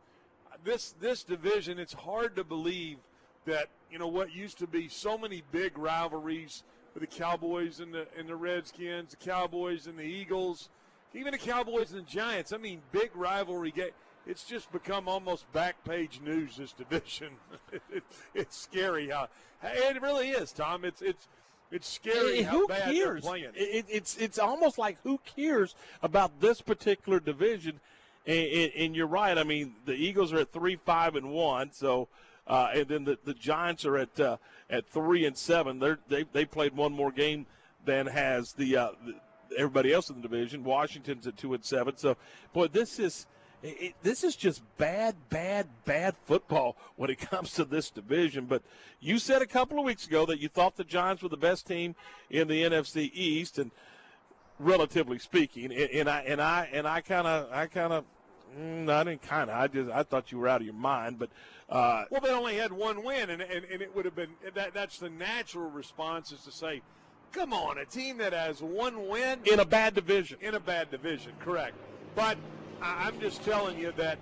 [0.65, 1.79] this this division.
[1.79, 2.97] It's hard to believe
[3.45, 7.93] that you know what used to be so many big rivalries with the Cowboys and
[7.93, 10.69] the and the Redskins, the Cowboys and the Eagles,
[11.13, 12.51] even the Cowboys and the Giants.
[12.53, 13.91] I mean, big rivalry game.
[14.27, 16.57] It's just become almost back page news.
[16.57, 17.29] This division,
[17.91, 19.27] it, it's scary how
[19.63, 20.83] it really is, Tom.
[20.83, 21.27] It's it's
[21.71, 22.95] it's scary how who bad cares?
[22.95, 23.51] they're playing.
[23.55, 27.79] It, it's it's almost like who cares about this particular division?
[28.27, 29.37] And, and, and, you're right.
[29.37, 32.07] I mean, the Eagles are at three, five, and one, so
[32.47, 34.37] Uh, and then the, the Giants are at uh,
[34.69, 35.79] at three and seven.
[35.79, 37.47] They're, they they played one more game
[37.85, 39.15] than has the, uh, the
[39.57, 40.63] everybody else in the division.
[40.63, 41.97] Washington's at two and seven.
[41.97, 42.17] So,
[42.53, 43.25] boy, this is
[43.63, 48.45] it, this is just bad, bad, bad football when it comes to this division.
[48.45, 48.61] But
[48.99, 51.67] you said a couple of weeks ago that you thought the Giants were the best
[51.67, 51.95] team
[52.29, 53.71] in the NFC East, and
[54.59, 58.05] relatively speaking, and, and I and I and I kind of I kind of.
[58.57, 59.57] Mm, I didn't kind of.
[59.57, 61.29] I just I thought you were out of your mind, but
[61.69, 64.73] uh, well, they only had one win, and, and, and it would have been that.
[64.73, 66.81] That's the natural response is to say,
[67.33, 70.89] "Come on, a team that has one win in a bad division, in a bad
[70.89, 71.73] division, correct?"
[72.15, 72.37] But
[72.81, 74.19] I'm just telling you that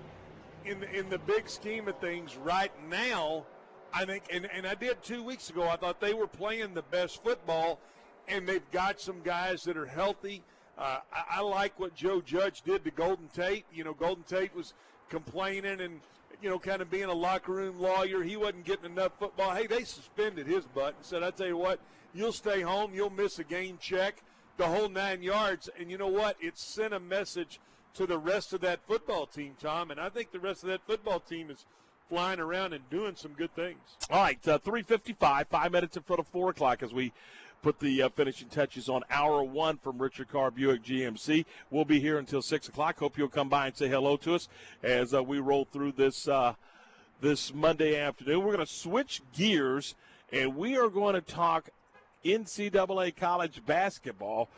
[0.66, 3.46] in the, in the big scheme of things, right now,
[3.94, 5.68] I think, and, and I did two weeks ago.
[5.68, 7.80] I thought they were playing the best football,
[8.28, 10.44] and they've got some guys that are healthy.
[10.78, 13.65] Uh, I, I, like what Joe Judge did to Golden Tate.
[13.71, 14.74] You know, Golden Tate was
[15.09, 15.99] complaining and
[16.41, 18.21] you know, kind of being a locker room lawyer.
[18.21, 19.55] He wasn't getting enough football.
[19.55, 21.80] Hey, they suspended his butt and said, "I tell you what,
[22.13, 22.93] you'll stay home.
[22.93, 24.21] You'll miss a game check,
[24.57, 26.36] the whole nine yards." And you know what?
[26.41, 27.59] It sent a message
[27.93, 29.91] to the rest of that football team, Tom.
[29.91, 31.65] And I think the rest of that football team is
[32.09, 33.80] flying around and doing some good things.
[34.09, 37.13] All right, uh, 355, five minutes in front of 4 o'clock as we
[37.64, 41.45] put the uh, finishing touches on hour one from Richard Karr Buick GMC.
[41.72, 42.99] We'll be here until 6 o'clock.
[42.99, 44.49] Hope you'll come by and say hello to us
[44.84, 46.53] as uh, we roll through this, uh,
[47.22, 48.43] this Monday afternoon.
[48.43, 49.95] We're going to switch gears
[50.34, 51.70] and we are going to talk
[52.26, 54.49] NCAA college basketball.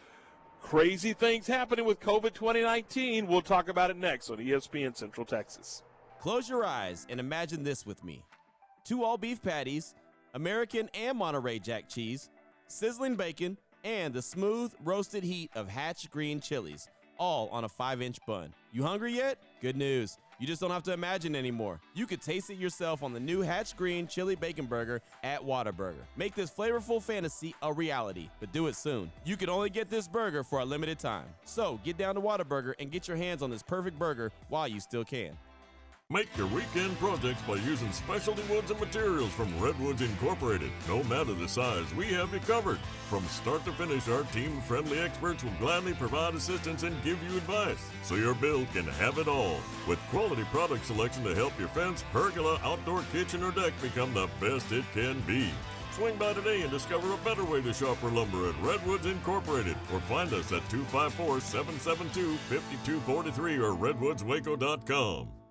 [0.61, 3.27] Crazy things happening with COVID 2019.
[3.27, 5.83] We'll talk about it next on ESPN Central Texas.
[6.19, 8.23] Close your eyes and imagine this with me
[8.83, 9.93] two all beef patties,
[10.33, 12.31] American and Monterey Jack cheese
[12.67, 16.87] sizzling bacon, and the smooth roasted heat of Hatch green chilies,
[17.17, 18.53] all on a 5 inch bun.
[18.71, 19.37] You hungry yet?
[19.61, 20.17] Good news.
[20.37, 21.79] You just don't have to imagine anymore.
[21.93, 26.03] You could taste it yourself on the new Hatch Green Chili Bacon Burger at Whataburger.
[26.17, 29.09] Make this flavorful fantasy a reality, but do it soon.
[29.23, 31.27] You can only get this burger for a limited time.
[31.45, 34.81] So get down to Whataburger and get your hands on this perfect burger while you
[34.81, 35.37] still can.
[36.11, 40.69] Make your weekend projects by using specialty woods and materials from Redwoods Incorporated.
[40.87, 42.77] No matter the size, we have you covered.
[43.09, 47.35] From start to finish, our team friendly experts will gladly provide assistance and give you
[47.35, 49.57] advice so your build can have it all.
[49.87, 54.29] With quality product selection to help your fence, pergola, outdoor kitchen, or deck become the
[54.39, 55.49] best it can be.
[55.93, 59.75] Swing by today and discover a better way to shop for lumber at Redwoods Incorporated
[59.91, 65.44] or find us at 254 772 5243 or redwoodswaco.com.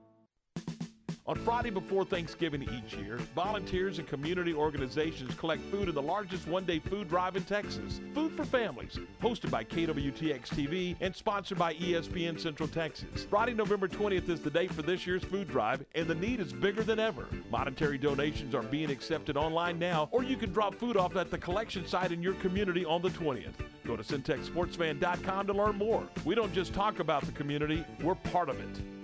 [1.27, 6.47] On Friday before Thanksgiving each year, volunteers and community organizations collect food in the largest
[6.47, 8.03] one day food drive in Texas.
[8.12, 13.25] Food for Families, hosted by KWTX TV and sponsored by ESPN Central Texas.
[13.31, 16.53] Friday, November 20th is the date for this year's food drive, and the need is
[16.53, 17.27] bigger than ever.
[17.51, 21.39] Monetary donations are being accepted online now, or you can drop food off at the
[21.39, 23.55] collection site in your community on the 20th.
[23.87, 26.07] Go to centexsportsfan.com to learn more.
[26.27, 29.03] We don't just talk about the community, we're part of it.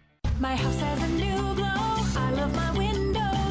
[0.39, 1.65] My house has a new glow.
[1.65, 3.50] I love my windows.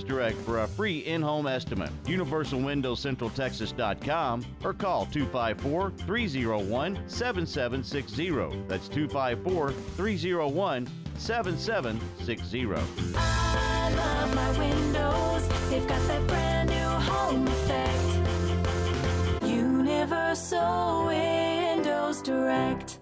[0.00, 1.90] Direct for a free in home estimate.
[2.04, 8.30] UniversalWindowsCentralTexas.com or call 254 301 7760.
[8.68, 10.88] That's 254 301
[11.18, 12.66] 7760.
[13.16, 15.46] I love my windows.
[15.68, 17.98] They've got that brand new home effect.
[19.44, 23.01] Universal Windows Direct.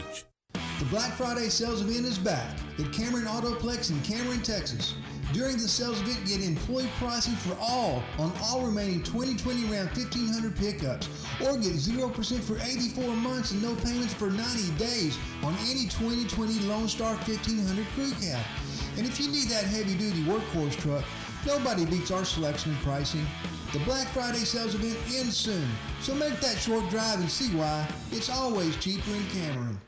[0.81, 4.95] The Black Friday sales event is back at Cameron Autoplex in Cameron, Texas.
[5.31, 10.55] During the sales event, get employee pricing for all on all remaining 2020 Ram 1500
[10.55, 11.07] pickups,
[11.39, 16.61] or get 0% for 84 months and no payments for 90 days on any 2020
[16.61, 18.43] Lone Star 1500 crew cab.
[18.97, 21.05] And if you need that heavy duty workhorse truck,
[21.45, 23.27] nobody beats our selection and pricing.
[23.71, 25.69] The Black Friday sales event ends soon,
[26.01, 29.79] so make that short drive and see why it's always cheaper in Cameron.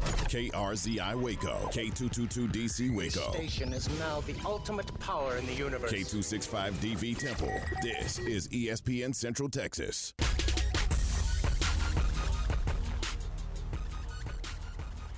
[0.00, 5.92] KRZI Waco, K222DC Waco, Station is now the ultimate power in the universe.
[5.92, 7.60] K265DV Temple.
[7.82, 10.14] This is ESPN Central Texas.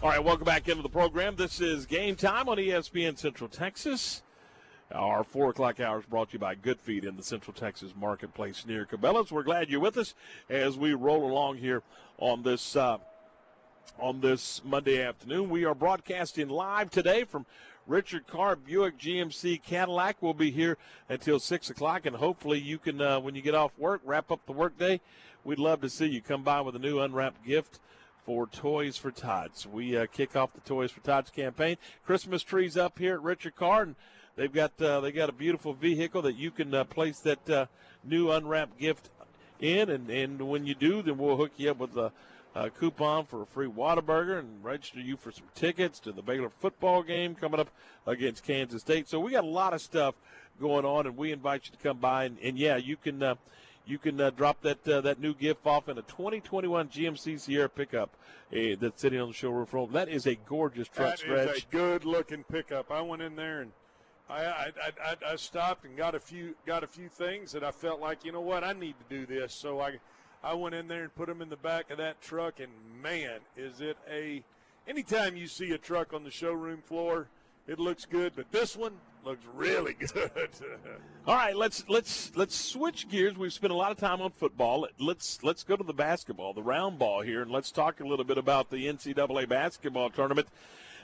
[0.03, 1.37] All right, welcome back into the program.
[1.37, 4.23] This is game time on ESPN Central Texas.
[4.91, 7.95] Our four o'clock hour is brought to you by Good Feed in the Central Texas
[7.97, 9.31] Marketplace near Cabela's.
[9.31, 10.15] We're glad you're with us
[10.51, 11.83] as we roll along here
[12.19, 12.99] on this uh,
[13.99, 15.51] on this Monday afternoon.
[15.51, 17.47] We are broadcasting live today from
[17.87, 20.17] Richard Karr Buick GMC Cadillac.
[20.21, 20.79] We'll be here
[21.09, 24.45] until six o'clock, and hopefully you can, uh, when you get off work, wrap up
[24.47, 25.01] the workday.
[25.45, 27.81] We'd love to see you come by with a new unwrapped gift
[28.25, 29.67] for Toys for Tots.
[29.67, 31.77] We uh, kick off the Toys for Tots campaign.
[32.07, 33.97] Christmas trees up here at Richard Karr, and
[34.37, 37.67] they've got uh, they got a beautiful vehicle that you can uh, place that uh,
[38.05, 39.11] new unwrapped gift
[39.61, 42.13] in, and and when you do, then we'll hook you up with a.
[42.55, 46.51] a coupon for a free Whataburger and register you for some tickets to the Baylor
[46.51, 47.71] football game coming up
[48.07, 49.09] against Kansas State.
[49.09, 50.15] So we got a lot of stuff
[50.61, 52.25] going on, and we invite you to come by.
[52.25, 53.35] And, and yeah, you can uh,
[53.87, 57.69] you can uh, drop that uh, that new gift off in a 2021 GMC Sierra
[57.69, 58.11] pickup
[58.53, 59.89] uh, that's sitting on the showroom floor.
[59.89, 61.57] That is a gorgeous truck That stretch.
[61.57, 62.91] is a good-looking pickup.
[62.91, 63.73] I went in there and
[64.29, 67.65] I, I, I, I, I stopped and got a few got a few things that
[67.65, 69.55] I felt like you know what I need to do this.
[69.55, 69.99] So I
[70.45, 73.41] I went in there and put them in the back of that truck, and man,
[73.57, 74.43] is it a
[74.89, 77.29] anytime you see a truck on the showroom floor,
[77.69, 80.51] it looks good, but this one looks really good.
[81.27, 83.37] All right, let's let's let's switch gears.
[83.37, 84.89] We've spent a lot of time on football.
[84.99, 88.25] Let's let's go to the basketball, the round ball here, and let's talk a little
[88.25, 90.49] bit about the NCAA basketball tournament.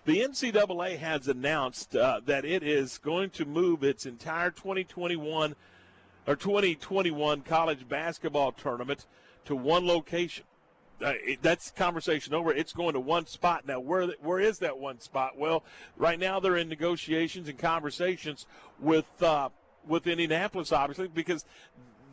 [0.04, 5.54] The NCAA has announced uh, that it is going to move its entire 2021
[6.26, 9.06] or 2021 college basketball tournament
[9.46, 10.44] to one location.
[11.00, 12.52] Uh, it, that's conversation over.
[12.52, 13.78] It's going to one spot now.
[13.78, 15.38] Where where is that one spot?
[15.38, 15.62] Well,
[15.96, 18.46] right now they're in negotiations and conversations
[18.80, 19.50] with uh,
[19.86, 21.44] with Indianapolis, obviously, because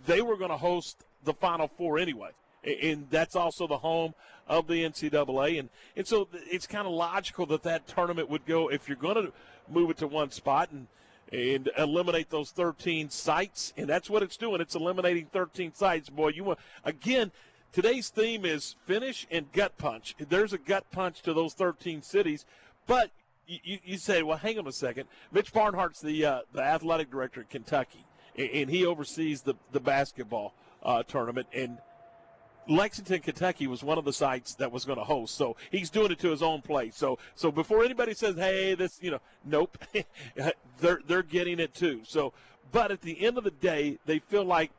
[0.05, 2.29] they were going to host the Final Four anyway,
[2.63, 4.13] and that's also the home
[4.47, 8.69] of the NCAA, and and so it's kind of logical that that tournament would go
[8.69, 9.33] if you're going to
[9.67, 10.85] move it to one spot and
[11.31, 14.61] and eliminate those 13 sites, and that's what it's doing.
[14.61, 16.09] It's eliminating 13 sites.
[16.09, 17.31] Boy, you want again.
[17.71, 20.15] Today's theme is finish and gut punch.
[20.17, 22.45] There's a gut punch to those 13 cities,
[22.87, 23.11] but
[23.47, 25.07] you, you, say, well, hang on a second.
[25.31, 28.05] Mitch Barnhart's the uh, the athletic director at Kentucky,
[28.37, 30.53] and, and he oversees the the basketball
[30.83, 31.47] uh, tournament.
[31.53, 31.79] And
[32.67, 35.35] Lexington, Kentucky was one of the sites that was going to host.
[35.35, 36.95] So he's doing it to his own place.
[36.95, 39.77] So so before anybody says, "Hey, this," you know, nope,
[40.79, 42.01] they're they're getting it too.
[42.05, 42.33] So,
[42.71, 44.71] but at the end of the day, they feel like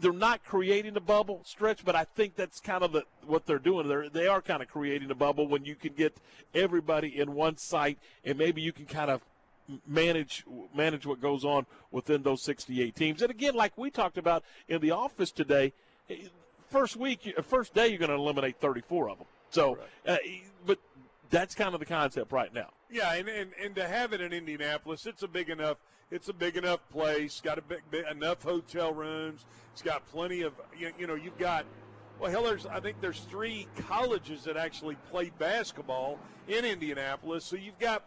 [0.00, 3.58] they're not creating a bubble stretch, but I think that's kind of the, what they're
[3.58, 3.86] doing.
[3.86, 6.16] They're they are kind of creating a bubble when you can get
[6.54, 9.20] everybody in one site, and maybe you can kind of
[9.86, 13.22] manage manage what goes on within those 68 teams.
[13.22, 15.72] And again, like we talked about in the office today,
[16.70, 19.26] first week, first day, you're going to eliminate 34 of them.
[19.50, 20.16] So, uh,
[20.64, 20.78] but
[21.28, 22.70] that's kind of the concept right now.
[22.90, 25.76] Yeah, and, and, and to have it in Indianapolis, it's a big enough
[26.10, 27.40] it's a big enough place.
[27.40, 29.44] Got a big, big enough hotel rooms.
[29.72, 31.64] It's got plenty of you, you know you've got
[32.18, 36.18] well hell there's I think there's three colleges that actually play basketball
[36.48, 37.44] in Indianapolis.
[37.44, 38.04] So you've got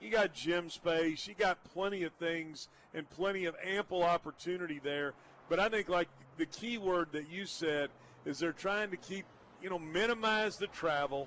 [0.00, 5.14] you got gym space, you got plenty of things and plenty of ample opportunity there.
[5.48, 7.90] But I think like the key word that you said
[8.24, 9.24] is they're trying to keep
[9.62, 11.26] you know minimize the travel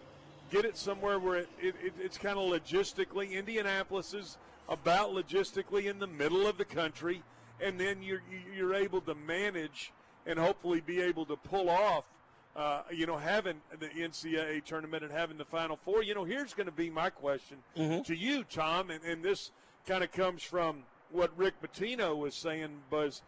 [0.52, 4.38] get it somewhere where it, it, it it's kind of logistically Indianapolis is
[4.70, 7.22] about logistically in the middle of the country
[7.62, 8.22] and then you're
[8.56, 9.92] you're able to manage
[10.26, 12.06] and hopefully be able to pull off
[12.54, 16.04] uh, you know, having the NCAA tournament and having the Final Four.
[16.04, 18.04] You know, here's going to be my question Mhm.
[18.08, 19.52] to you, Tom, and, and this
[19.88, 23.22] kind of comes from what Rick Pitino was saying, was,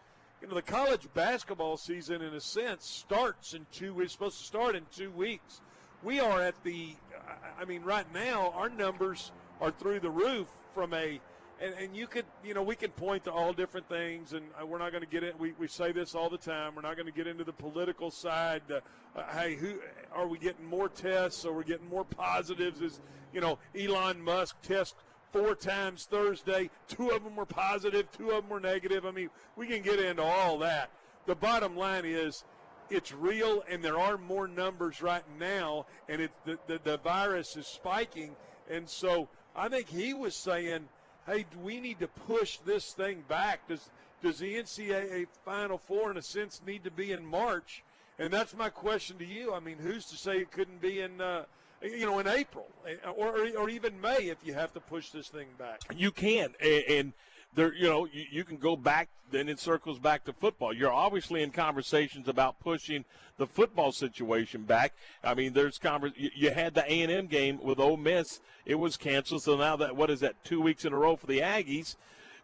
[0.44, 4.02] you know, the college basketball season, in a sense, starts in two.
[4.02, 5.62] It's supposed to start in two weeks.
[6.04, 6.96] We are at the.
[7.58, 9.32] I- mean, right now our numbers
[9.62, 11.22] are through the roof from a.
[11.62, 14.66] And, and you could, you know, we can point to all different things, and uh,
[14.66, 15.40] we're not going to get it.
[15.40, 16.76] We, we say this all the time.
[16.76, 18.64] We're not going to get into the political side.
[18.70, 18.82] Uh,
[19.18, 19.76] uh, hey, who
[20.14, 21.46] are we getting more tests?
[21.46, 22.82] Or we're getting more positives?
[22.82, 23.00] Is
[23.32, 24.96] you know, Elon Musk test
[25.34, 26.70] four times Thursday.
[26.88, 29.06] Two of them were positive, two of them were negative.
[29.06, 30.92] I mean, we can get into all that.
[31.26, 32.46] The bottom line is
[32.90, 37.58] it's real, and there are more numbers right now, and it, the, the, the virus
[37.58, 38.36] is spiking.
[38.70, 40.88] And so I think he was saying,
[41.26, 43.68] hey, do we need to push this thing back?
[43.68, 43.90] Does,
[44.22, 47.84] does the NCAA Final Four, in a sense, need to be in March?
[48.20, 49.54] And that's my question to you.
[49.54, 51.46] I mean, who's to say it couldn't be in, uh,
[51.84, 55.28] you know, in April eh, or, or even May if you have to push this
[55.28, 55.82] thing back?
[55.96, 57.14] You can, and, and
[57.56, 59.10] there, you know, you, you can go back.
[59.32, 60.74] Then it circles back to football.
[60.74, 63.04] You're obviously in conversations about pushing
[63.38, 64.94] the football situation back.
[65.24, 68.42] I mean, there's convers- you, you had the A and M game with Ole Miss.
[68.66, 69.42] It was canceled.
[69.42, 70.44] So now that what is that?
[70.44, 71.96] Two weeks in a row for the Aggies.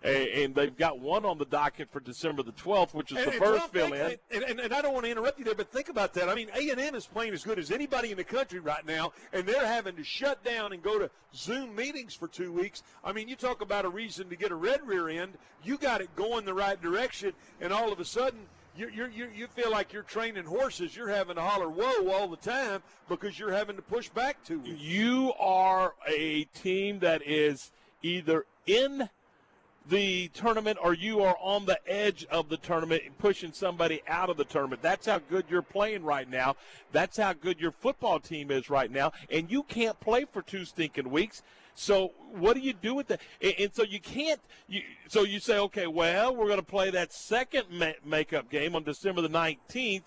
[0.02, 3.32] And they've got one on the docket for December the 12th, which is And- the
[3.32, 4.18] and first fill-in.
[4.32, 6.30] And, and, and I don't want to interrupt you there, but think about that.
[6.30, 8.86] I mean, A and M is playing as good as anybody in the country right
[8.86, 12.82] now, and they're having to shut down and go to Zoom meetings for two weeks.
[13.04, 15.34] I mean, you talk about a reason to get a red rear end.
[15.66, 18.40] You got it going the right direction, and all of a sudden.
[18.78, 20.96] You, you you you feel like you're training horses.
[20.96, 24.60] You're having to holler "whoa" all the time because you're having to push back two
[24.60, 24.80] weeks.
[24.80, 27.72] You are a team that is
[28.04, 29.10] either in
[29.90, 34.30] the tournament or you are on the edge of the tournament and pushing somebody out
[34.30, 34.82] of the tournament.
[34.82, 36.56] That's how good you're playing right now.
[36.92, 39.12] That's how good your football team is right now.
[39.32, 41.42] And you can't play for two stinking weeks.
[41.76, 43.22] So what do you do with that?
[43.42, 44.40] And, and so you can't.
[44.68, 48.76] You, so you say, okay, well, we're going to play that second ma- makeup game
[48.76, 50.04] on December the 19th.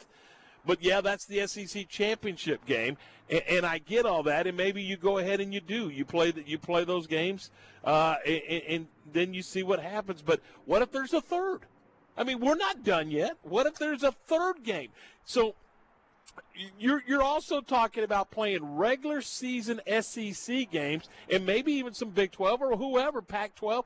[0.64, 2.96] But yeah, that's the SEC championship game,
[3.28, 4.46] and, and I get all that.
[4.46, 5.88] And maybe you go ahead and you do.
[5.88, 6.46] You play that.
[6.46, 7.50] You play those games,
[7.84, 10.22] uh, and, and then you see what happens.
[10.22, 11.60] But what if there's a third?
[12.16, 13.36] I mean, we're not done yet.
[13.42, 14.90] What if there's a third game?
[15.24, 15.54] So
[16.78, 22.32] you're you're also talking about playing regular season SEC games and maybe even some Big
[22.32, 23.84] 12 or whoever Pac-12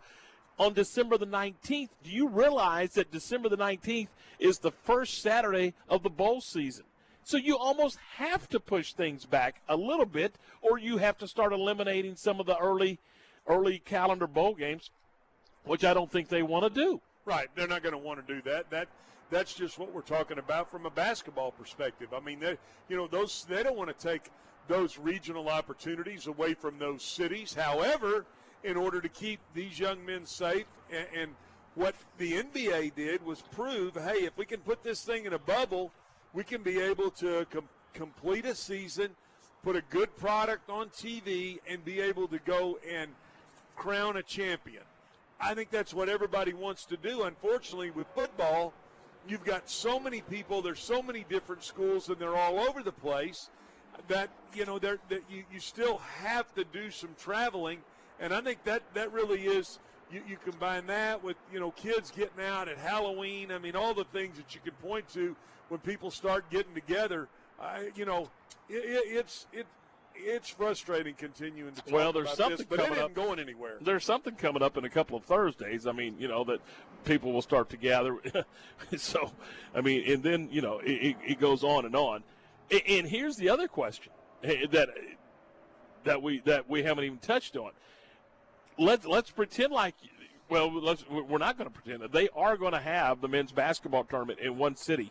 [0.59, 1.91] on December the 19th.
[2.03, 6.85] Do you realize that December the 19th is the first Saturday of the bowl season?
[7.25, 11.27] So you almost have to push things back a little bit or you have to
[11.27, 13.01] start eliminating some of the early
[13.49, 14.91] early calendar bowl games,
[15.65, 17.01] which I don't think they want to do.
[17.25, 18.71] Right, they're not going to want to do that.
[18.71, 18.89] That
[19.31, 22.15] that's just what we're talking about from a basketball perspective.
[22.15, 22.57] I mean, they,
[22.89, 24.31] you know, those they don't want to take
[24.69, 27.55] those regional opportunities away from those cities.
[27.55, 28.25] However,
[28.65, 31.31] in order to keep these young men safe, and, and
[31.75, 35.39] what the NBA did was prove, hey, if we can put this thing in a
[35.39, 35.93] bubble,
[36.33, 39.11] we can be able to com- complete a season,
[39.63, 43.11] put a good product on TV, and be able to go and
[43.77, 44.83] crown a champion.
[45.41, 47.25] I think that's what everybody wants to do.
[47.25, 48.73] Unfortunately, with football,
[49.29, 50.63] you've got so many people.
[50.63, 53.51] There's so many different schools, and they're all over the place.
[54.09, 57.79] That you know, that you, you still have to do some traveling,
[58.21, 59.79] and I think that that really is.
[60.12, 63.51] You, you combine that with you know kids getting out at Halloween.
[63.51, 65.35] I mean, all the things that you can point to
[65.69, 67.29] when people start getting together.
[67.61, 68.31] I, you know,
[68.69, 69.67] it, it, it's it
[70.14, 73.14] it's frustrating continuing to talk Well, there's something this, but coming isn't up.
[73.14, 73.77] going anywhere.
[73.81, 75.87] There's something coming up in a couple of Thursdays.
[75.87, 76.61] I mean, you know that
[77.05, 78.17] people will start to gather.
[78.97, 79.33] so,
[79.75, 82.23] I mean, and then you know it, it, it goes on and on.
[82.71, 84.13] And, and here's the other question
[84.43, 84.88] eh, that
[86.05, 87.72] that we that we haven't even touched on.
[88.79, 89.95] Let's let's pretend like.
[90.49, 93.51] Well, let's, we're not going to pretend that they are going to have the men's
[93.51, 95.11] basketball tournament in one city.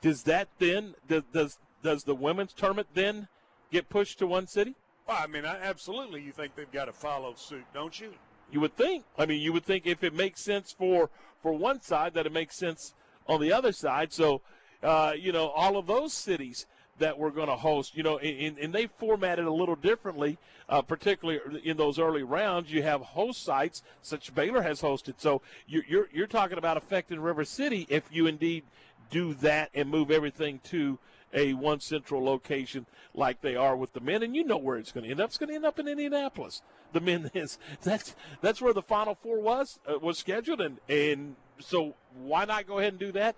[0.00, 3.26] Does that then does does, does the women's tournament then
[3.72, 4.76] get pushed to one city?
[5.08, 8.12] Well, I mean, I, absolutely, you think they've got to follow suit, don't you?
[8.52, 9.04] You would think.
[9.18, 11.10] I mean, you would think if it makes sense for
[11.42, 12.94] for one side, that it makes sense
[13.26, 14.12] on the other side.
[14.12, 14.40] So,
[14.82, 16.66] uh, you know, all of those cities
[16.98, 20.38] that we're going to host, you know, and, and they formatted a little differently,
[20.68, 22.72] uh, particularly in those early rounds.
[22.72, 25.14] You have host sites, such Baylor has hosted.
[25.18, 28.64] So you're you're, you're talking about affecting River City if you indeed
[29.10, 30.98] do that and move everything to
[31.32, 34.92] a one central location like they are with the men, and you know where it's
[34.92, 35.28] going to end up.
[35.28, 36.62] It's going to end up in Indianapolis.
[36.92, 41.36] The men is that's that's where the Final Four was uh, was scheduled, and and
[41.60, 43.36] so why not go ahead and do that?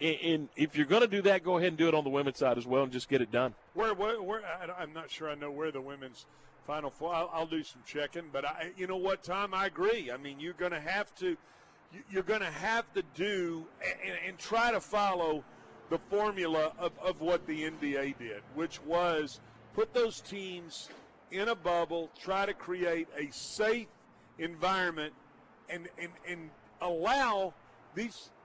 [0.00, 2.38] And, if you're going to do that, go ahead and do it on the women's
[2.38, 3.54] side as well, and just get it done.
[3.74, 4.42] Where, where, where
[4.78, 6.26] I'm not sure I know where the women's
[6.66, 7.14] final four.
[7.14, 10.10] I'll, I'll do some checking, but I, you know what, Tom, I agree.
[10.10, 11.36] I mean, you're going to have to,
[11.92, 13.66] you- you're going to have to do
[14.04, 15.44] and, and try to follow
[15.90, 19.40] the formula of, of what the NBA did, which was
[19.74, 20.88] put those teams
[21.32, 23.88] in a bubble, try to create a safe
[24.38, 25.12] environment,
[25.68, 26.50] and and and
[26.80, 27.52] allow
[27.94, 28.39] these the-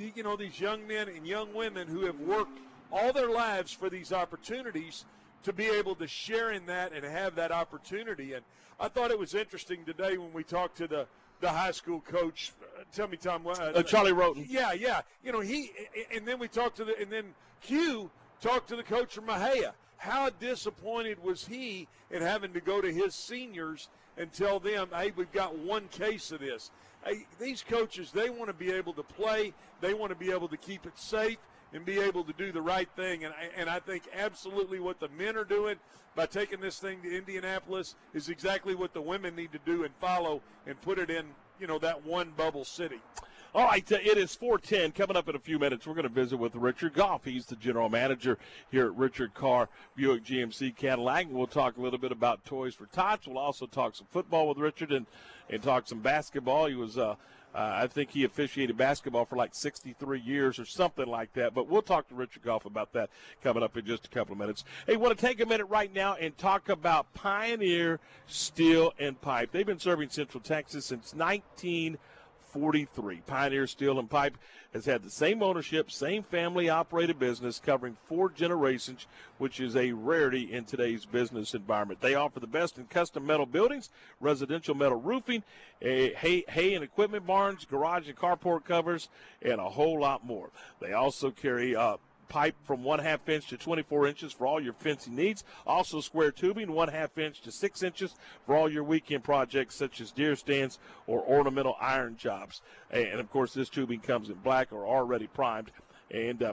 [0.00, 2.58] you know these young men and young women who have worked
[2.92, 5.04] all their lives for these opportunities
[5.44, 8.34] to be able to share in that and have that opportunity.
[8.34, 8.44] And
[8.78, 11.06] i thought it was interesting today when we talked to the
[11.40, 12.52] the high school coach.
[12.62, 14.46] Uh, tell me tom uh, Uh, Charlie Roten.
[14.48, 15.00] yeah yeah.
[15.24, 15.70] You know he
[16.14, 18.10] and then we talked to the and then hugh
[18.40, 22.90] talked to the coach from Mexia how disappointed was he in having to go to
[22.90, 26.70] his seniors and tell them hey we've got one case of this
[27.38, 30.56] these coaches they want to be able to play they want to be able to
[30.56, 31.38] keep it safe
[31.72, 35.00] and be able to do the right thing and I, and I think absolutely what
[35.00, 35.76] the men are doing
[36.14, 39.94] by taking this thing to Indianapolis is exactly what the women need to do and
[40.00, 41.26] follow and put it in
[41.58, 43.00] you know that one bubble city
[43.52, 44.92] All right, uh, it is 410.
[44.92, 47.24] Coming up in a few minutes, we're going to visit with Richard Goff.
[47.24, 48.38] He's the general manager
[48.70, 51.26] here at Richard Karr Buick GMC Cadillac.
[51.28, 53.26] We'll talk a little bit about Toys for Tots.
[53.26, 55.04] We'll also talk some football with Richard and,
[55.50, 56.66] and talk some basketball.
[56.66, 57.16] He was, uh,
[57.54, 61.52] uh, I think he officiated basketball for like 63 years or something like that.
[61.52, 63.10] But we'll talk to Richard Goff about that
[63.42, 64.64] coming up in just a couple of minutes.
[64.86, 69.50] Hey, want to take a minute right now and talk about Pioneer Steel and Pipe.
[69.52, 71.96] They've been serving Central Texas since 19-
[72.52, 73.22] 43.
[73.26, 74.36] Pioneer Steel and Pipe
[74.72, 79.06] has had the same ownership, same family operated business covering four generations,
[79.38, 82.00] which is a rarity in today's business environment.
[82.00, 83.90] They offer the best in custom metal buildings,
[84.20, 85.42] residential metal roofing,
[85.82, 89.08] eh, hay, hay and equipment barns, garage and carport covers,
[89.42, 90.50] and a whole lot more.
[90.80, 91.96] They also carry uh,
[92.30, 95.44] pipe from one half inch to 24 inches for all your fencing needs.
[95.66, 98.14] Also, square tubing, one half inch to six inches
[98.46, 102.62] for all your weekend projects such as deer stands or ornamental iron jobs.
[102.90, 105.70] And of course, this tubing comes in black or already primed.
[106.10, 106.52] And uh,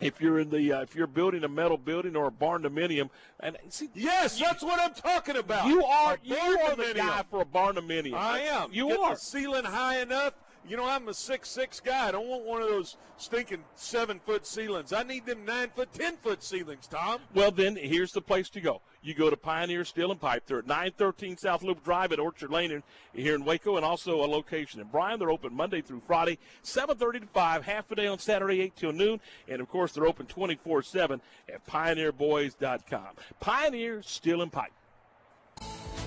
[0.00, 3.10] if you're in the uh, if you're building a metal building or a barn dominium,
[3.40, 5.66] and see, yes, that's what I'm talking about.
[5.66, 8.14] You are you are the guy for a barn dominium.
[8.14, 8.70] I am.
[8.72, 9.10] You Get are.
[9.14, 10.34] the ceiling high enough.
[10.68, 12.08] You know, I'm a six six guy.
[12.08, 14.92] I don't want one of those stinking seven foot ceilings.
[14.92, 17.20] I need them nine foot, ten foot ceilings, Tom.
[17.34, 18.80] Well, then here's the place to go.
[19.00, 20.42] You go to Pioneer Steel and Pipe.
[20.46, 22.82] They're at 913 South Loop Drive at Orchard Lane in,
[23.12, 25.20] here in Waco, and also a location in Bryan.
[25.20, 28.92] They're open Monday through Friday, 7:30 to 5, half a day on Saturday, 8 till
[28.92, 33.14] noon, and of course they're open 24/7 at PioneerBoys.com.
[33.38, 34.72] Pioneer Steel and Pipe.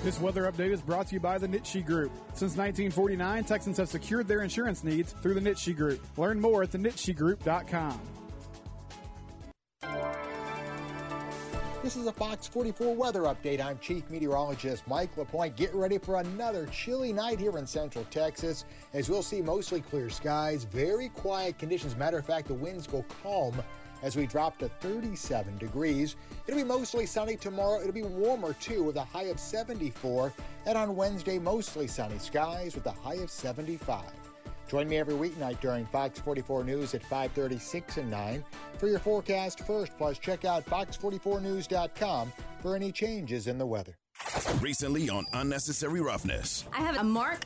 [0.01, 2.13] This weather update is brought to you by the Nitshe Group.
[2.29, 5.99] Since 1949, Texans have secured their insurance needs through the Nitshe Group.
[6.17, 7.99] Learn more at thenitshegroup.com.
[11.83, 13.59] This is a Fox 44 weather update.
[13.59, 15.57] I'm Chief Meteorologist Mike LaPointe.
[15.57, 18.63] Get ready for another chilly night here in Central Texas,
[18.93, 21.97] as we'll see mostly clear skies, very quiet conditions.
[21.97, 23.61] Matter of fact, the winds go calm
[24.01, 26.15] as we drop to 37 degrees.
[26.47, 27.79] It'll be mostly sunny tomorrow.
[27.79, 30.33] It'll be warmer too, with a high of 74.
[30.65, 34.03] And on Wednesday, mostly sunny skies with a high of 75.
[34.69, 38.43] Join me every weeknight during Fox 44 News at 5:30, 6, and 9
[38.77, 39.91] for your forecast first.
[39.97, 42.31] Plus, check out fox44news.com
[42.61, 43.97] for any changes in the weather.
[44.61, 46.65] Recently on Unnecessary Roughness.
[46.71, 47.45] I have a Mark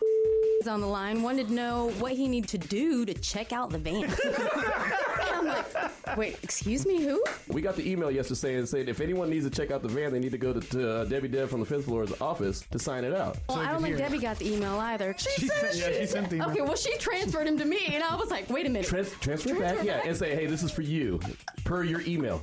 [0.68, 3.78] on the line, wanted to know what he needed to do to check out the
[3.78, 4.04] van.
[5.50, 5.64] I'm
[6.08, 7.24] like, wait, excuse me, who?
[7.48, 10.12] We got the email yesterday and saying if anyone needs to check out the van,
[10.12, 12.80] they need to go to, to uh, Debbie Deb from the fifth floor's office to
[12.80, 13.38] sign it out.
[13.50, 15.16] Well, I don't think Debbie got the email either.
[15.18, 16.50] She, said yeah, she sent the email.
[16.50, 18.88] Okay, well, she transferred him to me, and I was like, wait a minute.
[18.88, 21.20] Trans- transfer it back, yeah, and say, hey, this is for you,
[21.64, 22.42] per your email.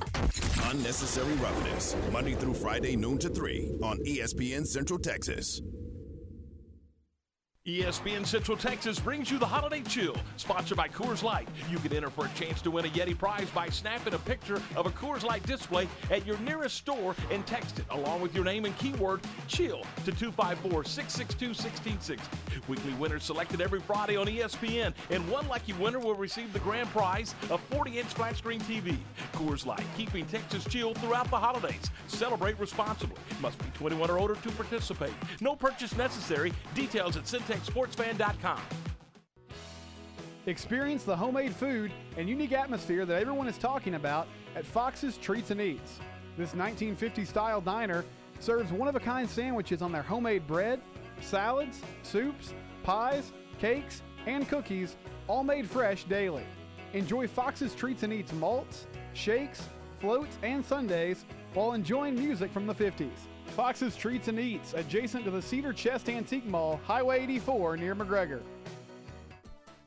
[0.65, 1.95] Unnecessary Roughness.
[2.11, 5.61] Monday through Friday, noon to 3 on ESPN Central Texas.
[7.67, 11.47] ESPN Central Texas brings you the Holiday Chill, sponsored by Coors Light.
[11.69, 14.59] You can enter for a chance to win a Yeti prize by snapping a picture
[14.75, 18.43] of a Coors Light display at your nearest store and text it along with your
[18.43, 22.17] name and keyword CHILL to 254-662-1660.
[22.67, 26.89] Weekly winners selected every Friday on ESPN, and one lucky winner will receive the grand
[26.89, 28.97] prize, of a 40-inch flat screen TV.
[29.33, 31.91] Coors Light, keeping Texas chill throughout the holidays.
[32.07, 33.17] Celebrate responsibly.
[33.39, 35.13] Must be 21 or older to participate.
[35.41, 36.51] No purchase necessary.
[36.73, 38.61] Details at syntechsportsfan.com.
[40.47, 45.51] Experience the homemade food and unique atmosphere that everyone is talking about at Fox's Treats
[45.51, 45.99] and Eats.
[46.37, 48.03] This 1950 style diner
[48.39, 50.81] serves one of a kind sandwiches on their homemade bread,
[51.21, 52.53] salads, soups,
[52.83, 54.95] pies, cakes, and cookies,
[55.27, 56.43] all made fresh daily.
[56.93, 59.69] Enjoy Fox's Treats and Eats malts, shakes,
[59.99, 63.09] floats, and sundaes while enjoying music from the 50s.
[63.51, 68.41] Fox's Treats and Eats, adjacent to the Cedar Chest Antique Mall, Highway 84 near McGregor.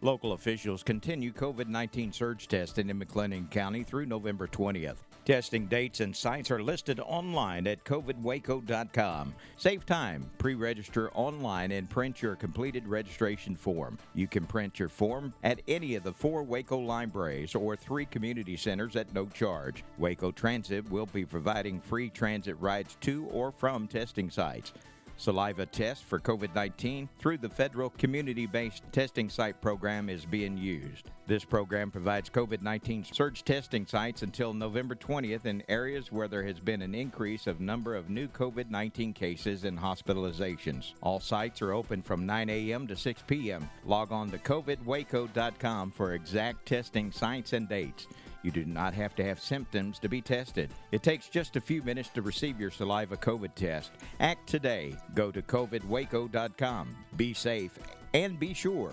[0.00, 4.98] Local officials continue COVID 19 surge testing in McLennan County through November 20th.
[5.24, 9.34] Testing dates and sites are listed online at covidwaco.com.
[9.56, 13.96] Save time, pre register online, and print your completed registration form.
[14.14, 18.56] You can print your form at any of the four Waco libraries or three community
[18.58, 19.82] centers at no charge.
[19.96, 24.74] Waco Transit will be providing free transit rides to or from testing sites
[25.16, 30.56] saliva test for COVID 19 through the federal community based testing site program is being
[30.56, 31.10] used.
[31.26, 36.44] This program provides COVID 19 surge testing sites until November 20th in areas where there
[36.44, 40.92] has been an increase of number of new COVID 19 cases and hospitalizations.
[41.00, 42.86] All sites are open from 9 a.m.
[42.88, 43.68] to 6 p.m.
[43.84, 48.06] Log on to covidwaco.com for exact testing sites and dates.
[48.44, 50.68] You do not have to have symptoms to be tested.
[50.92, 53.90] It takes just a few minutes to receive your saliva COVID test.
[54.20, 54.94] Act today.
[55.14, 56.94] Go to covidwaco.com.
[57.16, 57.78] Be safe
[58.12, 58.92] and be sure.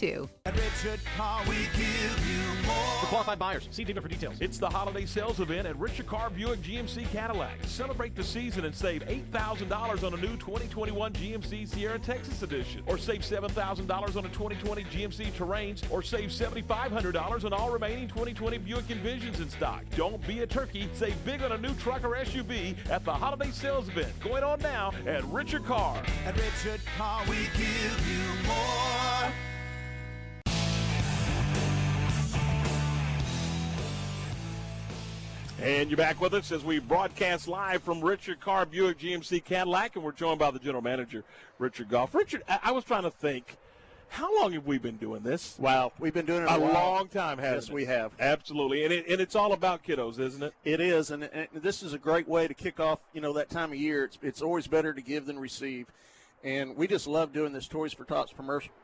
[0.03, 2.99] At Richard Karr, we give you more.
[3.01, 4.35] For qualified buyers, see dealer for details.
[4.39, 7.57] It's the holiday sales event at Richard Karr Buick GMC Cadillac.
[7.65, 12.97] Celebrate the season and save $8,000 on a new 2021 GMC Sierra Texas Edition, or
[12.97, 18.87] save $7,000 on a 2020 GMC Terrains, or save $7,500 on all remaining 2020 Buick
[18.87, 19.83] Envisions in stock.
[19.95, 20.89] Don't be a turkey.
[20.93, 24.59] Save big on a new truck or SUV at the holiday sales event going on
[24.61, 26.01] now at Richard Karr.
[26.25, 29.50] At Richard Karr, we give you more.
[35.61, 39.95] And you're back with us as we broadcast live from Richard Karr Buick GMC Cadillac,
[39.95, 41.23] and we're joined by the general manager,
[41.59, 42.15] Richard Goff.
[42.15, 43.57] Richard, I, I was trying to think,
[44.09, 45.55] how long have we been doing this?
[45.59, 47.73] Wow, we've been doing it a, a long time, hasn't Yes, it?
[47.75, 48.11] we have.
[48.19, 50.53] Absolutely, and, it, and it's all about kiddos, isn't it?
[50.63, 52.97] It is, and, and this is a great way to kick off.
[53.13, 54.05] You know that time of year.
[54.05, 55.85] It's it's always better to give than receive,
[56.43, 58.33] and we just love doing this Toys for Tots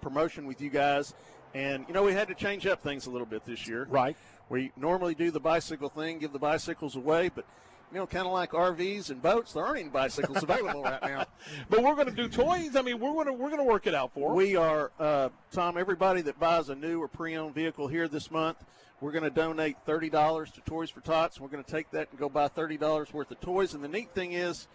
[0.01, 1.15] promotion with you guys.
[1.55, 3.87] And you know we had to change up things a little bit this year.
[3.89, 4.15] Right.
[4.49, 7.45] We normally do the bicycle thing, give the bicycles away, but
[7.91, 11.25] you know, kind of like RVs and boats, there aren't any bicycles available right now.
[11.69, 12.75] But we're going to do toys.
[12.75, 14.35] I mean, we're going to we're going to work it out for 'em.
[14.35, 15.77] We are, uh, Tom.
[15.77, 18.57] Everybody that buys a new or pre-owned vehicle here this month,
[18.99, 21.39] we're going to donate thirty dollars to Toys for Tots.
[21.39, 23.73] We're going to take that and go buy thirty dollars worth of toys.
[23.73, 24.67] And the neat thing is,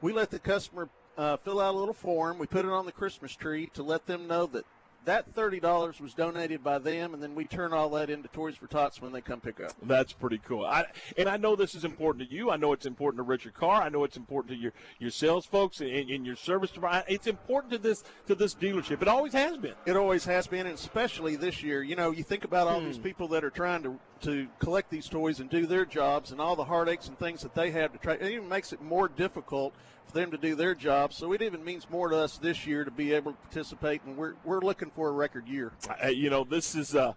[0.00, 2.38] we let the customer uh, fill out a little form.
[2.38, 4.64] We put it on the Christmas tree to let them know that
[5.06, 8.56] that thirty dollars was donated by them, and then we turn all that into Toys
[8.56, 9.72] for Tots when they come pick up.
[9.82, 10.64] That's pretty cool.
[10.66, 10.84] I,
[11.16, 12.50] and I know this is important to you.
[12.50, 13.82] I know it's important to Richard Karr.
[13.82, 17.04] I know it's important to your, your sales folks and, and your service provider.
[17.08, 19.00] It's important to this to this dealership.
[19.00, 19.74] It always has been.
[19.86, 21.82] It always has been, and especially this year.
[21.82, 23.02] You know, you think about all these Hmm.
[23.02, 26.56] people that are trying to to collect these toys and do their jobs, and all
[26.56, 28.14] the heartaches and things that they have to try.
[28.14, 29.74] It even makes it more difficult
[30.06, 31.12] for them to do their job.
[31.12, 34.16] So it even means more to us this year to be able to participate, and
[34.16, 35.72] we're we're looking for a record year.
[36.02, 37.12] Uh, you know, this is uh,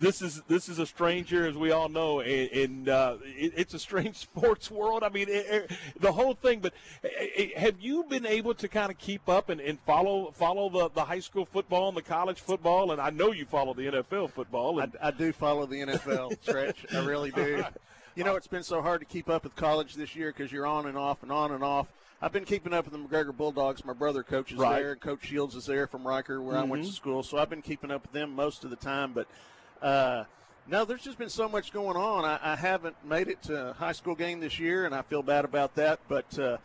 [0.00, 3.52] this is this is a strange year, as we all know, and, and uh, it,
[3.56, 5.02] it's a strange sports world.
[5.04, 5.70] I mean, it, it-
[6.00, 6.60] the whole thing.
[6.60, 6.72] But
[7.04, 10.68] uh, uh, have you been able to kind of keep up and, and follow follow
[10.70, 12.90] the, the high school football and the college football?
[12.92, 14.80] And I know you follow the NFL football.
[14.80, 16.86] And, I, I do follow the NFL, Stretch.
[16.94, 17.62] I really do.
[18.16, 20.66] You know, it's been so hard to keep up with college this year because you're
[20.66, 21.86] on and off and on and off.
[22.22, 23.82] I've been keeping up with the McGregor Bulldogs.
[23.84, 24.80] My brother coaches Right.
[24.82, 26.94] there, and Coach Shields is there from Riker, where I went to Mhm.
[26.94, 27.22] school.
[27.22, 29.12] So I've been keeping up with them most of the time.
[29.14, 29.26] But
[29.82, 30.24] uh,
[30.68, 32.24] no, there's just been so much going on.
[32.24, 35.22] I, I haven't made it to a high school game this year, and I feel
[35.22, 35.98] bad about that.
[36.08, 36.58] But uh,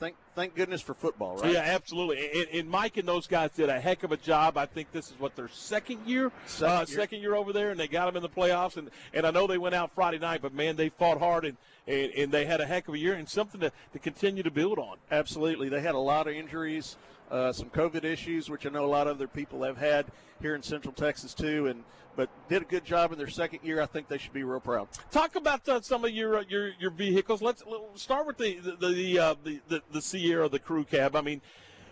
[0.00, 1.52] thank thank goodness for football, right?
[1.52, 2.30] Yeah, absolutely.
[2.34, 4.56] And, and Mike and those guys did a heck of a job.
[4.56, 6.86] I think this is what their second year, Second uh, year.
[6.86, 8.76] second year over there, and they got them in the playoffs.
[8.76, 11.56] And, and I know they went out Friday night, but man, they fought hard and,
[11.86, 14.50] and, and they had a heck of a year and something to, to continue to
[14.50, 14.96] build on.
[15.10, 15.68] Absolutely.
[15.68, 16.96] They had a lot of injuries,
[17.30, 20.06] uh, some COVID issues, which I know a lot of other people have had
[20.40, 21.84] here in Central Texas too, and
[22.16, 23.80] but did a good job in their second year.
[23.80, 24.88] I think they should be real proud.
[25.10, 27.42] Talk about uh, some of your uh, your your vehicles.
[27.42, 31.16] Let's, let's start with the the the, uh, the the the Sierra, the crew cab.
[31.16, 31.40] I mean,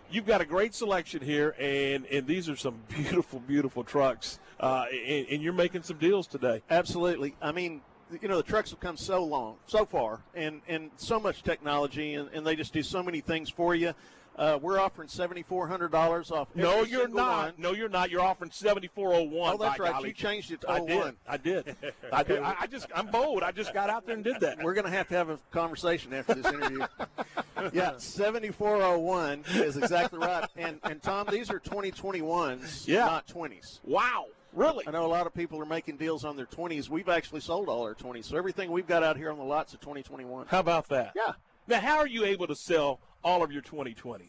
[0.09, 4.85] you've got a great selection here, and and these are some beautiful, beautiful trucks, uh,
[5.07, 6.61] and, and you're making some deals today.
[6.69, 7.35] Absolutely.
[7.41, 7.81] I mean,
[8.21, 12.15] you know, the trucks have come so long, so far, and, and so much technology,
[12.15, 13.93] and, and they just do so many things for you.
[14.37, 16.47] Uh, we're offering seventy four hundred dollars off.
[16.55, 17.43] No, you're not.
[17.45, 17.53] one.
[17.57, 18.09] No, you're not.
[18.09, 19.55] You're offering seventy four oh one.
[19.55, 20.03] Oh, that's right.
[20.03, 20.87] You changed it to I 01.
[20.87, 21.15] did.
[21.27, 21.75] I did.
[22.13, 22.39] I did.
[22.39, 22.87] I, I just.
[22.95, 23.43] I'm bold.
[23.43, 24.63] I just got out there and did that.
[24.63, 26.85] We're going to have to have a conversation after this interview.
[27.73, 30.47] yeah, 7401 is exactly right.
[30.55, 33.05] And and Tom, these are 2021s, Yeah.
[33.05, 33.79] not 20s.
[33.83, 34.27] Wow.
[34.53, 34.85] Really?
[34.87, 36.89] I know a lot of people are making deals on their 20s.
[36.89, 38.25] We've actually sold all our 20s.
[38.25, 40.47] So everything we've got out here on the lots of 2021.
[40.47, 41.13] How about that?
[41.15, 41.33] Yeah.
[41.67, 44.21] Now, how are you able to sell all of your 2020s?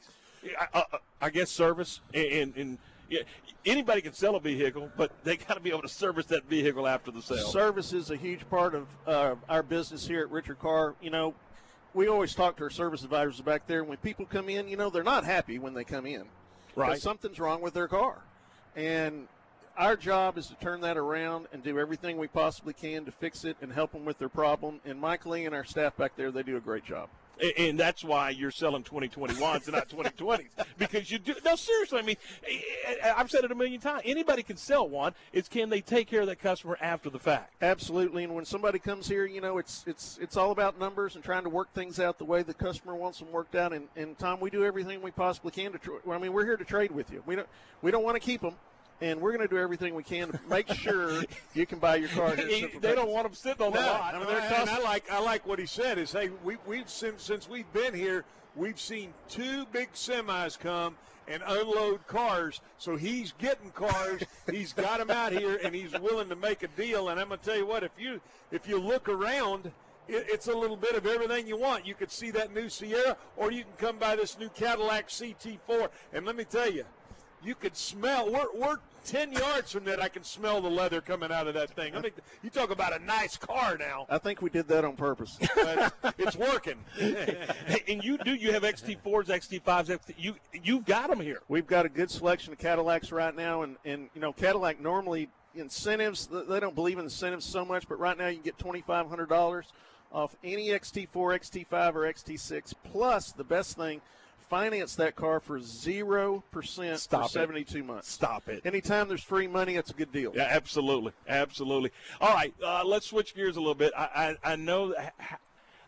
[0.59, 0.85] I, I,
[1.21, 2.79] I guess service and, and,
[3.09, 3.21] yeah,
[3.67, 6.87] anybody can sell a vehicle, but they got to be able to service that vehicle
[6.87, 7.47] after the sale.
[7.49, 10.95] Service is a huge part of uh, our business here at Richard Karr.
[11.03, 11.35] You know,
[11.95, 13.85] we always talk to our service advisors back there.
[13.85, 16.25] When people come in, you know, they're not happy when they come in.
[16.75, 17.01] Right.
[17.01, 18.23] Something's wrong with their car.
[18.75, 19.29] And
[19.77, 23.45] our job is to turn that around and do everything we possibly can to fix
[23.45, 24.81] it and help them with their problem.
[24.85, 27.09] And Mike Lee and our staff back there, they do a great job.
[27.59, 30.49] And- that's why you're selling 2021s and not 2020s
[30.79, 31.35] because you do.
[31.45, 31.99] No, seriously.
[31.99, 32.17] I mean,
[33.17, 34.03] I've said it a million times.
[34.05, 35.15] Anybody can sell one.
[35.33, 37.55] It's can they take care of that customer after the fact?
[37.61, 41.25] Absolutely, and when somebody comes here, you know, it's it's it's all about numbers and
[41.25, 43.73] trying to work things out the way the customer wants them worked out.
[43.73, 45.79] And, and Tom, we do everything we possibly can to.
[45.79, 47.23] Tr- I mean, we're here to trade with you.
[47.27, 47.49] We don't
[47.81, 48.55] we don't want to keep them,
[49.03, 51.23] and we're going to do everything we can to make sure
[51.55, 52.69] you can buy your car here.
[52.75, 54.15] at they don't want them sitting on the No, lot.
[54.15, 56.89] I mean, they're and I like I like what he said is hey we we've
[56.89, 58.25] since since we've been here
[58.55, 60.97] we've seen two big semis come
[61.29, 62.61] and unload cars.
[62.79, 64.23] So he's getting cars.
[64.51, 67.09] He's got them out here and he's willing to make a deal.
[67.09, 68.21] And I'm gonna tell you what if you
[68.51, 69.67] if you look around
[70.09, 71.87] it, it's a little bit of everything you want.
[71.87, 75.89] You could see that new Sierra or you can come by this new Cadillac CT4
[76.13, 76.85] and let me tell you
[77.45, 78.31] you could smell.
[78.31, 80.03] We're, we're 10 yards from that.
[80.03, 81.95] I can smell the leather coming out of that thing.
[81.97, 82.13] I mean,
[82.43, 84.07] you talk about a nice car now.
[84.09, 85.39] I think we did that on purpose.
[85.55, 86.77] But it's working.
[87.01, 88.35] and you do.
[88.35, 89.63] You have XT4s, XT5s.
[89.87, 91.41] XT, you you've got them here.
[91.49, 95.29] We've got a good selection of Cadillacs right now, and, and you know Cadillac normally
[95.55, 98.81] incentives they don't believe in incentives so much, but right now you can get twenty
[98.81, 99.67] five hundred dollars
[100.13, 102.75] off any XT4, XT5, or XT6.
[102.85, 104.01] Plus, the best thing,
[104.53, 107.31] finance that car for zero percent for Stop it.
[107.31, 108.11] seventy two months.
[108.11, 108.61] Stop it.
[108.67, 110.31] Anytime there's free money, that's a good deal.
[110.35, 111.91] Yeah, absolutely, absolutely.
[112.21, 113.95] All right, uh, let's switch gears a little bit.
[113.97, 114.95] I I, I know.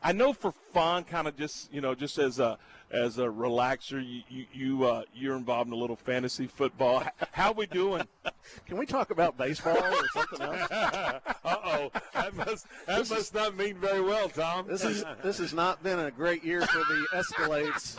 [0.03, 2.59] I know for fun, kind of just you know, just as a
[2.95, 7.03] as a relaxer, you you, you uh, you're involved in a little fantasy football.
[7.33, 8.05] How we doing?
[8.67, 10.71] Can we talk about baseball or something else?
[10.71, 14.67] uh oh, that must that This is- must not mean very well, Tom.
[14.69, 17.97] This is this has not been a great year for the Escalades,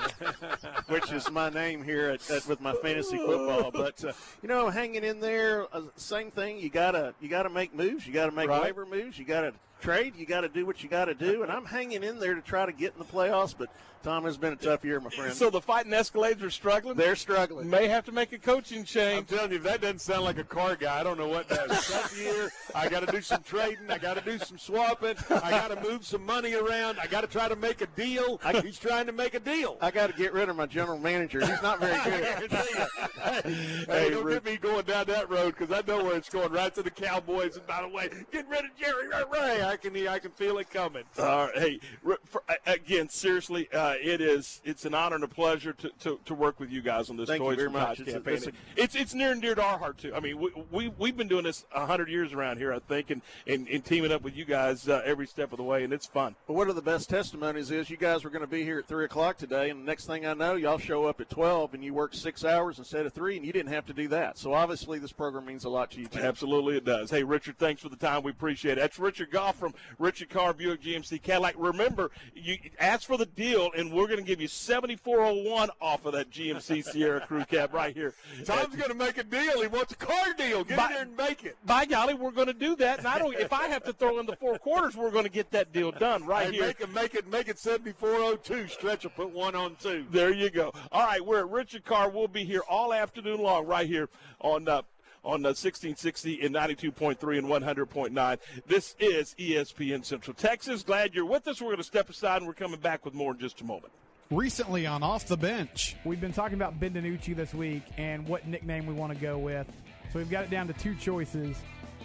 [0.90, 3.72] which is my name here at, at with my fantasy football.
[3.72, 6.60] But uh, you know, hanging in there, uh, same thing.
[6.60, 8.08] You gotta you gotta make moves.
[8.08, 8.64] You gotta make Right.
[8.64, 9.18] waiver moves.
[9.20, 10.16] You gotta trade.
[10.16, 11.44] You gotta do what you gotta do.
[11.44, 13.56] And I'm hanging in there to try to get in the playoffs.
[13.58, 13.70] But
[14.06, 15.34] Tom has been a tough year, my friend.
[15.34, 16.96] So the fighting Escalades are struggling.
[16.96, 17.68] They're struggling.
[17.68, 19.18] May have to make a coaching change.
[19.18, 21.50] I'm telling you, if that doesn't sound like a car guy, I don't know what
[21.50, 21.70] does.
[21.92, 22.52] Tough year.
[22.76, 23.90] I got to do some trading.
[23.90, 25.16] I got to do some swapping.
[25.32, 27.00] I got to move some money around.
[27.00, 28.40] I got to try to make a deal.
[28.62, 29.76] He's trying to make a deal.
[29.82, 31.44] I got to get rid of my general manager.
[31.44, 32.52] He's not very good.
[33.34, 36.52] hey, don't get me going down that road because I know where it's going.
[36.52, 37.58] Right to the Cowboys.
[37.58, 39.64] And by the way, get rid of Jerry Ray Ray.
[39.64, 41.06] I can I can feel it coming.
[41.18, 41.80] All right, hey,
[42.26, 46.34] for, again, seriously, uh, it is it's an honor and a pleasure to, to, to
[46.34, 48.00] work with you guys on this Thank you very much.
[48.00, 48.34] It's a- campaign.
[48.36, 50.14] it's a- it's it's near and dear to our heart too.
[50.16, 53.22] I mean, we, we we've been doing this hundred years around here, I think, and,
[53.48, 56.06] and, and teaming up with you guys uh, every step of the way, and it's
[56.06, 56.36] fun.
[56.48, 58.88] But one of the best testimonies is you guys were going to be here at
[58.88, 61.84] three o'clock today, and the next thing I know, y'all show up at twelve, and
[61.84, 64.38] you work six hours instead of three, and you didn't have to do that.
[64.38, 66.20] So obviously, this program means a lot to you too.
[66.20, 67.10] Absolutely, it does.
[67.10, 68.24] Hey, Richard, thanks for the time.
[68.24, 68.82] We appreciate it.
[68.82, 71.56] That's Richard Goff from Richard Karr Buick GMC Cadillac.
[71.58, 75.34] Remember, you ask for the deal, and we're going to give you seventy four oh
[75.34, 78.14] one off of that GMC Sierra Crew Cab right here.
[78.46, 79.62] Tom's going to make a deal.
[79.62, 80.64] He wants a car deal.
[80.64, 81.58] Get By- in there and make it.
[81.66, 83.00] By golly, we're going to do that.
[83.00, 83.36] And I don't.
[83.36, 85.92] If I have to throw in the four quarters, we're going to get that deal
[85.92, 86.66] done right Hey, here.
[86.68, 88.68] Make it, make it, make it 7402.
[88.68, 90.06] Stretch will put one on two.
[90.12, 90.74] There you go.
[90.92, 92.10] All right, we're at Richard Karr.
[92.10, 94.10] We'll be here all afternoon long, right here
[94.42, 94.82] on uh,
[95.26, 98.38] on uh, 1660 and 92.3 and 100.9.
[98.68, 100.84] This is ESPN Central Texas.
[100.84, 101.60] Glad you're with us.
[101.60, 103.92] We're going to step aside, and we're coming back with more in just a moment.
[104.32, 108.48] Recently on Off the Bench, we've been talking about Ben DiNucci this week and what
[108.48, 109.68] nickname we want to go with.
[110.14, 111.58] So we've got it down to two choices: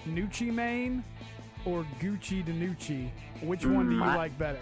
[0.06, 1.02] Nucci Mane
[1.64, 3.10] or Gucci DiNucci.
[3.42, 4.58] Which one do you Mm, I- like better?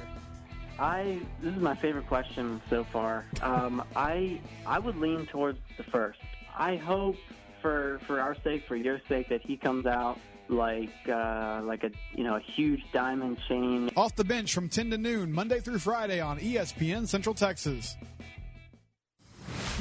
[0.78, 3.24] I this is my favorite question so far.
[3.42, 6.20] Um, I I would lean towards the first.
[6.56, 7.16] I hope
[7.60, 10.18] for for our sake, for your sake, that he comes out
[10.48, 13.90] like uh, like a you know a huge diamond chain.
[13.96, 17.96] Off the bench from 10 to noon, Monday through Friday on ESPN Central Texas.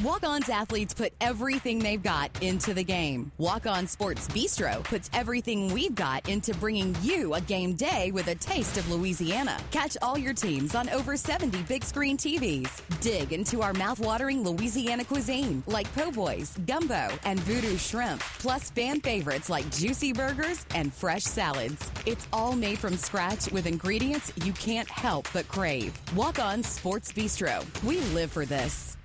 [0.04, 3.32] Walk On's athletes put everything they've got into the game.
[3.40, 8.28] Walk On Sports Bistro puts everything we've got into bringing you a game day with
[8.28, 9.58] a taste of Louisiana.
[9.72, 12.70] Catch all your teams on over 70 big screen TVs.
[13.02, 19.02] Dig into our mouthwatering Louisiana cuisine like po' boys, gumbo, and voodoo shrimp, plus fan
[19.02, 21.92] favorites like juicy burgers and fresh salads.
[22.06, 25.92] It's all made from scratch with ingredients you can't help but crave.
[26.16, 27.66] Walk On Sports Bistro.
[27.84, 28.97] We live for this.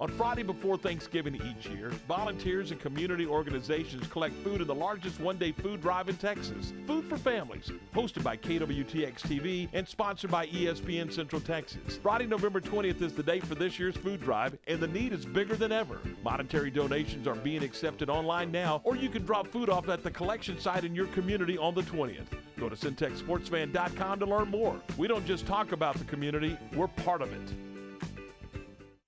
[0.00, 5.20] On Friday before Thanksgiving each year, volunteers and community organizations collect food in the largest
[5.20, 6.72] one day food drive in Texas.
[6.84, 11.96] Food for Families, hosted by KWTX TV and sponsored by ESPN Central Texas.
[12.02, 15.24] Friday, November 20th is the date for this year's food drive, and the need is
[15.24, 16.00] bigger than ever.
[16.24, 20.10] Monetary donations are being accepted online now, or you can drop food off at the
[20.10, 22.26] collection site in your community on the 20th.
[22.58, 24.80] Go to syntechsportsfan.com to learn more.
[24.98, 27.73] We don't just talk about the community, we're part of it.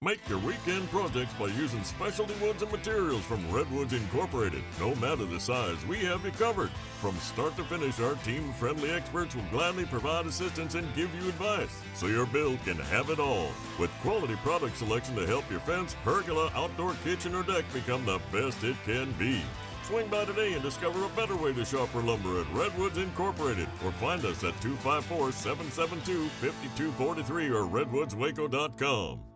[0.07, 4.63] Make your weekend projects by using specialty woods and materials from Redwoods Incorporated.
[4.79, 6.71] No matter the size, we have you covered.
[7.01, 11.29] From start to finish, our team friendly experts will gladly provide assistance and give you
[11.29, 13.49] advice so your build can have it all.
[13.81, 18.21] With quality product selection to help your fence, pergola, outdoor kitchen, or deck become the
[18.33, 19.43] best it can be.
[19.83, 23.69] Swing by today and discover a better way to shop for lumber at Redwoods Incorporated
[23.85, 29.36] or find us at 254 772 5243 or redwoodswaco.com.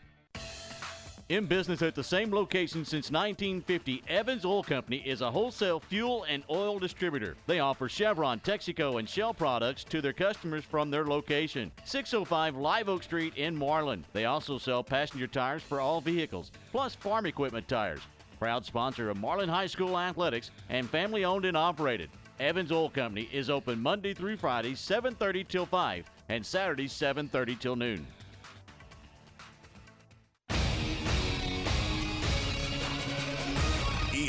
[1.31, 6.25] In business at the same location since 1950, Evans Oil Company is a wholesale fuel
[6.27, 7.37] and oil distributor.
[7.47, 11.71] They offer Chevron, Texaco, and Shell products to their customers from their location.
[11.85, 14.03] 605 Live Oak Street in Marlin.
[14.11, 18.01] They also sell passenger tires for all vehicles, plus farm equipment tires.
[18.37, 22.09] Proud sponsor of Marlin High School Athletics and family owned and operated.
[22.41, 27.77] Evans Oil Company is open Monday through Friday, 7:30 till 5, and Saturday 7:30 till
[27.77, 28.05] noon.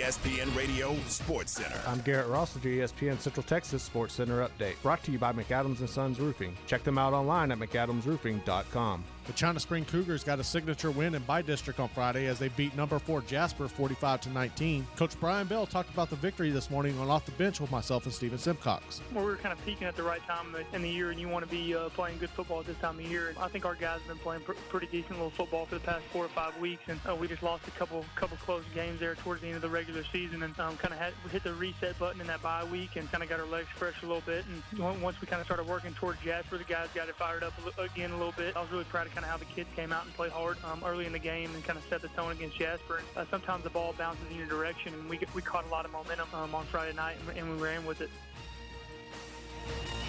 [0.03, 1.81] ESPN Radio Sports Center.
[1.87, 4.74] I'm Garrett Ross with your E ESPN Central Texas Sports Center update.
[4.83, 6.57] Brought to you by McAdams and Sons Roofing.
[6.66, 9.05] Check them out online at mcadamsroofing.com.
[9.24, 12.49] The China Spring Cougars got a signature win in by district on Friday as they
[12.49, 14.85] beat number four Jasper 45 to 19.
[14.97, 18.05] Coach Brian Bell talked about the victory this morning on off the bench with myself
[18.05, 19.01] and Steven Simcox.
[19.15, 21.28] Well, we were kind of peaking at the right time in the year, and you
[21.28, 23.32] want to be uh, playing good football at this time of year.
[23.40, 26.03] I think our guys have been playing pr- pretty decent little football for the past
[26.12, 29.15] four or five weeks, and uh, we just lost a couple couple close games there
[29.15, 31.97] towards the end of the regular season, and um, kind of had hit the reset
[31.97, 34.44] button in that bye week, and kind of got our legs fresh a little bit.
[34.73, 37.53] And once we kind of started working towards Jasper, the guys got it fired up
[37.78, 38.57] again a little bit.
[38.57, 40.56] I was really proud of kind of how the kids came out and played hard
[40.64, 42.98] um, early in the game and kind of set the tone against Jasper.
[42.98, 45.84] And, uh, sometimes the ball bounces in your direction, and we we caught a lot
[45.84, 48.10] of momentum um, on Friday night, and, and we ran with it.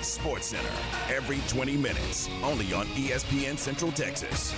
[0.01, 0.69] Sports Center
[1.09, 4.53] every 20 minutes, only on ESPN Central Texas.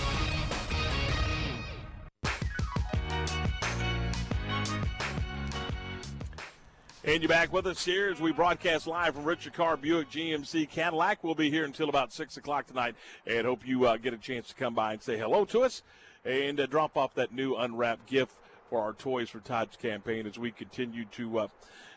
[7.06, 10.68] And you're back with us here as we broadcast live from Richard Karr Buick GMC
[10.68, 11.22] Cadillac.
[11.22, 12.96] We'll be here until about 6 o'clock tonight
[13.28, 15.84] and hope you uh, get a chance to come by and say hello to us
[16.24, 18.34] and uh, drop off that new unwrapped gift
[18.68, 21.38] for our Toys for Tots campaign as we continue to.
[21.38, 21.48] Uh,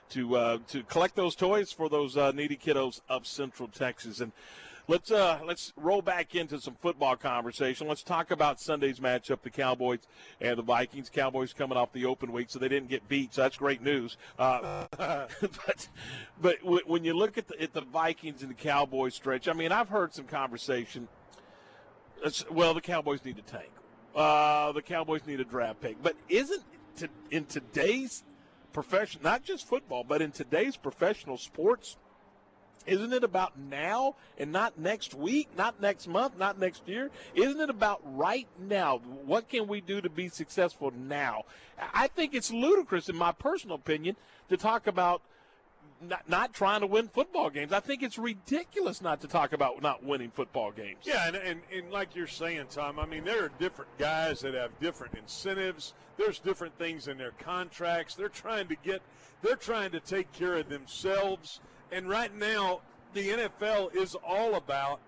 [0.09, 4.31] to uh, to collect those toys for those uh, needy kiddos of Central Texas, and
[4.89, 7.87] let's uh, let's roll back into some football conversation.
[7.87, 9.99] Let's talk about Sunday's matchup: the Cowboys
[10.41, 11.09] and the Vikings.
[11.09, 13.33] Cowboys coming off the open week, so they didn't get beat.
[13.33, 14.17] So that's great news.
[14.37, 15.87] Uh, but
[16.41, 19.71] but when you look at the, at the Vikings and the Cowboys stretch, I mean,
[19.71, 21.07] I've heard some conversation.
[22.51, 23.69] Well, the Cowboys need a tank.
[24.13, 26.01] Uh, the Cowboys need a draft pick.
[26.03, 26.63] But isn't
[26.97, 28.23] to, in today's
[28.73, 31.95] profession, not just football, but in today's professional sports,
[32.89, 37.09] isn't it about now and not next week, not next month, not next year?
[37.35, 38.99] Isn't it about right now?
[39.25, 41.43] What can we do to be successful now?
[41.93, 44.15] I think it's ludicrous, in my personal opinion,
[44.49, 45.21] to talk about
[46.01, 47.73] not, not trying to win football games.
[47.73, 50.99] I think it's ridiculous not to talk about not winning football games.
[51.03, 54.53] Yeah, and, and, and like you're saying, Tom, I mean, there are different guys that
[54.53, 55.93] have different incentives.
[56.17, 58.15] There's different things in their contracts.
[58.15, 59.01] They're trying to get,
[59.41, 61.59] they're trying to take care of themselves.
[61.91, 62.81] And right now,
[63.13, 64.99] the NFL is all about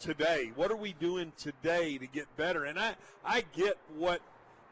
[0.00, 0.52] today.
[0.54, 2.64] What are we doing today to get better?
[2.64, 2.94] And I,
[3.24, 4.20] I get what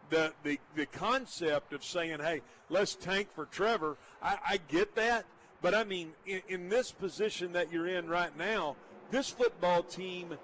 [0.08, 3.96] the, the, the concept of saying, hey, let's tank for Trevor.
[4.22, 5.24] I, I get that.
[5.62, 8.76] But I mean, in, in this position that you're in right now,
[9.10, 10.38] this football team,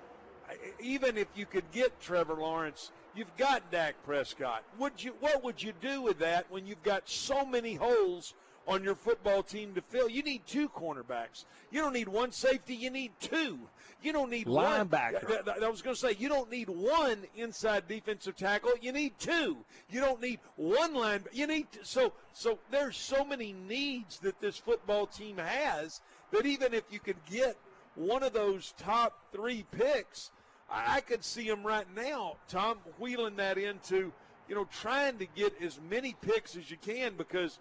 [0.81, 4.63] even if you could get Trevor Lawrence, you've got Dak Prescott.
[4.79, 5.15] Would you?
[5.21, 8.35] What would you do with that when you've got so many holes
[8.67, 10.09] on your football team to fill?
[10.09, 11.45] You need two cornerbacks.
[11.71, 12.75] You don't need one safety.
[12.75, 13.59] You need two.
[14.03, 15.47] You don't need linebacker.
[15.47, 18.73] One, I was going to say you don't need one inside defensive tackle.
[18.81, 19.57] You need two.
[19.91, 21.25] You don't need one line.
[21.33, 22.59] You need so so.
[22.71, 27.57] There's so many needs that this football team has that even if you could get
[27.95, 30.31] one of those top three picks,
[30.71, 34.13] I, I could see them right now, Tom, wheeling that into
[34.49, 37.59] you know trying to get as many picks as you can because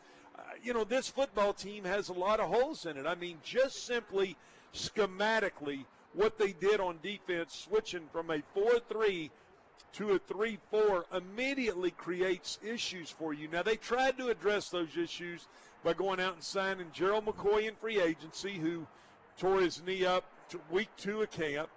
[0.64, 3.06] you know this football team has a lot of holes in it.
[3.06, 4.36] I mean, just simply
[4.74, 9.32] schematically what they did on defense, switching from a 4 3
[9.94, 13.48] to a 3 4, immediately creates issues for you.
[13.48, 15.48] Now, they tried to address those issues
[15.84, 18.88] by going out and signing Gerald McCoy in free agency, who
[19.38, 20.26] tore his knee up
[20.72, 21.70] week two of camp.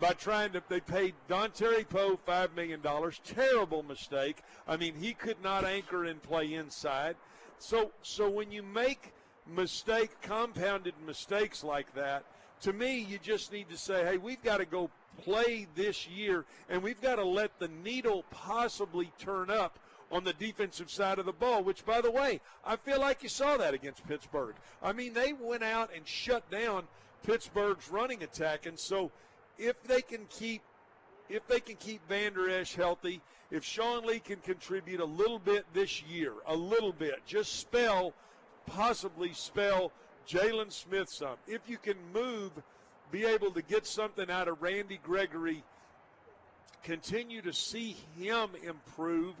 [0.00, 2.82] By trying to, they paid Dontari Poe $5 million.
[3.24, 4.38] Terrible mistake.
[4.66, 7.14] I mean, he could not anchor and play inside.
[7.62, 9.12] So, so when you make
[9.46, 12.24] mistake, compounded mistakes like that,
[12.62, 14.90] to me, you just need to say, hey, we've got to go
[15.22, 19.78] play this year, and we've got to let the needle possibly turn up
[20.10, 23.28] on the defensive side of the ball, which, by the way, I feel like you
[23.28, 24.56] saw that against Pittsburgh.
[24.82, 26.88] I mean, they went out and shut down
[27.22, 29.12] Pittsburgh's running attack, and so
[29.56, 30.62] if they can keep
[31.32, 35.64] if they can keep Vander Esch healthy, if Sean Lee can contribute a little bit
[35.72, 38.12] this year, a little bit, just spell,
[38.66, 39.92] possibly spell
[40.28, 41.36] Jaylon Smith some.
[41.48, 42.50] If you can move,
[43.10, 45.64] be able to get something out of Randy Gregory,
[46.82, 49.34] continue to see him improve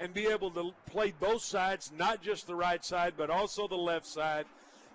[0.00, 3.76] and be able to play both sides, not just the right side, but also the
[3.76, 4.46] left side.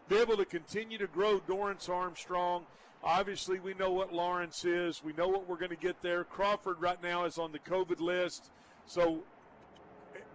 [0.09, 2.65] Be able to continue to grow Dorance Armstrong.
[3.03, 5.01] Obviously, we know what Lawrence is.
[5.03, 6.23] We know what we're going to get there.
[6.25, 8.51] Crawford right now is on the COVID list.
[8.85, 9.19] So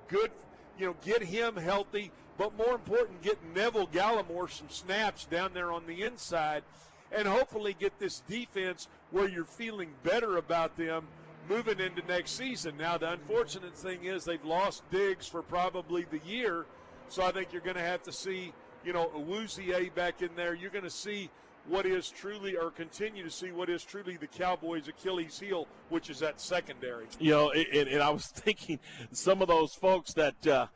[0.08, 0.30] good,
[0.78, 5.70] you know, get him healthy but more important, get Neville Gallimore some snaps down there
[5.70, 6.64] on the inside
[7.12, 11.06] and hopefully get this defense where you're feeling better about them
[11.48, 12.76] moving into next season.
[12.76, 16.66] Now, the unfortunate thing is they've lost Diggs for probably the year,
[17.08, 18.52] so I think you're going to have to see,
[18.84, 20.54] you know, Awuzie back in there.
[20.54, 21.30] You're going to see
[21.68, 26.10] what is truly, or continue to see what is truly the Cowboys' Achilles heel, which
[26.10, 27.06] is that secondary.
[27.18, 28.78] You know, and, and I was thinking
[29.12, 30.46] some of those folks that.
[30.46, 30.66] Uh,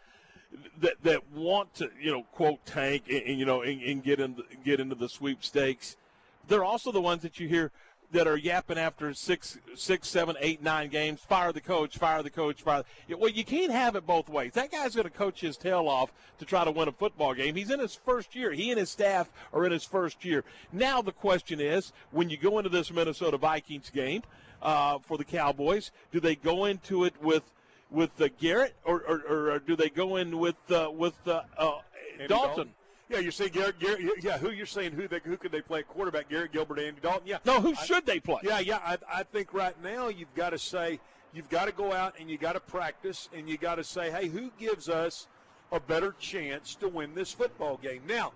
[0.81, 4.19] that that want to you know quote tank and, and you know and, and, get
[4.19, 4.35] in
[4.65, 5.99] get into the sweepstakes.
[6.47, 7.71] They're also the ones that you hear
[8.13, 11.21] that are yapping after six, six, seven, eight, nine games.
[11.21, 12.85] Fire the coach, fire the coach, fire.
[13.07, 14.53] The, Well, you can't have it both ways.
[14.55, 17.55] That guy's going to coach his tail off to try to win a football game.
[17.55, 18.53] He's in his first year.
[18.53, 20.45] He and his staff are in his first year.
[20.73, 24.23] Now the question is, when you go into this Minnesota Vikings game
[24.63, 27.43] uh, for the Cowboys, do they go into it with
[27.91, 31.79] with uh, Garrett, or, or, or, do they go in with uh, with uh, uh
[32.19, 32.29] Dalton?
[32.29, 32.75] Dalton?
[33.09, 34.03] Yeah, you're saying Garrett, Garrett.
[34.23, 36.29] Yeah, who you're saying who they, who could they play quarterback?
[36.29, 37.27] Garrett Gilbert, Andy Dalton.
[37.27, 37.39] Yeah.
[37.45, 38.41] No, who should they play?
[38.43, 38.79] Yeah, yeah.
[38.85, 41.01] I, I think right now you've got to say
[41.33, 44.11] you've got to go out and you got to practice and you got to say,
[44.11, 45.27] hey, who gives us
[45.73, 48.03] a better chance to win this football game?
[48.07, 48.33] Now,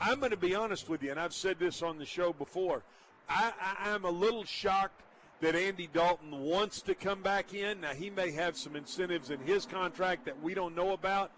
[0.00, 2.82] I'm going to be honest with you, and I've said this on the show before.
[3.28, 5.02] I, I, I'm a little shocked
[5.40, 7.80] that Andy Dalton wants to come back in.
[7.80, 11.30] Now, he may have some incentives in his contract that we don't know about.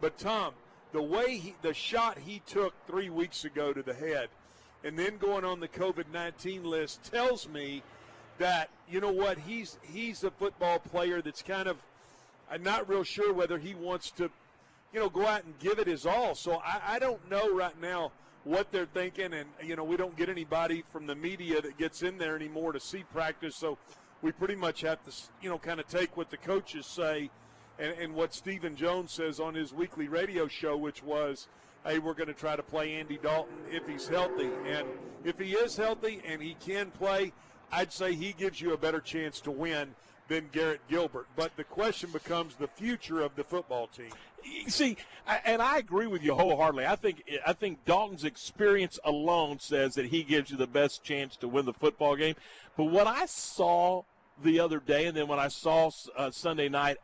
[0.00, 0.54] But, Tom,
[0.92, 4.28] the way he, the shot he took three weeks ago to the head
[4.84, 7.82] and then going on the COVID 19 list tells me
[8.38, 11.76] that, you know what, he's, he's a football player that's kind of,
[12.50, 14.30] I'm not real sure whether he wants to,
[14.92, 16.34] you know, go out and give it his all.
[16.34, 18.12] So I, I don't know right now
[18.44, 19.34] what they're thinking.
[19.34, 22.72] And, you know, we don't get anybody from the media that gets in there anymore
[22.72, 23.54] to see practice.
[23.54, 23.76] So
[24.22, 25.12] we pretty much have to,
[25.42, 27.30] you know, kind of take what the coaches say
[27.80, 31.48] and, and what Stephen Jones says on his weekly radio show, which was,
[31.84, 34.50] hey, we're going to try to play Andy Dalton if he's healthy.
[34.66, 34.86] And
[35.24, 37.32] if he is healthy and he can play,
[37.72, 39.94] I'd say he gives you a better chance to win
[40.28, 41.26] than Garrett Gilbert.
[41.36, 44.10] But the question becomes the future of the football team.
[44.68, 44.96] See,
[45.44, 46.86] and I agree with you wholeheartedly.
[46.86, 51.36] I think I think Dalton's experience alone says that he gives you the best chance
[51.36, 52.36] to win the football game.
[52.76, 54.04] But what I saw
[54.42, 56.98] the other day, and then when I saw uh, Sunday night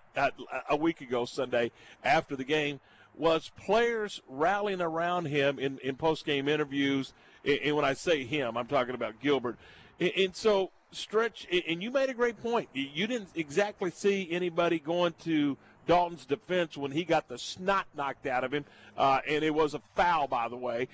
[0.69, 1.71] a week ago Sunday
[2.05, 2.81] after the game,
[3.17, 7.13] was players rallying around him in, in post game interviews.
[7.45, 9.57] And, when I say him, I'm talking about Gilbert.
[10.01, 12.69] And, so stretch, and you made a great point.
[12.75, 15.57] You didn't exactly see anybody going to
[15.87, 18.65] Dalton's defense when he got the snot knocked out of him,
[18.99, 20.89] uh, and it was a foul, by the way.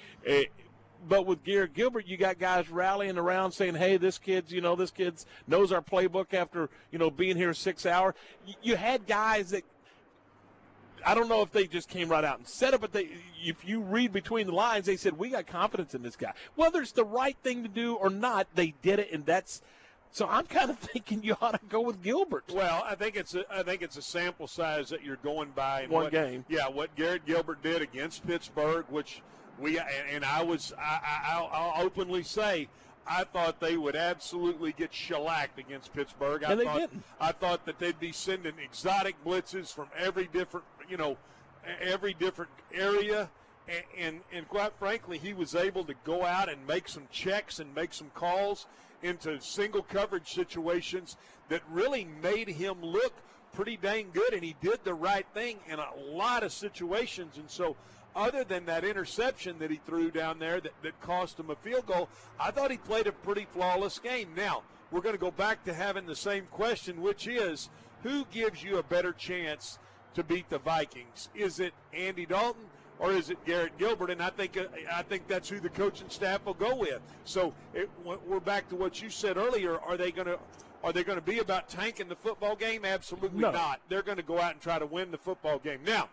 [1.09, 4.77] But with Garrett Gilbert, you got guys rallying around saying, "Hey, this kid's, you know,
[4.77, 8.15] this kid's knows our playbook after you know being here six hours."
[8.63, 9.65] You had guys that
[11.05, 13.09] I don't know if they just came right out and said it, but they,
[13.45, 16.33] if you read between the lines, they said we got confidence in this guy.
[16.55, 19.63] Whether it's the right thing to do or not, they did it, and that's.
[20.15, 22.45] So I'm kind of thinking you ought to go with Gilbert.
[22.53, 25.83] Well, I think it's a, I think it's a sample size that you're going by.
[25.83, 26.45] In one what, game.
[26.49, 29.23] Yeah, what Garrett Gilbert did against Pittsburgh, which
[29.63, 32.69] we and, I was I, I, I'll, I'll openly say
[33.07, 36.45] I thought they would absolutely get shellacked against Pittsburgh.
[36.45, 37.03] I And thought, didn't.
[37.21, 41.17] I thought that they'd be sending exotic blitzes from every different, you know,
[41.81, 43.29] every different area.
[43.69, 47.59] And, and, and quite frankly, he was able to go out and make some checks
[47.59, 48.67] and make some calls
[49.03, 51.17] into single coverage situations
[51.49, 53.15] that really made him look
[53.53, 54.33] pretty dang good.
[54.33, 57.37] And he did the right thing in a lot of situations.
[57.37, 57.77] And so,
[58.15, 61.87] other than that interception that he threw down there that, that cost him a field
[61.87, 62.09] goal,
[62.39, 64.31] I thought he played a pretty flawless game.
[64.37, 67.71] Now, we're going to go back to having the same question, which is
[68.03, 69.79] who gives you a better chance
[70.15, 71.31] to beat the Vikings?
[71.35, 72.65] Is it Andy Dalton
[72.99, 74.11] or is it Garrett Gilbert?
[74.11, 77.01] And I think uh, I think that's who the coaching staff will go with.
[77.25, 79.79] So it, we're back to what you said earlier.
[79.81, 80.39] Are they going to
[80.85, 82.85] are they going to be about tanking the football game?
[82.85, 83.53] Absolutely No.
[83.53, 83.81] not.
[83.89, 85.79] They're going to go out and try to win the football game.
[85.87, 86.09] Now,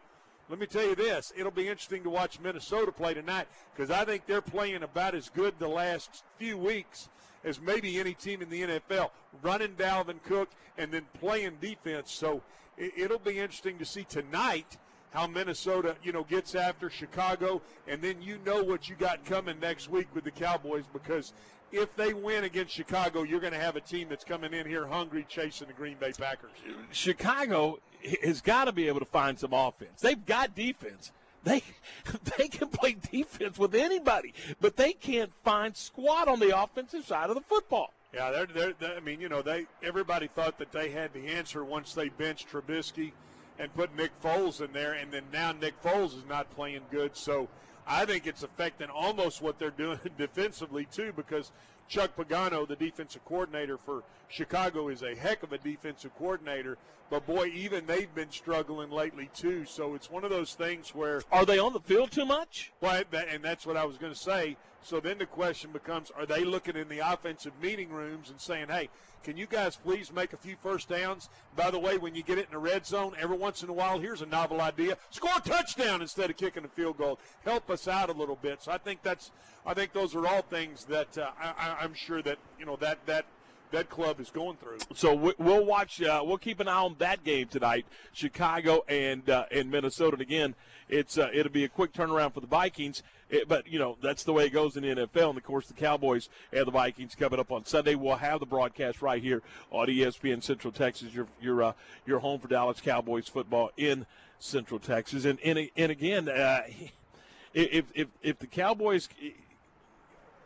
[0.49, 4.03] let me tell you this: it'll be interesting to watch Minnesota play tonight because I
[4.03, 7.09] think they're playing about as good the last few weeks
[7.43, 9.11] as maybe any team in the NFL,
[9.41, 12.11] running Dalvin Cook and then playing defense.
[12.11, 12.41] So
[12.77, 14.77] it, it'll be interesting to see tonight
[15.11, 19.59] how Minnesota, you know, gets after Chicago, and then you know what you got coming
[19.59, 21.33] next week with the Cowboys because
[21.71, 24.87] if they win against Chicago, you're going to have a team that's coming in here
[24.87, 26.51] hungry, chasing the Green Bay Packers.
[26.91, 27.79] Chicago
[28.23, 30.01] has got to be able to find some offense.
[30.01, 31.11] They've got defense.
[31.43, 31.63] They
[32.37, 37.29] they can play defense with anybody, but they can't find squat on the offensive side
[37.29, 37.93] of the football.
[38.13, 41.27] Yeah, they're, they're, they I mean, you know, they everybody thought that they had the
[41.27, 43.11] answer once they benched Trubisky
[43.57, 47.15] and put Nick Foles in there, and then now Nick Foles is not playing good.
[47.15, 47.47] So
[47.85, 51.51] I think it's affecting almost what they're doing defensively too, because
[51.89, 56.77] Chuck Pagano, the defensive coordinator for Chicago, is a heck of a defensive coordinator.
[57.09, 59.65] But boy, even they've been struggling lately too.
[59.65, 62.71] So it's one of those things where Are they on the field too much?
[62.79, 64.55] well, that, and that's what I was going to say.
[64.83, 68.67] So then the question becomes: Are they looking in the offensive meeting rooms and saying,
[68.69, 68.89] "Hey,
[69.23, 71.29] can you guys please make a few first downs?
[71.55, 73.73] By the way, when you get it in the red zone, every once in a
[73.73, 77.19] while, here's a novel idea: score a touchdown instead of kicking a field goal.
[77.43, 79.31] Help us out a little bit." So I think that's,
[79.65, 83.05] I think those are all things that uh, I, I'm sure that you know that
[83.05, 83.25] that
[83.71, 84.79] that club is going through.
[84.95, 86.01] So we- we'll watch.
[86.01, 90.13] Uh, we'll keep an eye on that game tonight, Chicago and uh, and Minnesota.
[90.13, 90.55] And again,
[90.87, 93.03] it's uh, it'll be a quick turnaround for the Vikings.
[93.29, 95.29] It- but you know that's the way it goes in the NFL.
[95.29, 97.95] And of course, the Cowboys and the Vikings coming up on Sunday.
[97.95, 99.41] We'll have the broadcast right here
[99.71, 101.13] on ESPN Central Texas.
[101.13, 101.73] Your your uh,
[102.05, 104.05] your home for Dallas Cowboys football in
[104.39, 105.25] Central Texas.
[105.25, 106.61] And and and again, uh,
[107.53, 109.09] if if if the Cowboys.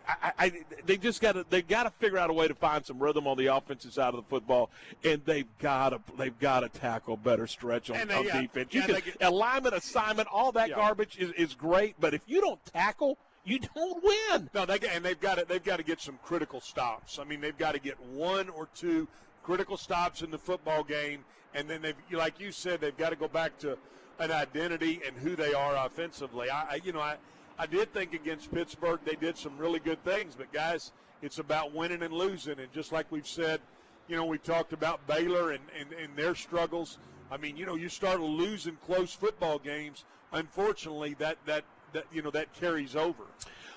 [0.08, 0.52] I, I,
[0.86, 3.26] they just got to they got to figure out a way to find some rhythm
[3.28, 4.70] on the offensive side of the football,
[5.04, 8.74] and they've got to they've got to tackle better stretch on, they on got- defense.
[8.74, 10.76] You yeah, can get- alignment, assignment, all that Yeah.
[10.76, 14.50] garbage is, is great, but if you don't tackle, you don't win.
[14.54, 17.18] No, they and they've got to they've got to get some critical stops.
[17.20, 19.08] I mean, they've got to get one or two
[19.44, 21.24] critical stops in the football game,
[21.54, 23.78] and then they've like you said, they've got to go back to
[24.20, 26.50] an identity and who they are offensively.
[26.50, 27.16] I, I you know I.
[27.58, 31.74] I did think against Pittsburgh they did some really good things, but guys, it's about
[31.74, 32.60] winning and losing.
[32.60, 33.62] And just like we've said,
[34.08, 36.98] you know, we talked about Baylor and, and, and their struggles.
[37.32, 40.04] I mean, you know, you start losing close football games.
[40.34, 41.64] Unfortunately, that that
[41.94, 43.24] that you know that carries over.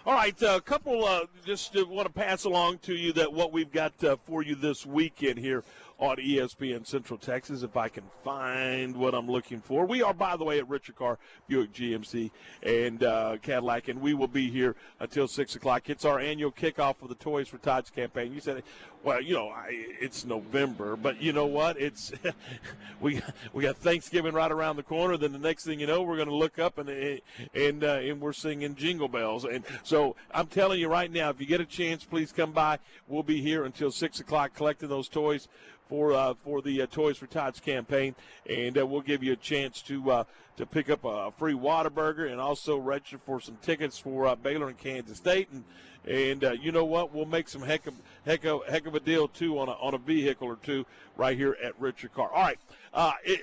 [0.07, 3.53] All right, a couple uh, just uh, want to pass along to you that what
[3.53, 5.65] we've got uh, for you this weekend here
[5.99, 9.87] on ESPN Central Texas if I can find what I'm looking for.
[9.87, 11.19] We are, by the way, at Richard Karr
[11.49, 12.31] Buick GMC
[12.63, 15.89] and uh, Cadillac, and we will be here until 6 o'clock.
[15.89, 18.33] It's our annual kickoff of the Toys for Tots campaign.
[18.33, 18.63] You said,
[19.03, 19.69] well, you know, I,
[20.01, 21.81] it's November, but you know what?
[21.81, 22.13] It's
[23.01, 23.21] we
[23.53, 25.17] we got Thanksgiving right around the corner.
[25.17, 27.21] Then the next thing you know, we're going to look up and
[27.55, 29.45] and uh, and we're singing Jingle Bells.
[29.45, 32.79] And so I'm telling you right now, if you get a chance, please come by.
[33.09, 35.49] We'll be here until 6 o'clock collecting those toys
[35.89, 38.15] for uh, for the uh, Toys for Tots campaign,
[38.49, 40.25] and uh, we'll give you a chance to uh,
[40.57, 44.69] to pick up a free Whataburger and also register for some tickets for uh, Baylor
[44.69, 45.49] and Kansas State.
[45.53, 45.65] And
[46.07, 47.13] and uh, you know what?
[47.13, 49.95] We'll make some heck of heck of, heck of a deal too on a on
[49.95, 52.31] a vehicle or two right here at Richard Karr.
[52.33, 52.59] All right.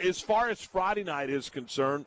[0.01, 2.05] as far as Friday night is concerned.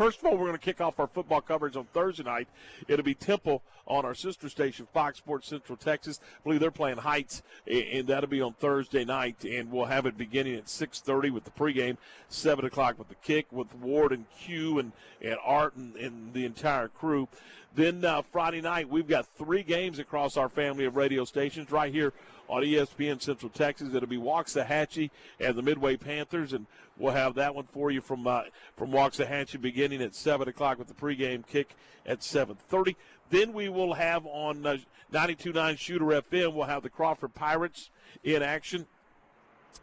[0.00, 2.48] First of all, we're going to kick off our football coverage on Thursday night.
[2.88, 6.20] It'll be Temple on our sister station, Fox Sports Central Texas.
[6.22, 9.44] I believe they're playing Heights, and that'll be on Thursday night.
[9.44, 11.98] And we'll have it beginning at 6:30 with the pregame,
[12.30, 16.46] 7 o'clock with the kick with Ward and Q and, and Art and, and the
[16.46, 17.28] entire crew.
[17.74, 21.92] Then uh, Friday night, we've got three games across our family of radio stations right
[21.92, 22.14] here
[22.50, 23.94] on ESPN Central Texas.
[23.94, 26.66] It'll be Waxahachie and the Midway Panthers, and
[26.98, 28.42] we'll have that one for you from uh,
[28.76, 32.96] from Waxahachie beginning at seven o'clock with the pregame kick at seven thirty.
[33.30, 34.76] Then we will have on uh,
[35.12, 36.52] 92.9 Shooter FM.
[36.52, 37.90] We'll have the Crawford Pirates
[38.24, 38.86] in action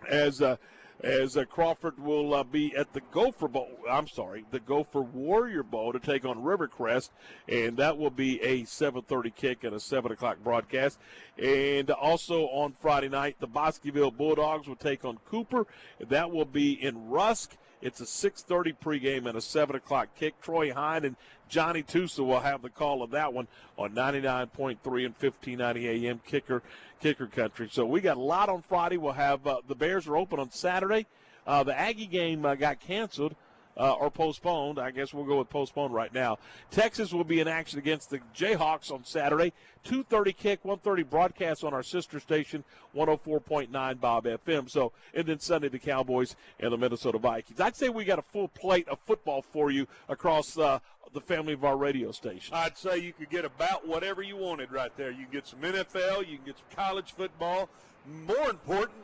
[0.07, 0.41] as.
[0.41, 0.57] Uh,
[1.03, 3.77] as uh, Crawford will uh, be at the Gopher Bowl.
[3.89, 7.09] I'm sorry, the Gopher Warrior Bowl to take on Rivercrest,
[7.47, 10.99] and that will be a 7:30 kick and a 7 o'clock broadcast.
[11.37, 15.67] And also on Friday night, the Bosqueville Bulldogs will take on Cooper.
[15.99, 17.55] That will be in Rusk.
[17.81, 20.39] It's a 6:30 pregame and a 7 o'clock kick.
[20.41, 21.15] Troy Hine and
[21.47, 23.47] Johnny Tusa will have the call of that one
[23.77, 26.63] on 99.3 and 1590 AM kicker
[26.99, 27.69] kicker country.
[27.71, 28.97] So we got a lot on Friday.
[28.97, 31.05] We'll have uh, the Bears are open on Saturday.
[31.45, 33.35] Uh, the Aggie game uh, got canceled.
[33.79, 34.79] Uh, or postponed.
[34.79, 36.39] I guess we'll go with postponed right now.
[36.71, 39.53] Texas will be in action against the Jayhawks on Saturday.
[39.85, 42.63] 2:30 kick, 1:30 broadcast on our sister station,
[42.95, 44.69] 104.9 Bob FM.
[44.69, 47.59] So, and then Sunday the Cowboys and the Minnesota Vikings.
[47.59, 50.79] I'd say we got a full plate of football for you across uh,
[51.13, 52.53] the family of our radio station.
[52.53, 55.11] I'd say you could get about whatever you wanted right there.
[55.11, 57.69] You can get some NFL, you can get some college football.
[58.05, 58.97] More important,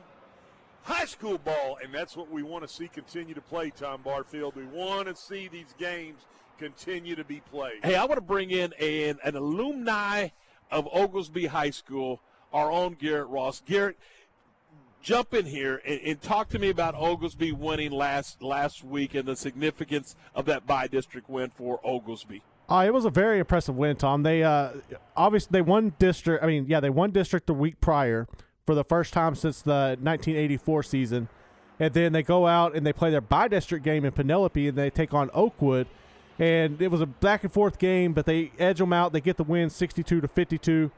[0.84, 4.56] high school ball, and that's what we want to see continue to play, Tom Barfield.
[4.56, 6.22] We want to see these games
[6.60, 7.84] continue to be played.
[7.84, 10.30] Hey, I want to bring in an, an alumni
[10.72, 13.62] of Oglesby High School, our own Garrett Ross.
[13.66, 13.98] Garrett,
[15.02, 19.28] jump in here and, and, talk to me about Oglesby winning last last week and
[19.28, 22.42] the significance of that by district win for Oglesby.
[22.70, 24.24] Uh, it was a very impressive win, Tom.
[24.24, 24.72] They uh,
[25.16, 26.44] obviously they won district.
[26.44, 28.28] I mean, yeah, they won district the week prior
[28.66, 31.28] for the first time since the 1984 season,
[31.80, 34.78] and then they go out and they play their by district game in Penelope and
[34.78, 35.88] they take on Oakwood,
[36.40, 39.14] and it was a back and forth game, but they edge them out.
[39.14, 40.92] They get the win, 62 to 52.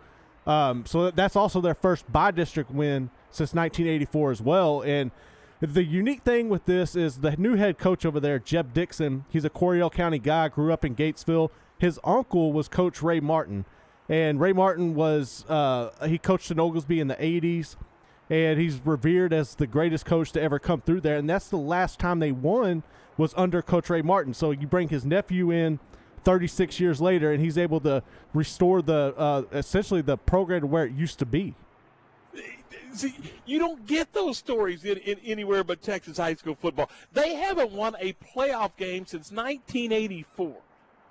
[0.48, 4.82] Um, so that's also their first by district win since 1984 as well.
[4.82, 5.12] And
[5.60, 9.26] the unique thing with this is the new head coach over there, Jeb Dixon.
[9.30, 11.50] He's a Coryell County guy, grew up in Gatesville.
[11.78, 13.66] His uncle was Coach Ray Martin,
[14.08, 17.76] and Ray Martin was uh, he coached in Oglesby in the 80s,
[18.30, 21.18] and he's revered as the greatest coach to ever come through there.
[21.18, 22.84] And that's the last time they won
[23.18, 24.34] was under Coach Ray Martin.
[24.34, 25.80] So you bring his nephew in
[26.24, 28.04] 36 years later, and he's able to
[28.34, 31.56] restore the uh, essentially the program to where it used to be.
[32.94, 33.14] See,
[33.46, 36.90] you don't get those stories in, in anywhere but Texas high school football.
[37.12, 40.56] They haven't won a playoff game since 1984.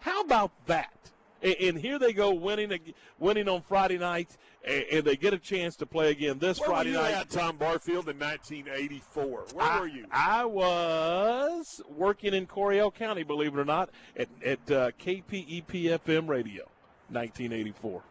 [0.00, 1.10] How about that?
[1.44, 2.80] And, and here they go winning
[3.18, 6.70] winning on Friday night, and, and, they get a chance to play again this Where
[6.70, 7.12] Friday were you night.
[7.12, 9.44] At Tom Barfield in 1984.
[9.52, 10.06] Where I, were you?
[10.10, 16.64] I was working in Coryell County, believe it or not, at, at uh, KPEPFM Radio,
[17.10, 18.02] 1984.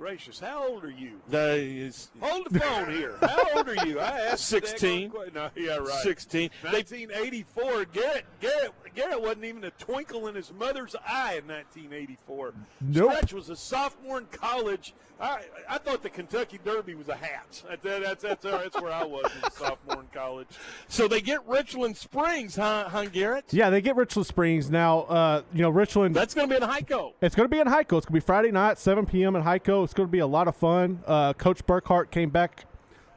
[0.00, 1.20] Good gracious, how old are you?
[1.28, 3.16] Uh, Hold the phone here.
[3.20, 4.00] How old are you?
[4.00, 5.12] I asked 16.
[5.34, 6.02] No, yeah, right.
[6.02, 6.48] 16.
[6.62, 7.84] 1984.
[7.92, 12.54] Garrett, Garrett, Garrett wasn't even a twinkle in his mother's eye in 1984.
[12.80, 13.12] Nope.
[13.12, 14.94] Stretch was a sophomore in college.
[15.20, 17.62] I, I thought the Kentucky Derby was a hat.
[17.68, 20.48] That's that's that's, that's where I was as a sophomore in college.
[20.88, 23.44] So they get Richland Springs, huh, huh Garrett?
[23.50, 25.00] Yeah, they get Richland Springs now.
[25.00, 26.16] Uh, you know, Richland.
[26.16, 27.12] That's going to be in Hico.
[27.20, 27.98] It's going to be in Hico.
[27.98, 29.36] It's going to be Friday night, 7 p.m.
[29.36, 29.84] in Hico.
[29.90, 31.00] It's going to be a lot of fun.
[31.04, 32.64] Uh, Coach Burkhart came back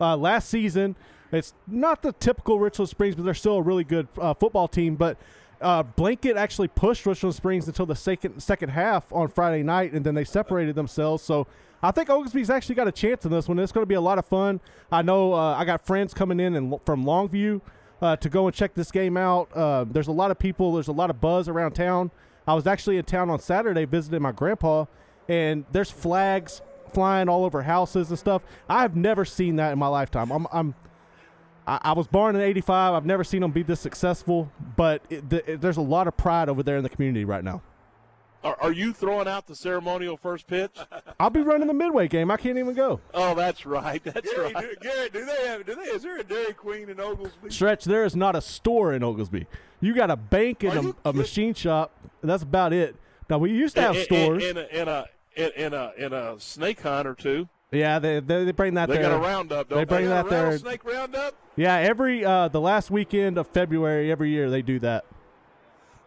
[0.02, 0.96] uh, last season.
[1.32, 4.96] It's not the typical Richland Springs, but they're still a really good uh, football team.
[4.96, 5.20] But
[5.62, 10.04] uh, Blanket actually pushed Richland Springs until the second second half on Friday night, and
[10.04, 11.22] then they separated themselves.
[11.22, 11.46] So
[11.84, 13.60] I think Oglesby's actually got a chance in this one.
[13.60, 14.60] It's going to be a lot of fun.
[14.92, 17.62] I know uh, I got friends coming in and from Longview
[18.02, 19.52] uh, to go and check this game out.
[19.94, 20.74] There's a lot of people.
[20.74, 22.10] There's a lot of buzz around town.
[22.48, 24.86] I was actually in town on Saturday visiting my grandpa,
[25.28, 26.62] and there's flags
[26.94, 28.44] flying all over houses and stuff.
[28.70, 30.32] I've never seen that in my lifetime.
[30.32, 30.76] I'm, I'm
[31.66, 32.94] I, I was born in '85.
[32.94, 36.18] I've never seen them be this successful, but it, the, it, there's a lot of
[36.18, 37.62] pride over there in the community right now.
[38.44, 40.76] Are, are, you throwing out the ceremonial first pitch?
[41.20, 42.30] I'll be running the midway game.
[42.30, 43.00] I can't even go.
[43.14, 44.04] Oh, that's right.
[44.04, 44.66] That's Gary, right.
[44.70, 45.66] Do, Garrett, do they have?
[45.66, 45.84] Do they?
[45.84, 47.50] Is there a Dairy Queen in Oglesby?
[47.50, 47.86] Stretch.
[47.86, 49.48] There is not a store in Oglesby.
[49.80, 51.96] You got a bank and a, a, machine shop.
[52.22, 52.98] that's about it.
[53.30, 55.06] Now we used to have in, stores in, in, a, in a
[55.36, 57.48] in a in a snake hunt or two.
[57.72, 59.10] Yeah, they they, they bring that they there.
[59.10, 59.70] got a roundup.
[59.70, 60.58] They they bring that there.
[60.58, 61.36] Snake roundup.
[61.56, 65.06] Yeah, every uh, the last weekend of February every year they do that.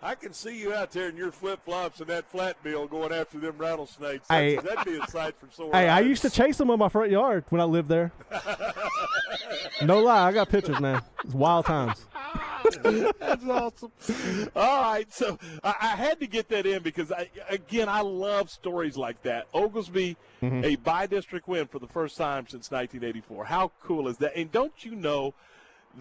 [0.06, 3.12] I can see you out there in your flip flops and that flat bill going
[3.12, 4.28] after them rattlesnakes.
[4.28, 6.04] Hey, that'd be a sight for sore Hey, eyes.
[6.04, 8.12] I used to chase them in my front yard when I lived there.
[9.82, 11.02] no lie, I got pictures, man.
[11.24, 12.06] It's wild times.
[13.18, 13.90] That's awesome.
[14.54, 18.48] All right, so I, I, had to get that in because, I, again, I love
[18.48, 19.48] stories like that.
[19.52, 20.64] Oglesby, mm-hmm.
[20.64, 23.44] a by-district win for the first time since 1984.
[23.44, 24.36] How cool is that?
[24.36, 25.34] And don't you know–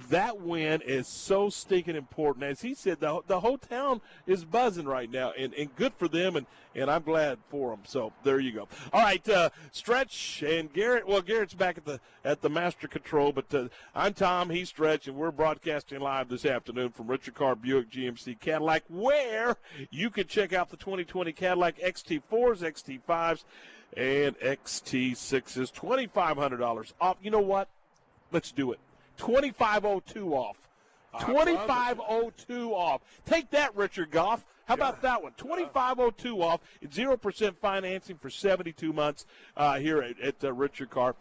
[0.10, 2.44] that win is so stinking important.
[2.44, 6.08] As he said, the, the whole town is buzzing right now, and, and good for
[6.08, 6.46] them, and,
[6.76, 7.82] and I'm glad for them.
[7.86, 8.68] So there you go.
[8.92, 11.08] All right, uh, Stretch and Garrett.
[11.08, 14.50] Well, Garrett's back at the at the master control, but uh, I'm Tom.
[14.50, 19.58] He's Stretch, and we're broadcasting live this afternoon from Richard Karr Buick GMC Cadillac, where
[19.90, 23.44] you can check out the 2020 Cadillac XT4s, XT5s,
[23.96, 25.72] and XT6s.
[25.72, 27.18] $2,500 off.
[27.22, 27.70] You know what?
[28.32, 28.80] Let's do it.
[29.18, 30.58] 2502 off.
[31.20, 33.02] 2502 off.
[33.26, 34.44] Take that, Richard Goff.
[34.66, 35.34] How about that one?
[35.38, 36.62] 2502 off.
[36.84, 39.26] 0% financing for 72 months
[39.56, 41.16] uh, here at, at uh, Richard Karr.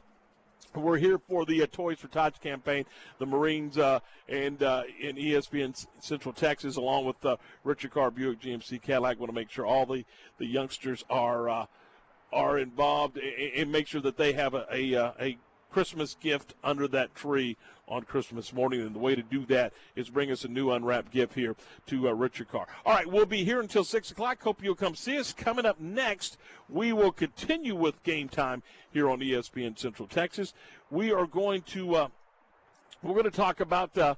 [0.74, 2.84] We're here for the uh, Toys for Tots campaign.
[3.18, 8.40] The Marines uh, and uh, in ESPN Central Texas, along with uh, Richard Karr Buick
[8.40, 10.04] GMC Cadillac, want to make sure all the,
[10.38, 11.66] the youngsters are uh,
[12.32, 15.38] are involved and, and, make sure that they have a, a, uh, a
[15.70, 17.56] Christmas gift under that tree
[17.88, 18.80] on Christmas morning.
[18.80, 21.56] And the way to do that is bring us a new unwrapped gift here
[21.86, 22.66] to uh, Richard Karr.
[22.84, 24.42] All right, we'll be here until 6 o'clock.
[24.42, 25.32] Hope you'll come see us.
[25.32, 26.38] Coming up next,
[26.68, 28.62] we will continue with game time
[28.92, 30.54] here on ESPN Central Texas.
[30.90, 32.08] We are going to, uh,
[33.02, 34.14] we're going to talk about, uh,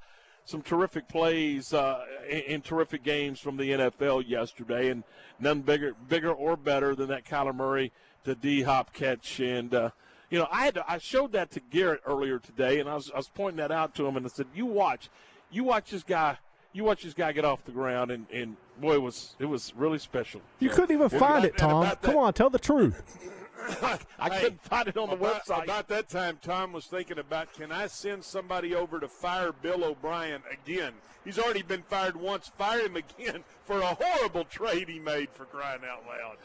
[0.46, 5.02] some terrific plays uh, in, terrific games from the NFL yesterday, and
[5.40, 7.92] none bigger, bigger or better than that Kyler Murray
[8.24, 9.40] to D Hop catch.
[9.40, 9.90] And uh,
[10.30, 13.10] you know, I had to, I showed that to Garrett earlier today, and I was
[13.10, 15.08] I was pointing that out to him, and I said, "You watch,
[15.50, 16.38] you watch this guy."
[16.72, 19.72] You watch this guy get off the ground, and, and boy, it was it was
[19.74, 20.42] really special.
[20.58, 21.90] You couldn't even find it, Tom.
[22.02, 23.18] Come on, tell the truth.
[24.18, 25.64] I hey, couldn't find it on the about, website.
[25.64, 29.84] About that time, Tom was thinking about can I send somebody over to fire Bill
[29.84, 30.92] O'Brien again?
[31.24, 32.48] He's already been fired once.
[32.56, 36.36] Fire him again for a horrible trade he made for crying out loud.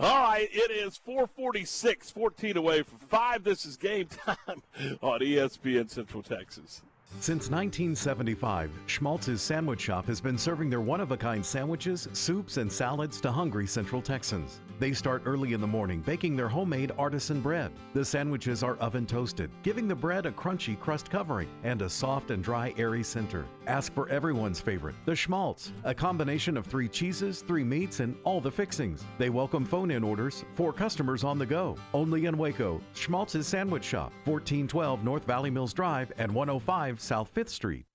[0.00, 3.42] All right, it is 446, 14 away from 5.
[3.42, 4.62] This is game time
[5.02, 6.82] on ESPN Central Texas.
[7.20, 12.58] Since 1975, Schmaltz's Sandwich Shop has been serving their one of a kind sandwiches, soups,
[12.58, 14.60] and salads to hungry Central Texans.
[14.78, 17.72] They start early in the morning baking their homemade artisan bread.
[17.92, 22.30] The sandwiches are oven toasted, giving the bread a crunchy crust covering and a soft
[22.30, 23.46] and dry, airy center.
[23.66, 28.40] Ask for everyone's favorite, the Schmaltz, a combination of three cheeses, three meats, and all
[28.40, 29.04] the fixings.
[29.18, 31.76] They welcome phone in orders for customers on the go.
[31.92, 37.48] Only in Waco, Schmaltz's Sandwich Shop, 1412 North Valley Mills Drive and 105 South 5th
[37.48, 37.86] Street.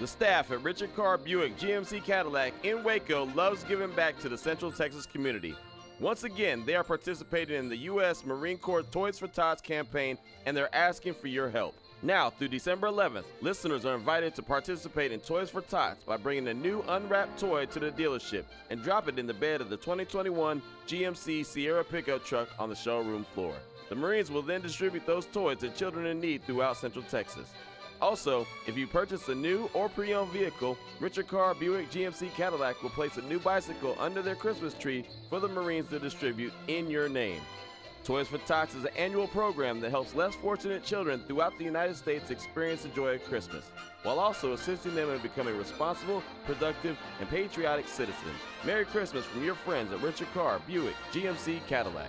[0.00, 4.38] The staff at Richard Karr Buick GMC Cadillac in Waco loves giving back to the
[4.38, 5.54] Central Texas community.
[6.00, 8.24] Once again, they are participating in the U.S.
[8.24, 10.16] Marine Corps Toys for Tots campaign
[10.46, 11.74] and they're asking for your help.
[12.02, 16.48] Now, through December 11th, listeners are invited to participate in Toys for Tots by bringing
[16.48, 19.76] a new unwrapped toy to the dealership and drop it in the bed of the
[19.76, 23.54] 2021 GMC Sierra pickup truck on the showroom floor.
[23.90, 27.52] The Marines will then distribute those toys to children in need throughout Central Texas.
[28.00, 32.90] Also, if you purchase a new or pre-owned vehicle, Richard Karr Buick GMC Cadillac will
[32.90, 37.08] place a new bicycle under their Christmas tree for the Marines to distribute in your
[37.08, 37.40] name.
[38.04, 41.96] Toys for Tots is an annual program that helps less fortunate children throughout the United
[41.96, 43.70] States experience the joy of Christmas,
[44.04, 48.38] while also assisting them in becoming responsible, productive, and patriotic citizens.
[48.64, 52.08] Merry Christmas from your friends at Richard Karr Buick GMC Cadillac.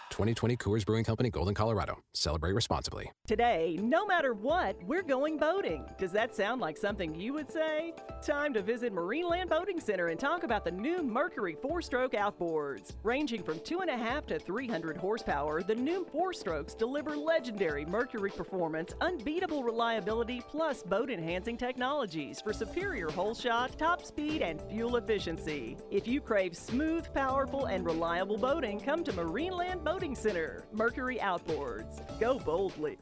[0.11, 1.97] 2020 Coors Brewing Company, Golden, Colorado.
[2.13, 3.09] Celebrate responsibly.
[3.25, 5.85] Today, no matter what, we're going boating.
[5.97, 7.93] Does that sound like something you would say?
[8.21, 12.91] Time to visit Marineland Boating Center and talk about the new Mercury four stroke outboards.
[13.03, 19.63] Ranging from 2.5 to 300 horsepower, the new four strokes deliver legendary Mercury performance, unbeatable
[19.63, 25.77] reliability, plus boat enhancing technologies for superior hole shot, top speed, and fuel efficiency.
[25.89, 30.63] If you crave smooth, powerful, and reliable boating, come to Marineland Boating Center.
[30.73, 32.19] Mercury Outboards.
[32.19, 32.97] Go boldly.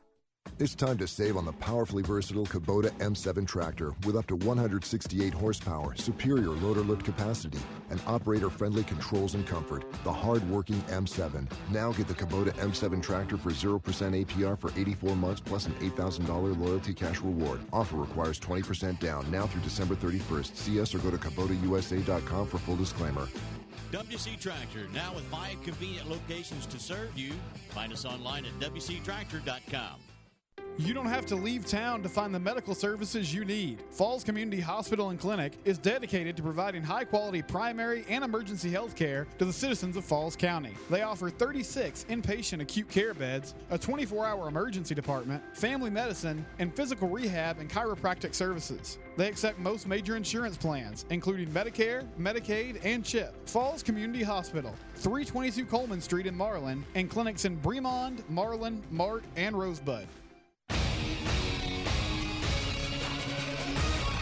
[0.58, 5.34] It's time to save on the powerfully versatile Kubota M7 tractor with up to 168
[5.34, 7.60] horsepower, superior loader lift capacity,
[7.90, 9.86] and operator friendly controls and comfort.
[10.04, 11.50] The hard working M7.
[11.72, 16.60] Now get the Kubota M7 tractor for 0% APR for 84 months plus an $8,000
[16.60, 17.62] loyalty cash reward.
[17.72, 20.54] Offer requires 20% down now through December 31st.
[20.54, 23.30] See us or go to KubotaUSA.com for full disclaimer.
[23.92, 27.34] WC Tractor, now with five convenient locations to serve you.
[27.70, 30.00] Find us online at WCTractor.com.
[30.78, 33.84] You don't have to leave town to find the medical services you need.
[33.92, 38.96] Falls Community Hospital and Clinic is dedicated to providing high quality primary and emergency health
[38.96, 40.74] care to the citizens of Falls County.
[40.90, 46.74] They offer 36 inpatient acute care beds, a 24 hour emergency department, family medicine, and
[46.74, 49.00] physical rehab and chiropractic services.
[49.20, 53.50] They accept most major insurance plans, including Medicare, Medicaid, and CHIP.
[53.50, 59.60] Falls Community Hospital, 322 Coleman Street in Marlin, and clinics in Bremond, Marlin, Mart, and
[59.60, 60.08] Rosebud.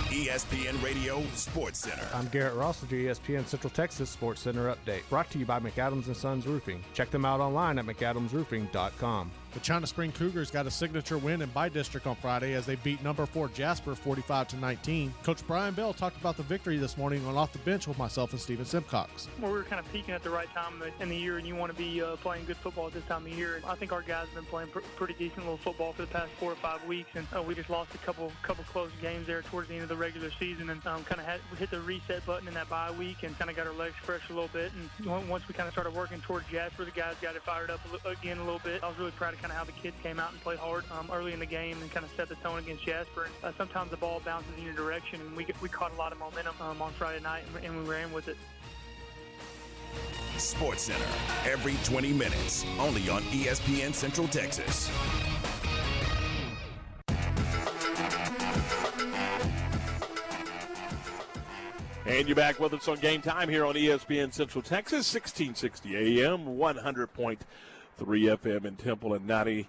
[0.10, 2.08] ESPN Radio Sports Center.
[2.12, 5.08] I'm Garrett Ross with your ESPN Central Texas Sports Center update.
[5.12, 6.84] Brought to you by McAdams and Sons Roofing.
[6.96, 9.30] Check them out online at McAdamsRoofing.com.
[9.54, 12.76] The China Spring Cougars got a signature win in by district on Friday as they
[12.76, 15.14] beat number four Jasper 45 to 19.
[15.24, 18.34] Coach Brian Bell talked about the victory this morning on off the bench with myself
[18.34, 19.28] and Steven Simcox.
[19.40, 21.56] Well, we were kind of peaking at the right time in the year, and you
[21.56, 23.62] want to be uh, playing good football at this time of year.
[23.66, 26.30] I think our guys have been playing pr- pretty decent little football for the past
[26.40, 29.42] four or five weeks, and uh, we just lost a couple couple close games there
[29.44, 32.24] towards the end of the regular season, and um, kind of had hit the reset
[32.26, 34.72] button in that bye week, and kind of got our legs fresh a little bit.
[35.00, 37.80] And once we kind of started working towards Jasper, the guys got it fired up
[38.06, 38.84] again a little bit.
[38.84, 41.10] I was really proud kind of how the kids came out and played hard um,
[41.12, 43.26] early in the game and kind of set the tone against Jasper.
[43.26, 46.12] And, uh, sometimes the ball bounces in your direction, and we we caught a lot
[46.12, 48.38] of momentum um, on Friday night, and, and we ran with it.
[50.38, 51.06] Sports Center
[51.46, 54.92] every 20 minutes, only on ESPN Central Texas.
[62.06, 66.46] And you're back with us on game time here on ESPN Central Texas, 1660 AM,
[66.46, 67.38] 100.3
[68.06, 69.68] FM in Temple, and 90.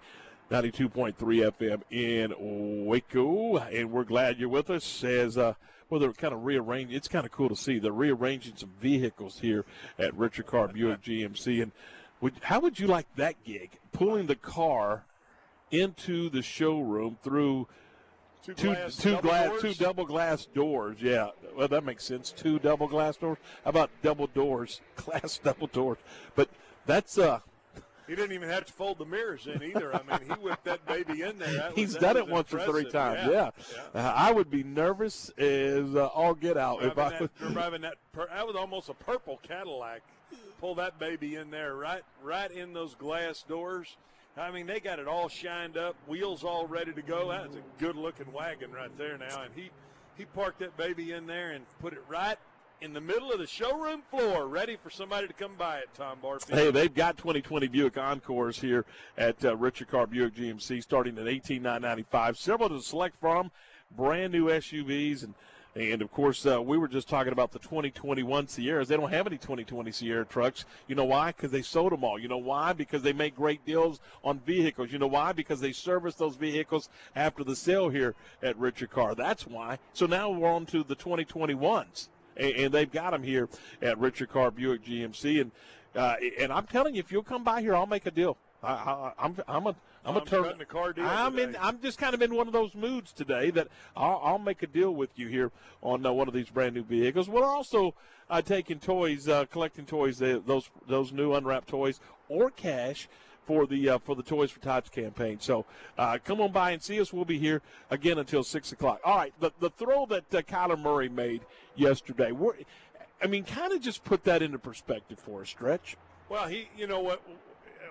[0.50, 5.52] 92.3 FM in Waco, and we're glad you're with us as uh,
[5.90, 6.96] well, they're kind of rearranging.
[6.96, 7.78] It's kind of cool to see.
[7.78, 9.64] They're rearranging some vehicles here
[9.98, 11.62] at Richard Karr Buick GMC.
[11.62, 11.72] And
[12.20, 13.70] would, how would you like that gig?
[13.92, 15.04] Pulling the car
[15.70, 17.68] into the showroom through
[18.44, 19.62] Two two, glass two double glass doors?
[19.62, 20.96] two double glass doors.
[21.00, 22.30] Yeah, well that makes sense.
[22.30, 23.36] Two double glass doors.
[23.64, 25.98] How about double doors, glass double doors?
[26.34, 26.48] But
[26.86, 27.40] that's uh,
[28.08, 29.94] He didn't even have to fold the mirrors in either.
[29.94, 31.52] I mean, he whipped that baby in there.
[31.52, 33.28] That he's that done was it once or three times.
[33.30, 33.50] Yeah,
[33.94, 37.18] Uh, I would be nervous as uh, all get out if Driving I.
[37.44, 40.00] that, driving that, pur- that was almost a purple Cadillac.
[40.60, 43.96] Pull that baby in there, right, right in those glass doors.
[44.36, 47.28] I mean, they got it all shined up, wheels all ready to go.
[47.30, 49.70] That's a good-looking wagon right there now, and he
[50.16, 52.38] he parked that baby in there and put it right
[52.80, 55.88] in the middle of the showroom floor, ready for somebody to come buy it.
[55.94, 56.58] Tom Barfield.
[56.58, 58.84] Hey, they've got 2020 Buick Encores here
[59.16, 63.50] at uh, Richard Karr Buick GMC starting at 18995 Several to select from,
[63.96, 65.34] brand new SUVs and
[65.74, 68.88] and of course, uh, we were just talking about the 2021 Sierras.
[68.88, 70.64] They don't have any 2020 Sierra trucks.
[70.88, 71.28] You know why?
[71.28, 72.18] Because they sold them all.
[72.18, 72.72] You know why?
[72.72, 74.90] Because they make great deals on vehicles.
[74.90, 75.32] You know why?
[75.32, 79.14] Because they service those vehicles after the sale here at Richard Karr.
[79.14, 79.78] That's why.
[79.92, 82.08] So now we're on to the 2021s
[82.38, 83.48] and, and they've got them here
[83.82, 85.40] at Richard Karr Buick GMC.
[85.40, 85.52] And
[85.94, 88.36] uh, and I'm telling you, if you'll come by here, I'll make a deal.
[88.62, 90.44] I, I, I'm I'm a I'm a turn.
[90.44, 91.56] cutting car deal I'm in.
[91.60, 94.66] I'm just kind of in one of those moods today that I'll, I'll make a
[94.66, 95.50] deal with you here
[95.82, 97.28] on uh, one of these brand new vehicles.
[97.28, 97.94] We're also
[98.30, 103.08] uh, taking toys, uh, collecting toys, uh, those those new unwrapped toys or cash
[103.48, 105.40] for the uh, for the Toys for Tots campaign.
[105.40, 105.64] So
[105.96, 107.14] uh, come on by and see us.
[107.14, 109.00] We'll be here again until six o'clock.
[109.02, 111.40] All right, the the throw that uh, Kyler Murray made
[111.74, 112.30] yesterday.
[113.22, 115.96] I mean, kind of just put that into perspective for a stretch.
[116.28, 117.22] Well, he, you know what,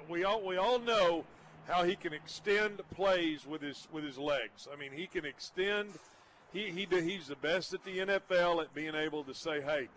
[0.07, 1.25] we all we all know
[1.67, 4.67] how he can extend plays with his with his legs.
[4.71, 5.89] I mean, he can extend.
[6.53, 9.89] He he he's the best at the NFL at being able to say, "Hey,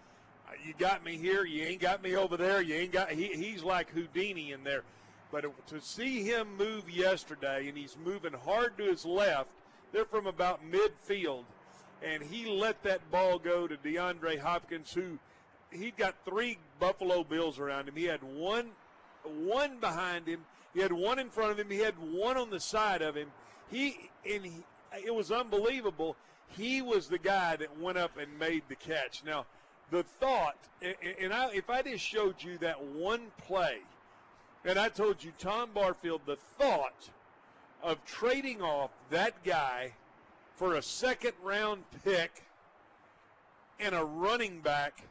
[0.65, 1.45] you got me here.
[1.45, 2.63] You ain't got me over there.
[2.63, 4.85] You ain't got." He, he's like Houdini in there.
[5.33, 9.51] But to see him move yesterday, and he's moving hard to his left,
[9.93, 11.45] they're from about midfield,
[12.03, 15.19] and he let that ball go to DeAndre Hopkins, who
[15.71, 17.97] he got three Buffalo Bills around him.
[17.97, 18.71] He had one
[19.25, 20.45] one behind him.
[20.75, 21.71] He had one in front of him.
[21.71, 23.31] He had one on the side of him.
[23.71, 24.65] He and he,
[25.05, 26.17] it was unbelievable.
[26.49, 29.23] He was the guy that went up and made the catch.
[29.25, 29.47] Now,
[29.91, 30.57] the thought,
[31.21, 33.79] and I, if I just showed you that one play,
[34.65, 37.11] and I told you Tom Barfield, the thought
[37.83, 39.93] of trading off that guy
[40.57, 42.43] for a second round pick
[43.79, 45.03] and a running back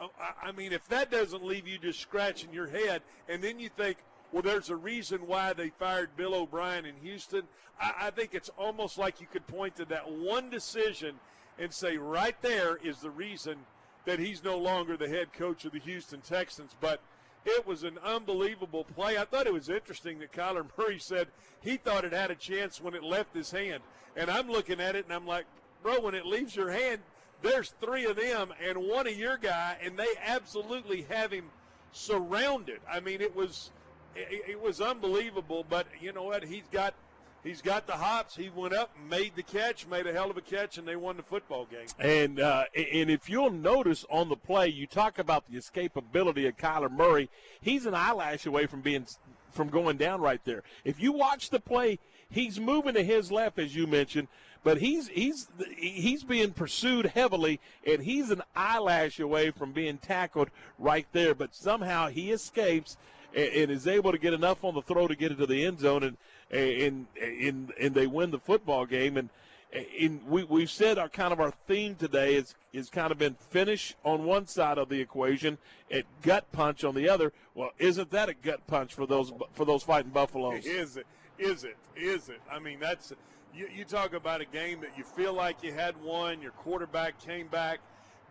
[0.00, 0.10] Oh,
[0.40, 3.98] I mean, if that doesn't leave you just scratching your head, and then you think,
[4.32, 7.42] well, there's a reason why they fired Bill O'Brien in Houston.
[7.80, 11.16] I, I think it's almost like you could point to that one decision
[11.58, 13.56] and say, right there is the reason
[14.04, 16.76] that he's no longer the head coach of the Houston Texans.
[16.80, 17.00] But
[17.44, 19.18] it was an unbelievable play.
[19.18, 21.28] I thought it was interesting that Kyler Murray said
[21.60, 23.82] he thought it had a chance when it left his hand.
[24.16, 25.46] And I'm looking at it and I'm like,
[25.82, 27.00] bro, when it leaves your hand,
[27.42, 31.44] there's three of them and one of your guy, and they absolutely have him
[31.92, 32.80] surrounded.
[32.90, 33.70] I mean, it was
[34.16, 35.64] it, it was unbelievable.
[35.68, 36.44] But you know what?
[36.44, 36.94] He's got
[37.42, 38.36] he's got the hops.
[38.36, 41.16] He went up, made the catch, made a hell of a catch, and they won
[41.16, 41.86] the football game.
[41.98, 46.56] And uh, and if you'll notice on the play, you talk about the escapability of
[46.56, 47.30] Kyler Murray.
[47.60, 49.06] He's an eyelash away from being
[49.50, 50.62] from going down right there.
[50.84, 51.98] If you watch the play,
[52.30, 54.28] he's moving to his left, as you mentioned,
[54.62, 60.50] but he's he's he's being pursued heavily, and he's an eyelash away from being tackled
[60.78, 61.34] right there.
[61.34, 62.96] But somehow he escapes
[63.34, 65.80] and, and is able to get enough on the throw to get into the end
[65.80, 66.16] zone, and
[66.50, 69.16] and and, and they win the football game.
[69.16, 69.28] And
[69.72, 73.34] in we we've said our kind of our theme today is is kind of been
[73.34, 75.58] finish on one side of the equation
[75.90, 77.32] and gut punch on the other.
[77.54, 80.64] Well, isn't that a gut punch for those for those fighting Buffaloes?
[80.66, 81.06] Is it?
[81.38, 81.76] Is it?
[81.96, 82.40] Is it?
[82.50, 83.12] I mean, that's
[83.54, 86.40] you, you talk about a game that you feel like you had won.
[86.42, 87.80] Your quarterback came back,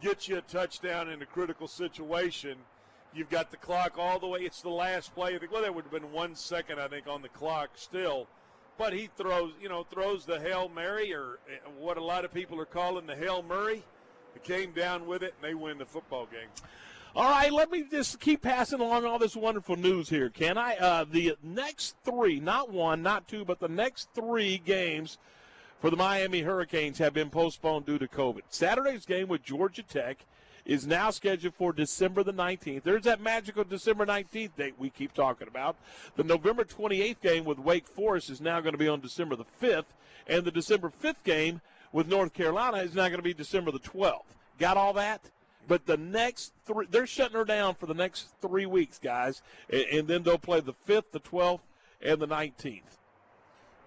[0.02, 2.58] gets you a touchdown in a critical situation.
[3.18, 4.42] You've got the clock all the way.
[4.42, 5.36] It's the last play.
[5.36, 8.28] I think well, there would have been one second, I think, on the clock still.
[8.78, 12.34] But he throws, you know, throws the hail mary, or eh, what a lot of
[12.34, 13.82] people are calling the hail Murray.
[14.36, 16.50] He came down with it, and they win the football game.
[17.16, 20.76] All right, let me just keep passing along all this wonderful news here, can I?
[20.76, 25.18] Uh, the next three, not one, not two, but the next three games
[25.80, 28.42] for the Miami Hurricanes have been postponed due to COVID.
[28.50, 30.24] Saturday's game with Georgia Tech
[30.68, 32.84] is now scheduled for December the 19th.
[32.84, 35.78] There's that magical December 19th date we keep talking about.
[36.18, 39.46] The November 28th game with Wake Forest is now going to be on December the
[39.62, 39.86] 5th,
[40.28, 41.62] and the December 5th game
[41.94, 44.26] with North Carolina is now going to be December the 12th.
[44.60, 45.22] Got all that?
[45.70, 49.86] But the next three, they're shutting her down for the next three weeks, guys, and,
[49.92, 51.64] and then they'll play the fifth, the twelfth,
[52.02, 52.98] and the nineteenth.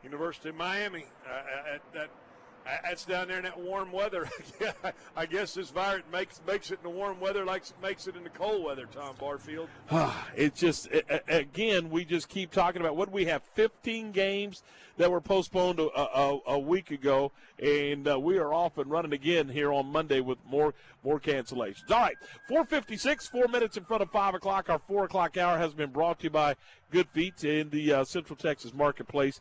[0.03, 1.07] University of Miami.
[1.27, 2.11] Uh, at, that
[2.65, 4.29] that's down there in that warm weather.
[5.17, 8.17] I guess this virus makes makes it in the warm weather like it makes it
[8.17, 8.87] in the cold weather.
[8.93, 9.69] Tom Barfield.
[10.37, 10.89] it's just
[11.29, 14.63] again we just keep talking about what we have 15 games
[14.97, 19.15] that were postponed a, a, a week ago, and uh, we are off and running
[19.15, 21.91] again here on Monday with more more cancellations.
[21.91, 22.17] All right,
[22.51, 24.69] 4:56, four minutes in front of five o'clock.
[24.69, 26.57] Our four o'clock hour has been brought to you by
[26.91, 29.41] Good Feet in the uh, Central Texas Marketplace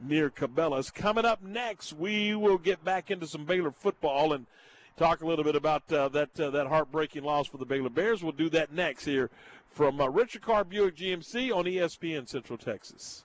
[0.00, 0.90] near Cabela's.
[0.90, 4.46] Coming up next, we will get back into some Baylor football and
[4.96, 8.22] talk a little bit about uh, that uh, that heartbreaking loss for the Baylor Bears.
[8.22, 9.30] We'll do that next here
[9.68, 13.24] from uh, Richard Karr Buick GMC on ESPN Central Texas.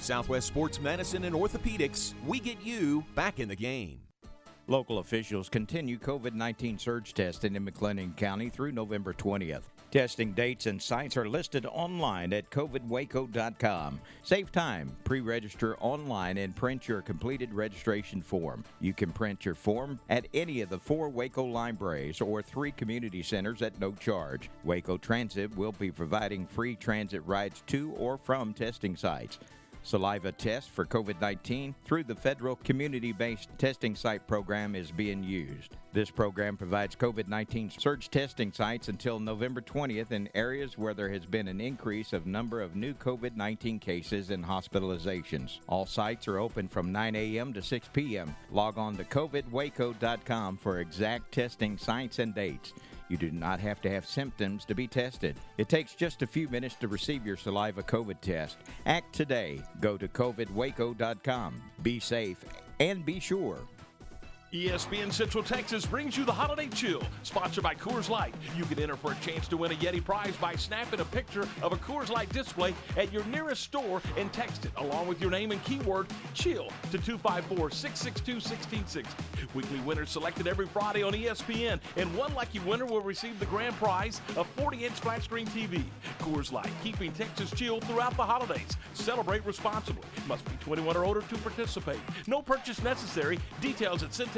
[0.00, 4.00] Southwest Sports Medicine and Orthopedics, we get you back in the game.
[4.66, 9.62] Local officials continue COVID 19 surge testing in McLennan County through November 20th.
[9.90, 13.98] Testing dates and sites are listed online at covidwaco.com.
[14.22, 14.94] Save time.
[15.04, 18.62] Pre register online and print your completed registration form.
[18.82, 23.22] You can print your form at any of the four Waco libraries or three community
[23.22, 24.50] centers at no charge.
[24.64, 29.38] Waco Transit will be providing free transit rides to or from testing sites
[29.82, 35.22] saliva test for COVID 19 through the federal community based testing site program is being
[35.22, 35.76] used.
[35.92, 41.08] This program provides COVID 19 surge testing sites until November 20th in areas where there
[41.08, 45.58] has been an increase of number of new COVID 19 cases and hospitalizations.
[45.66, 47.52] All sites are open from 9 a.m.
[47.54, 48.34] to 6 p.m.
[48.50, 52.72] Log on to covidwaco.com for exact testing sites and dates.
[53.08, 55.36] You do not have to have symptoms to be tested.
[55.56, 58.58] It takes just a few minutes to receive your saliva COVID test.
[58.86, 59.60] Act today.
[59.80, 61.62] Go to covidwaco.com.
[61.82, 62.44] Be safe
[62.80, 63.58] and be sure.
[64.52, 68.34] ESPN Central Texas brings you the Holiday Chill, sponsored by Coors Light.
[68.56, 71.46] You can enter for a chance to win a Yeti prize by snapping a picture
[71.60, 75.30] of a Coors Light display at your nearest store and text it along with your
[75.30, 79.48] name and keyword CHILL to 254 662 1660.
[79.54, 83.74] Weekly winners selected every Friday on ESPN, and one lucky winner will receive the grand
[83.74, 85.84] prize a 40 inch flat screen TV.
[86.20, 88.78] Coors Light, keeping Texas chill throughout the holidays.
[88.94, 90.08] Celebrate responsibly.
[90.26, 92.00] Must be 21 or older to participate.
[92.26, 93.38] No purchase necessary.
[93.60, 94.37] Details at Centex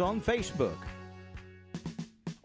[0.00, 0.99] on Facebook.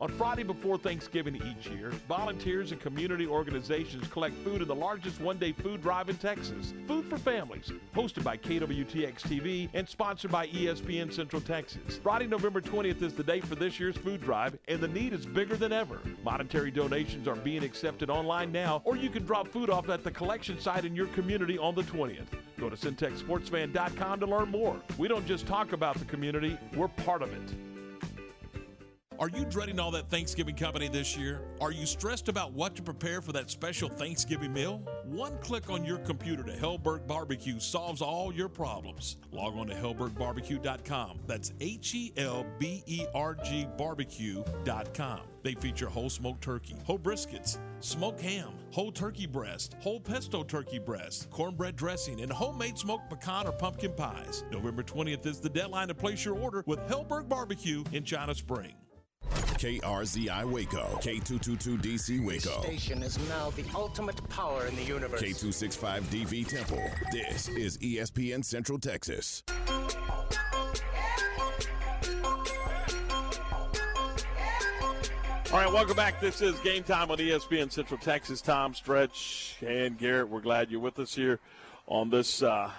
[0.05, 5.19] On Friday before Thanksgiving each year, volunteers and community organizations collect food in the largest
[5.19, 6.75] one day food drive in Texas.
[6.87, 11.97] Food for Families, hosted by KWTX TV and sponsored by ESPN Central Texas.
[12.03, 15.25] Friday, November 20th is the date for this year's food drive, and the need is
[15.25, 15.99] bigger than ever.
[16.23, 20.11] Monetary donations are being accepted online now, or you can drop food off at the
[20.11, 22.27] collection site in your community on the 20th.
[22.59, 24.79] Go to CentexSportsFan.com to learn more.
[24.99, 27.74] We don't just talk about the community, we're part of it.
[29.17, 31.41] Are you dreading all that Thanksgiving company this year?
[31.61, 34.81] Are you stressed about what to prepare for that special Thanksgiving meal?
[35.05, 39.15] One click on your computer to Helberg Barbecue solves all your problems.
[39.31, 41.19] Log on to HelbergBarbecue.com.
[41.27, 45.21] That's H E L B E R G barbecue.com.
[45.43, 50.79] They feature whole smoked turkey, whole briskets, smoked ham, whole turkey breast, whole pesto turkey
[50.79, 54.43] breast, cornbread dressing, and homemade smoked pecan or pumpkin pies.
[54.51, 58.73] November 20th is the deadline to place your order with Helberg Barbecue in China Spring.
[59.31, 65.21] KRZI Waco, K222DC Waco, Station is now the ultimate power in the universe.
[65.21, 66.83] K265DV Temple.
[67.11, 69.43] This is ESPN Central Texas.
[75.55, 76.19] All right, welcome back.
[76.19, 78.41] This is Game Time on ESPN Central Texas.
[78.41, 81.39] Tom Stretch and Garrett, we're glad you're with us here
[81.87, 82.69] on this uh,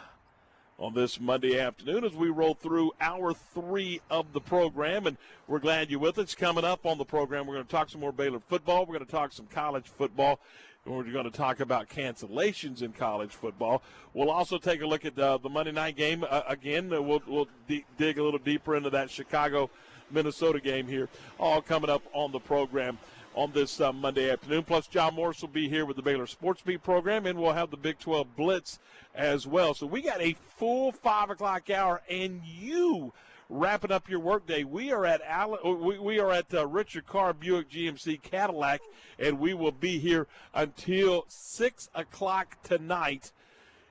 [0.79, 5.17] on this Monday afternoon as we roll through hour three of the program, and
[5.47, 6.35] we're glad you're with us.
[6.35, 8.85] Coming up on the program, we're going to talk some more Baylor football.
[8.85, 10.41] We're going to talk some college football.
[10.85, 13.83] And we're going to talk about cancellations in college football.
[14.15, 16.91] We'll also take a look at uh, the Monday night game uh, again.
[16.91, 19.69] We'll, we'll d- dig a little deeper into that Chicago
[20.13, 21.09] Minnesota game here,
[21.41, 22.99] all coming up on the program
[23.35, 24.63] on this uh, Monday afternoon.
[24.63, 27.71] Plus, John Morris will be here with the Baylor Sports Beat program, and we'll have
[27.71, 28.79] the Big 12 Blitz
[29.17, 29.75] as well.
[29.75, 33.13] So we got a full five o'clock hour, and you
[33.49, 34.65] wrapping up your workday.
[34.65, 38.81] We are at Allen, we, we are at uh, Richard Karr Buick GMC Cadillac,
[39.19, 43.33] and we will be here until six o'clock tonight.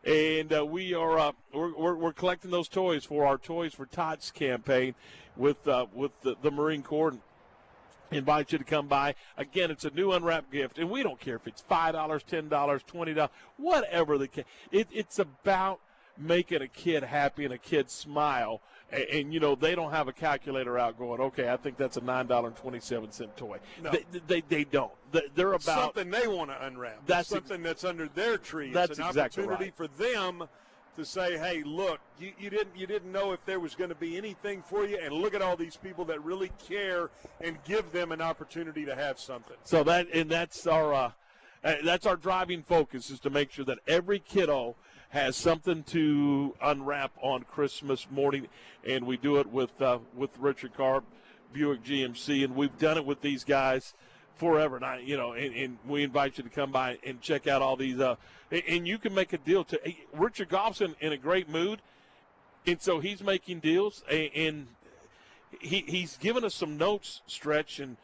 [0.03, 3.87] And uh, we are uh, we're, we're, we're, collecting those toys for our Toys for
[3.87, 4.93] Tots campaign
[5.35, 7.15] with uh, with the, the Marine Corps.
[8.11, 9.15] Invite you to come by.
[9.37, 12.49] Again, it's a new unwrapped gift, and we don't care if it's five dollars, ten
[12.49, 14.45] dollars, twenty dollars, whatever the case.
[14.71, 15.79] It, it's about
[16.17, 18.61] making a kid happy and a kid smile.
[18.91, 21.19] And, and, you know they don't have a calculator out going.
[21.19, 23.57] Okay, I think that's a nine dollar and twenty seven cent toy.
[23.81, 23.91] No.
[23.91, 24.91] They, they, they don't.
[25.11, 27.05] They're it's about something they want to unwrap.
[27.07, 28.71] That's it's something that's under their tree.
[28.71, 29.75] That's it's an exactly opportunity right.
[29.75, 30.47] for them
[30.95, 33.95] to say, "Hey, look, you, you didn't you didn't know if there was going to
[33.95, 37.09] be anything for you, and look at all these people that really care,
[37.41, 41.11] and give them an opportunity to have something." So that and that's our uh,
[41.63, 44.75] uh, that's our driving focus is to make sure that every kiddo
[45.09, 48.47] has something to unwrap on Christmas morning,
[48.85, 51.03] and we do it with uh, with Richard Karr,
[51.53, 53.93] Buick GMC, and we've done it with these guys
[54.37, 54.75] forever.
[54.75, 57.61] And I, you know, and, and we invite you to come by and check out
[57.61, 57.99] all these.
[57.99, 58.15] Uh,
[58.51, 59.79] and, you can make a deal to
[60.13, 61.81] Richard Goff's in, in a great mood,
[62.67, 64.67] and so he's making deals, and, and
[65.59, 67.97] he he's given us some notes, stretch, and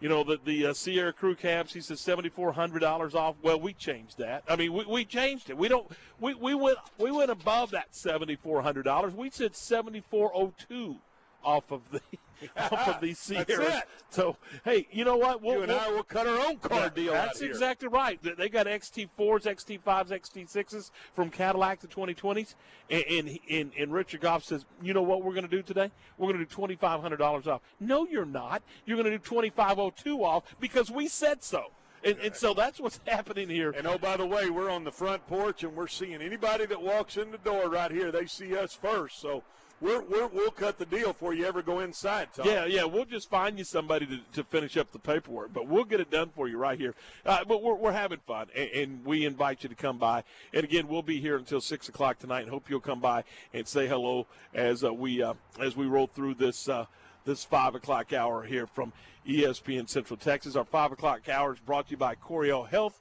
[0.00, 1.72] you know the the uh, Sierra Crew cabs.
[1.72, 3.36] He says seventy four hundred dollars off.
[3.42, 4.44] Well, we changed that.
[4.48, 5.56] I mean, we, we changed it.
[5.56, 5.90] We don't.
[6.20, 9.14] We, we went we went above that seventy four hundred dollars.
[9.14, 10.96] We said seventy four oh two
[11.44, 12.00] off of the
[12.56, 13.46] off of these Sierras.
[13.58, 13.86] That's.
[14.10, 15.42] So hey, you know what?
[15.42, 17.50] We'll, you and we'll, I will cut our own car yeah, deal That's out here.
[17.50, 18.20] exactly right.
[18.22, 22.54] They- They got XT4s, XT5s, XT6s from Cadillac to 2020s,
[22.88, 25.90] and and, and, and Richard Goff says, you know what we're going to do today?
[26.18, 27.60] We're going to do twenty five hundred dollars off.
[27.78, 28.62] No, you're not.
[28.86, 31.66] You're going to do twenty five oh two off because we said so.
[32.02, 33.72] And, and so that's what's happening here.
[33.72, 36.80] And oh, by the way, we're on the front porch, and we're seeing anybody that
[36.80, 38.10] walks in the door right here.
[38.10, 39.42] They see us first, so
[39.80, 42.28] we're, we're we'll cut the deal before you ever go inside.
[42.34, 42.46] Tom.
[42.46, 45.84] Yeah, yeah, we'll just find you somebody to, to finish up the paperwork, but we'll
[45.84, 46.94] get it done for you right here.
[47.24, 50.22] Uh, but we're, we're having fun, and, and we invite you to come by.
[50.52, 53.24] And again, we'll be here until six o'clock tonight, and hope you'll come by
[53.54, 56.84] and say hello as uh, we uh, as we roll through this uh,
[57.24, 58.92] this five o'clock hour here from
[59.26, 60.56] ESPN Central Texas.
[60.56, 63.00] Our five o'clock hour is brought to you by Coryell Health.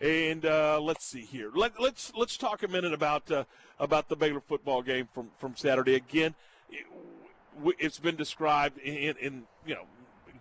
[0.00, 1.50] And uh, let's see here.
[1.54, 3.44] Let, let's let's talk a minute about uh,
[3.80, 5.96] about the Baylor football game from from Saturday.
[5.96, 6.34] Again,
[6.70, 6.86] it,
[7.78, 9.86] it's been described in, in you know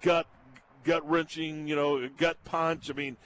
[0.01, 0.27] gut
[0.83, 2.91] gut wrenching, you know gut punch.
[2.91, 3.17] I mean,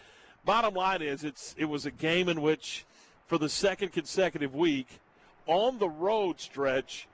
[0.46, 2.86] bottom line is it's it was a game in which,
[3.28, 5.02] for the second consecutive week,
[5.48, 7.10] on the road stretch,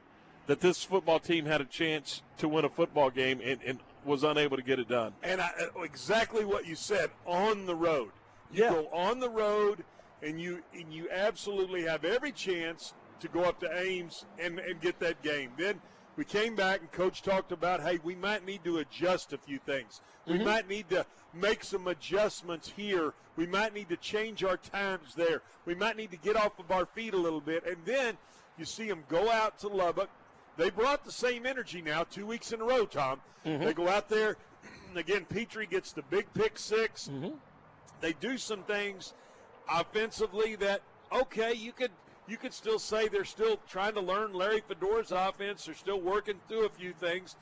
[0.45, 4.23] that this football team had a chance to win a football game and, and was
[4.23, 5.13] unable to get it done.
[5.23, 5.49] And I,
[5.83, 8.11] exactly what you said on the road.
[8.51, 8.69] You Yeah.
[8.69, 9.83] go on the road,
[10.21, 14.79] and you and you absolutely have every chance to go up to Ames and, and
[14.81, 15.51] get that game.
[15.57, 15.81] Then
[16.15, 19.57] we came back, and Coach talked about, hey, we might need to adjust a few
[19.59, 20.01] things.
[20.25, 20.45] We Mhm.
[20.45, 23.13] might need to make some adjustments here.
[23.35, 25.41] We might need to change our times there.
[25.65, 27.65] We might need to get off of our feet a little bit.
[27.65, 28.17] And then
[28.57, 30.09] you see them go out to Lubbock.
[30.57, 33.21] They brought the same energy now, two weeks in a row, Tom.
[33.45, 33.63] Mhm.
[33.65, 34.37] They go out there.
[34.95, 37.09] Again, Petrie gets the big pick 6
[38.01, 39.13] They do some things
[39.69, 41.91] offensively that, okay, you could
[42.27, 45.65] you could still say they're still trying to learn Larry Fedora's offense.
[45.65, 47.37] They're still working through a few things.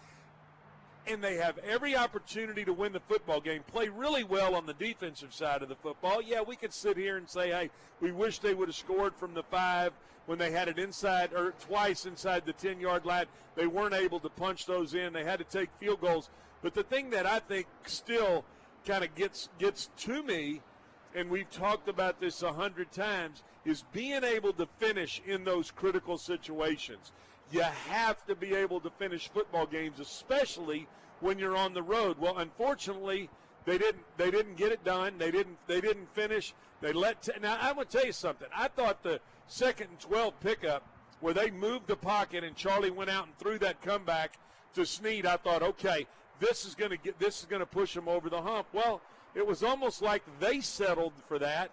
[1.08, 3.64] And they have every opportunity to win the football game.
[3.68, 6.22] Play really well on the defensive side of the football.
[6.22, 9.34] Yeah, we could sit here and say, hey, we wish they would have scored from
[9.34, 9.92] the five
[10.28, 13.26] when they had it inside or twice inside the 10 yard line.
[13.56, 15.14] They weren't able to punch those in.
[15.14, 16.30] They had to take field goals.
[16.62, 18.44] But the thing that I think still
[18.86, 20.62] kind of gets gets to me,
[21.16, 25.72] and we've talked about this a hundred times, is being able to finish in those
[25.72, 27.12] critical situations.
[27.52, 30.88] You have to be able to finish football games, especially
[31.20, 32.18] when you're on the road.
[32.20, 33.30] Well, unfortunately,
[33.66, 34.04] they didn't.
[34.18, 35.18] They didn't get it done.
[35.18, 35.58] They didn't.
[35.68, 36.54] They didn't finish.
[36.82, 37.24] They let.
[37.24, 38.48] T- now I'm to tell you something.
[38.56, 40.84] I thought the second and 12 pickup,
[41.20, 44.38] where they moved the pocket and Charlie went out and threw that comeback
[44.76, 45.26] to Sneed.
[45.26, 46.06] I thought, okay,
[46.40, 47.20] this is going to get.
[47.20, 48.68] This is going to push them over the hump.
[48.74, 49.02] Well,
[49.34, 51.72] it was almost like they settled for that.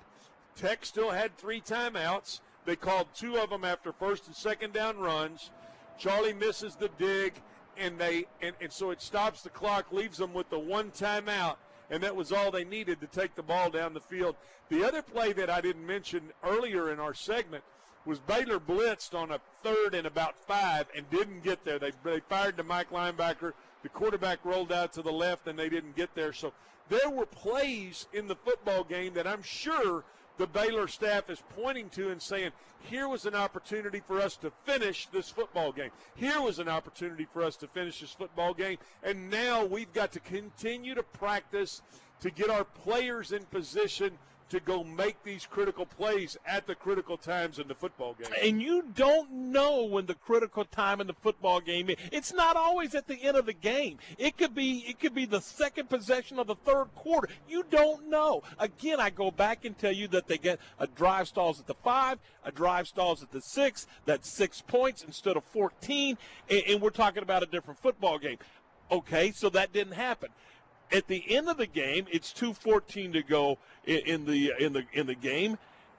[0.56, 2.40] Tech still had three timeouts.
[2.64, 5.51] They called two of them after first and second down runs.
[5.98, 7.34] Charlie misses the dig,
[7.76, 11.56] and they and, and so it stops the clock, leaves them with the one timeout,
[11.90, 14.36] and that was all they needed to take the ball down the field.
[14.68, 17.64] The other play that I didn't mention earlier in our segment
[18.05, 21.78] was Baylor blitzed on a third and about five and didn't get there.
[21.78, 23.52] They, they fired the Mike linebacker.
[23.82, 26.32] The quarterback rolled out to the left and they didn't get there.
[26.32, 26.52] So
[26.88, 30.04] there were plays in the football game that I'm sure
[30.38, 32.52] the Baylor staff is pointing to and saying,
[32.82, 35.90] here was an opportunity for us to finish this football game.
[36.16, 38.78] Here was an opportunity for us to finish this football game.
[39.02, 41.82] And now we've got to continue to practice
[42.20, 44.18] to get our players in position
[44.52, 48.30] to go make these critical plays at the critical times in the football game.
[48.42, 51.96] And you don't know when the critical time in the football game is.
[52.12, 53.96] It's not always at the end of the game.
[54.18, 57.28] It could be it could be the second possession of the third quarter.
[57.48, 58.42] You don't know.
[58.58, 61.74] Again, I go back and tell you that they get a drive stalls at the
[61.74, 63.86] five, a drive stalls at the six.
[64.04, 66.18] That's six points instead of 14,
[66.50, 68.36] and, and we're talking about a different football game.
[68.90, 70.28] Okay, so that didn't happen
[70.93, 75.06] at the end of the game, it's 2:14 to go in, the in the in
[75.06, 75.59] the game,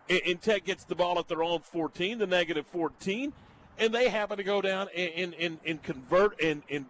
[0.10, 3.34] and, and, Tech gets the ball at their own 14, the negative 14,
[3.80, 6.86] and they happen to go down and and, and convert and, and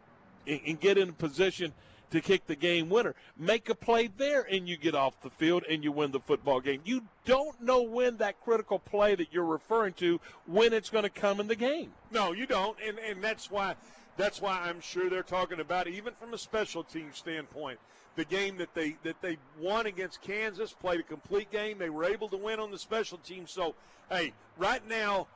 [0.46, 1.74] and get in position
[2.12, 3.16] to kick the game winner.
[3.38, 6.60] Make a play there, and you get off the field and you win the football
[6.60, 6.82] game.
[6.86, 11.10] You don't know when that critical play that you're referring to when it's going to
[11.10, 11.92] come in the game.
[12.12, 13.76] No, you don't, and and that's why
[14.18, 17.80] that's why I'm sure they're talking about even from a special team standpoint.
[18.15, 21.80] The game that they that they won against Kansas, played a complete game.
[21.80, 23.48] They were able to win on the special team.
[23.48, 23.73] So,
[24.10, 25.27] hey, right now,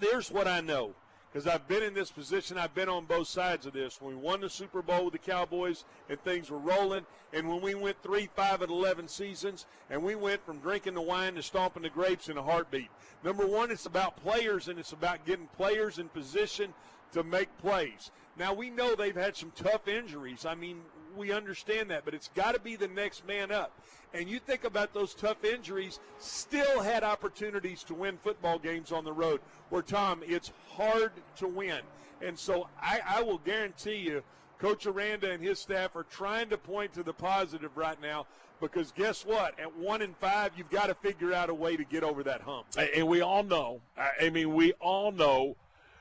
[0.00, 0.94] there's what I know
[1.32, 2.58] because I've been in this position.
[2.58, 4.00] I've been on both sides of this.
[4.00, 7.60] When we won the Super Bowl with the Cowboys and things were rolling, and when
[7.60, 11.42] we went three, five, and eleven seasons, and we went from drinking the wine to
[11.44, 12.88] stomping the grapes in a heartbeat.
[13.22, 16.74] Number one, it's about players, and it's about getting players in position
[17.12, 18.10] to make plays.
[18.38, 20.46] Now we know they've had some tough injuries.
[20.46, 20.80] I mean,
[21.16, 23.72] we understand that, but it's got to be the next man up.
[24.14, 29.04] And you think about those tough injuries, still had opportunities to win football games on
[29.04, 29.40] the road.
[29.68, 31.80] Where Tom, it's hard to win,
[32.22, 34.22] and so I, I will guarantee you,
[34.58, 38.26] Coach Aranda and his staff are trying to point to the positive right now
[38.60, 39.58] because guess what?
[39.58, 42.42] At one and five, you've got to figure out a way to get over that
[42.42, 42.66] hump.
[42.94, 43.80] And we all know.
[44.20, 45.56] I mean, we all know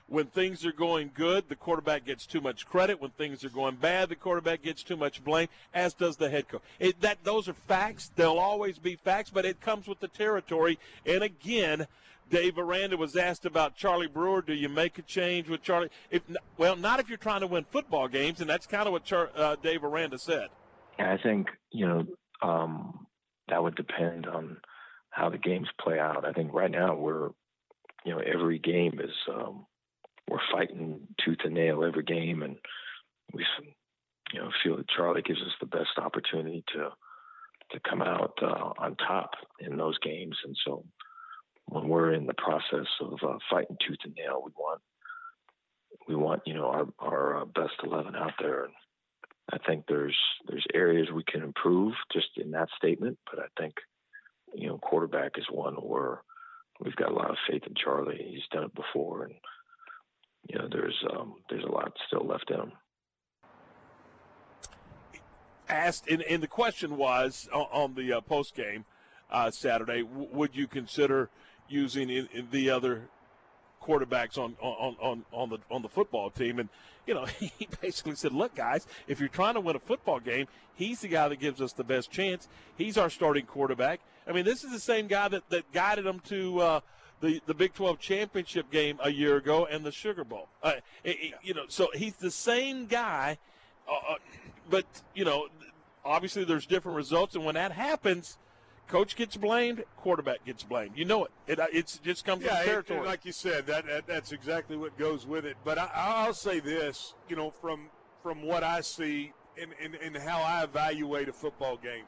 [0.10, 3.02] when things are going good, the quarterback gets too much credit.
[3.02, 6.48] When things are going bad, the quarterback gets too much blame, as does the head
[6.48, 6.62] coach.
[6.80, 8.12] It, that those are facts.
[8.16, 10.80] They'll always be facts, but it comes with the territory.
[11.06, 11.88] And again,
[12.30, 14.42] Dave Aranda was asked about Charlie Brewer.
[14.42, 15.90] Do you make a change with Charlie?
[16.12, 16.24] If
[16.58, 19.30] well, not if you're trying to win football games, and that's kind of what Char,
[19.36, 20.50] uh, Dave Aranda said.
[21.00, 22.06] I think you know
[22.42, 23.08] um,
[23.48, 24.58] that would depend on
[25.10, 26.26] how the games play out.
[26.26, 27.30] I think right now we're,
[28.06, 29.66] you know, every game is um,
[30.30, 32.56] we're fighting tooth and nail every game, and
[33.34, 33.46] we
[34.34, 36.90] you know feel that Charlie gives us the best opportunity to
[37.72, 40.36] to come out uh, on top in those games.
[40.44, 40.84] And so
[41.66, 44.82] when we're in the process of uh, fighting tooth and nail, we want
[46.08, 48.66] we want you know our our uh, best eleven out there.
[48.66, 48.74] And
[49.52, 53.74] I think there's there's areas we can improve just in that statement, but I think
[54.54, 56.22] you know quarterback is one where
[56.80, 58.26] we've got a lot of faith in Charlie.
[58.30, 59.34] He's done it before, and
[60.48, 62.72] you know, there's um, there's a lot still left in them.
[65.68, 68.86] Asked, and, and the question was on, the uh, post game
[69.30, 71.30] uh, Saturday, w- would you consider
[71.68, 73.04] using in, in the other
[73.82, 76.60] quarterbacks on, on, on, on the on the football team.
[76.60, 76.70] And
[77.06, 80.48] you know, he basically said, "Look, guys, if you're trying to win a football game,
[80.76, 82.48] he's the guy that gives us the best chance.
[82.78, 84.00] He's our starting quarterback.
[84.28, 86.80] I mean, this is the same guy that, that guided them to uh,
[87.22, 90.48] the, the Big 12 championship game a year ago and the Sugar Bowl.
[90.64, 90.74] Uh,
[91.04, 93.38] it, it, you know, so he's the same guy,
[93.88, 94.16] uh, uh,
[94.70, 95.48] but you know,
[96.06, 98.38] obviously there's different results, and when that happens,
[98.88, 100.98] coach gets blamed, quarterback gets blamed.
[100.98, 101.32] You know it.
[101.48, 103.00] It uh, it's just comes yeah, with territory.
[103.00, 105.58] It, like you said, that, that, that's exactly what goes with it.
[105.64, 107.90] But I, I'll say this, you know, from
[108.24, 109.32] from what I see
[109.62, 112.04] and, and, and how I evaluate a football game,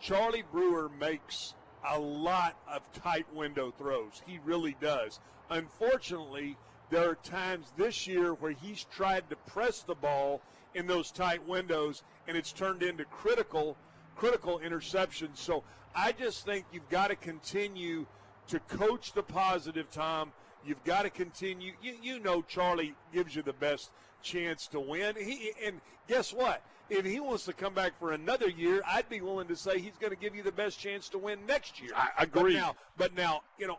[0.00, 1.54] Charlie Brewer makes
[1.88, 4.22] a lot of tight window throws.
[4.26, 5.20] He really does.
[5.50, 6.56] Unfortunately,
[6.90, 10.40] there are times this year where he's tried to press the ball
[10.74, 13.76] in those tight windows and it's turned into critical
[14.16, 15.36] critical interceptions.
[15.36, 15.64] So
[15.94, 18.06] I just think you've got to continue
[18.48, 20.32] to coach the positive, Tom.
[20.64, 21.72] You've got to continue.
[21.82, 23.90] You, you know Charlie gives you the best
[24.22, 25.14] chance to win.
[25.16, 26.62] He and guess what?
[26.92, 29.96] if he wants to come back for another year, I'd be willing to say he's
[29.98, 31.92] going to give you the best chance to win next year.
[31.94, 32.54] I agree.
[32.54, 33.78] But now, but now you know,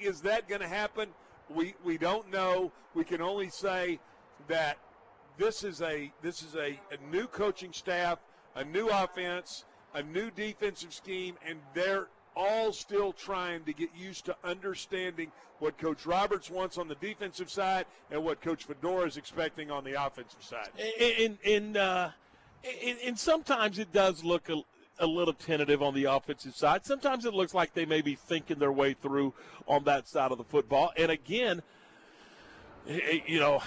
[0.00, 1.10] is that going to happen?
[1.54, 2.72] We we don't know.
[2.94, 4.00] We can only say
[4.48, 4.78] that
[5.36, 8.18] this is a this is a, a new coaching staff,
[8.54, 9.64] a new offense,
[9.94, 15.78] a new defensive scheme, and they're all still trying to get used to understanding what
[15.78, 19.94] Coach Roberts wants on the defensive side and what Coach Fedora is expecting on the
[19.94, 20.68] offensive side.
[21.00, 22.10] And and, uh,
[22.84, 24.60] and, and sometimes it does look a,
[24.98, 26.84] a little tentative on the offensive side.
[26.84, 29.32] Sometimes it looks like they may be thinking their way through
[29.66, 30.92] on that side of the football.
[30.96, 31.62] And again,
[33.26, 33.62] you know,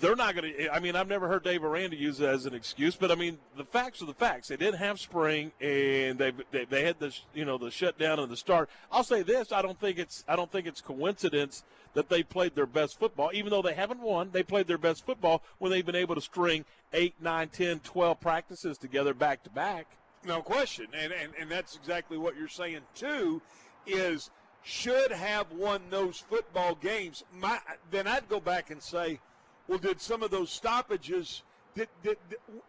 [0.00, 0.74] they're not going to.
[0.74, 3.38] I mean, I've never heard Dave Aranda use it as an excuse, but I mean,
[3.56, 4.48] the facts are the facts.
[4.48, 8.30] They didn't have spring, and they they, they had the you know the shutdown and
[8.30, 8.68] the start.
[8.90, 11.64] I'll say this: I don't think it's I don't think it's coincidence
[11.94, 14.30] that they played their best football, even though they haven't won.
[14.32, 18.20] They played their best football when they've been able to string eight, nine, ten, twelve
[18.20, 19.86] practices together back to back.
[20.24, 23.40] No question, and and and that's exactly what you're saying too.
[23.86, 24.30] Is
[24.68, 27.24] should have won those football games.
[27.40, 27.58] My,
[27.90, 29.18] then I'd go back and say,
[29.66, 31.42] well, did some of those stoppages
[31.74, 32.18] did, did,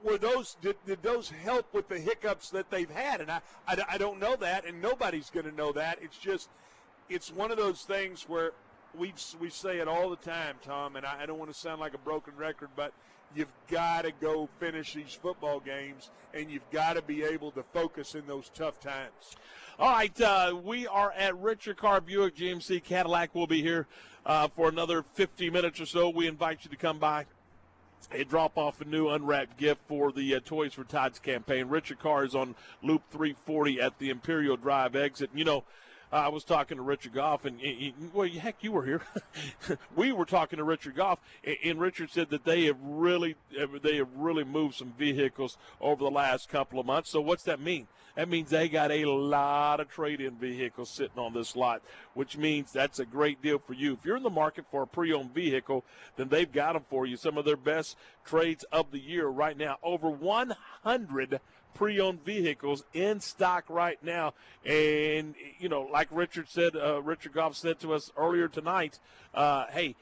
[0.01, 3.19] were those did, did, those help with the hiccups that they've had?
[3.19, 5.99] And I, I, I don't know that, and nobody's going to know that.
[6.01, 6.49] It's just
[7.09, 8.51] it's one of those things where
[8.97, 11.81] we we say it all the time, Tom, and I, I don't want to sound
[11.81, 12.93] like a broken record, but
[13.35, 17.63] you've got to go finish these football games, and you've got to be able to
[17.73, 19.35] focus in those tough times.
[19.77, 23.33] All right, uh, we are at Richard Karr Buick GMC Cadillac.
[23.33, 23.87] We'll be here
[24.25, 26.09] uh, for another 50 minutes or so.
[26.09, 27.25] We invite you to come by
[28.11, 31.67] and drop off a new unwrapped gift for the uh, Toys for Tots campaign.
[31.67, 35.29] Richard Karr is on Loop 340 at the Imperial Drive exit.
[35.33, 35.63] You know,
[36.11, 37.59] I was talking to Richard Goff, and,
[38.13, 39.01] well, heck, you were here.
[39.95, 43.67] we were talking to Richard Goff, and, and Richard said that they have really, eh,
[43.83, 47.11] they have really moved some vehicles over the last couple of months.
[47.11, 47.87] So what's that mean?
[48.15, 51.81] That means they got a lot of trade-in vehicles sitting on this lot,
[52.15, 53.93] which means that's a great deal for you.
[53.93, 55.85] If you're in the market for a pre-owned vehicle,
[56.17, 57.17] then they've got them for you.
[57.17, 59.77] Some of their best trades of the year right now.
[59.83, 61.39] Over 100
[61.73, 64.33] pre-owned vehicles in stock right now.
[64.65, 68.99] And you know, like Richard said, uh, Richard Goff said to us earlier tonight,
[69.33, 69.95] uh, hey.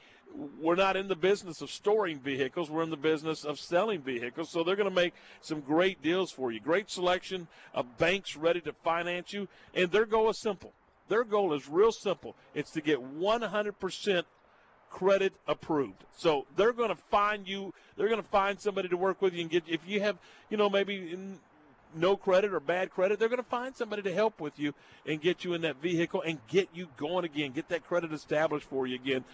[0.60, 2.68] We're not in the business of storing vehicles.
[2.68, 4.50] We're in the business of selling vehicles.
[4.50, 6.60] So they're going to make some great deals for you.
[6.60, 9.48] Great selection of banks ready to finance you.
[9.74, 10.74] And their goal is simple.
[11.08, 12.36] Their goal is real simple.
[12.54, 14.24] It's to get 100%
[14.90, 16.04] credit approved.
[16.16, 17.72] So they're going to find you.
[17.96, 19.64] They're going to find somebody to work with you and get.
[19.66, 20.18] If you have,
[20.50, 21.16] you know, maybe
[21.94, 24.74] no credit or bad credit, they're going to find somebody to help with you
[25.06, 28.66] and get you in that vehicle and get you going again, get that credit established
[28.66, 29.24] for you again.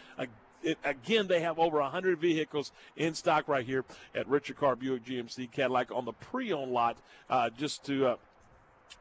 [0.83, 5.51] Again, they have over 100 vehicles in stock right here at Richard Karr Buick GMC
[5.51, 6.97] Cadillac on the pre-owned lot,
[7.29, 8.17] uh, just to uh,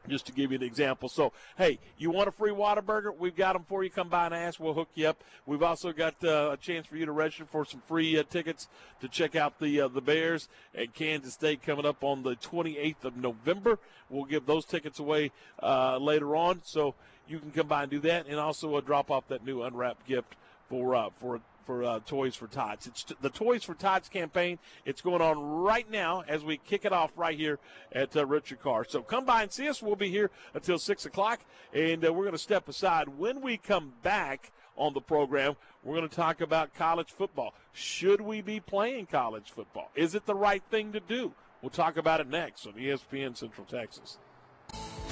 [0.08, 1.10] just to give you an example.
[1.10, 3.16] So, hey, you want a free Whataburger?
[3.18, 3.90] We've got them for you.
[3.90, 4.60] Come by and ask.
[4.60, 5.24] We'll hook you up.
[5.46, 8.68] We've also got uh, a chance for you to register for some free uh, tickets
[9.02, 13.04] to check out the uh, the Bears and Kansas State coming up on the 28th
[13.04, 13.80] of November.
[14.10, 15.32] We'll give those tickets away
[15.62, 16.96] uh, later on, so
[17.28, 20.06] you can come by and do that, and also uh, drop off that new unwrapped
[20.08, 20.36] gift
[20.70, 22.88] for uh, for for uh, Toys for Tots.
[22.88, 24.60] It's t- the Toys for Tots campaign.
[24.86, 27.60] It's going on right now as we kick it off right here
[27.92, 28.86] at uh, Richard Karr.
[28.86, 29.82] So come by and see us.
[29.82, 31.42] We'll be here until 6 o'clock,
[31.74, 33.08] and uh, we're going to step aside.
[33.08, 37.54] When we come back on the program, we're going to talk about college football.
[37.74, 39.90] Should we be playing college football?
[39.96, 41.34] Is it the right thing to do?
[41.62, 44.18] We'll talk about it next on ESPN Central Texas.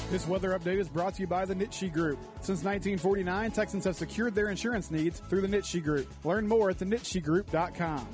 [0.10, 2.20] This weather update is brought to you by the Nitsche Group.
[2.42, 6.12] Since 1949, Texans have secured their insurance needs through the Nitsche Group.
[6.26, 8.08] Learn more at thenitschegroup.com.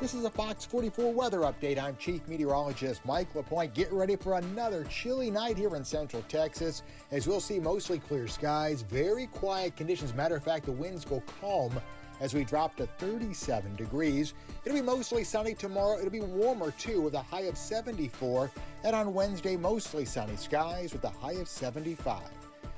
[0.00, 1.78] This is a Fox 44 weather update.
[1.78, 3.74] I'm Chief Meteorologist Mike LaPointe.
[3.74, 8.26] Get ready for another chilly night here in Central Texas, as we'll see mostly clear
[8.26, 10.14] skies, very quiet conditions.
[10.14, 11.78] Matter of fact, the winds go calm
[12.20, 14.34] as we drop to 37 degrees.
[14.64, 15.98] It'll be mostly sunny tomorrow.
[15.98, 18.50] It'll be warmer too with a high of 74.
[18.84, 22.22] And on Wednesday, mostly sunny skies with a high of 75.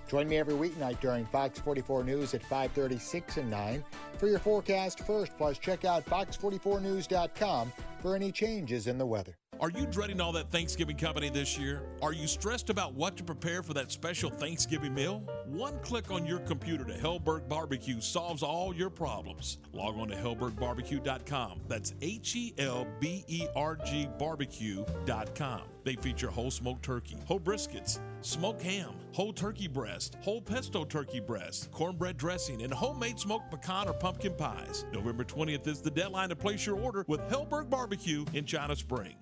[0.08, 3.84] Join me every weeknight during Fox 44 News at 5:36 and 9
[4.18, 5.32] for your forecast first.
[5.38, 9.36] Plus, check out fox44news.com for any changes in the weather.
[9.62, 11.84] Are you dreading all that Thanksgiving company this year?
[12.02, 15.22] Are you stressed about what to prepare for that special Thanksgiving meal?
[15.46, 19.58] One click on your computer to Helberg Barbecue solves all your problems.
[19.72, 21.60] Log on to HelbergBarbecue.com.
[21.68, 25.62] That's H E L B E R G barbecue.com.
[25.84, 31.20] They feature whole smoked turkey, whole briskets, smoked ham, whole turkey breast, whole pesto turkey
[31.20, 34.86] breast, cornbread dressing, and homemade smoked pecan or pumpkin pies.
[34.92, 39.14] November 20th is the deadline to place your order with Helberg Barbecue in China Spring.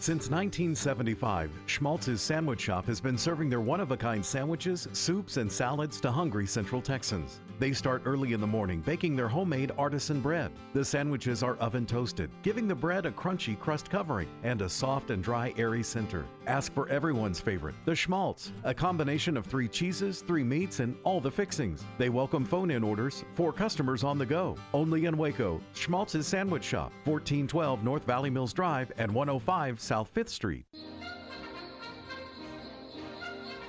[0.00, 5.36] Since 1975, Schmaltz's Sandwich Shop has been serving their one of a kind sandwiches, soups,
[5.36, 7.40] and salads to hungry Central Texans.
[7.58, 10.50] They start early in the morning baking their homemade artisan bread.
[10.72, 15.10] The sandwiches are oven toasted, giving the bread a crunchy crust covering and a soft
[15.10, 16.24] and dry, airy center.
[16.46, 21.20] Ask for everyone's favorite, the schmaltz, a combination of three cheeses, three meats, and all
[21.20, 21.84] the fixings.
[21.98, 24.56] They welcome phone in orders for customers on the go.
[24.74, 30.28] Only in Waco, Schmaltz's Sandwich Shop, 1412 North Valley Mills Drive and 105 South 5th
[30.28, 30.64] Street.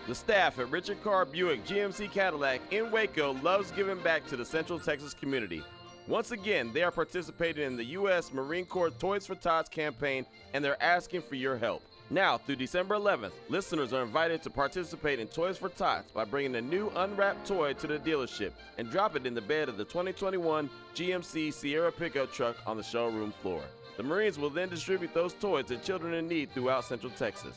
[0.05, 4.43] The staff at Richard Karr Buick GMC Cadillac in Waco loves giving back to the
[4.43, 5.63] Central Texas community.
[6.07, 8.33] Once again, they are participating in the U.S.
[8.33, 11.81] Marine Corps Toys for Tots campaign and they're asking for your help.
[12.09, 16.55] Now, through December 11th, listeners are invited to participate in Toys for Tots by bringing
[16.55, 19.85] a new unwrapped toy to the dealership and drop it in the bed of the
[19.85, 23.61] 2021 GMC Sierra pickup truck on the showroom floor.
[23.95, 27.55] The Marines will then distribute those toys to children in need throughout Central Texas.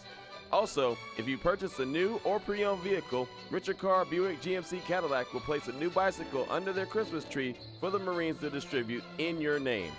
[0.57, 5.35] Also, if you purchase a new or pre owned vehicle, Richard Karr Buick GMC Cadillac
[5.35, 9.39] will place a new bicycle under their Christmas tree for the Marines to distribute in
[9.39, 9.93] your name.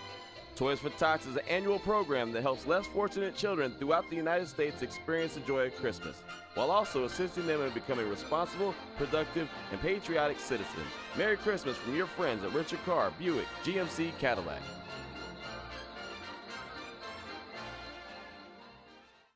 [0.55, 4.47] Toys for Tots is an annual program that helps less fortunate children throughout the United
[4.47, 6.23] States experience the joy of Christmas,
[6.55, 10.89] while also assisting them in becoming responsible, productive, and patriotic citizens.
[11.15, 14.63] Merry Christmas from your friends at Richard Karr Buick GMC Cadillac.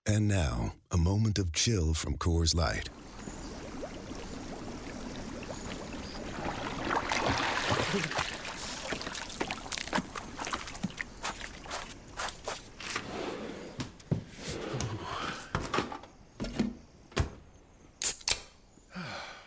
[0.06, 2.90] And now, a moment of chill from Coors Light.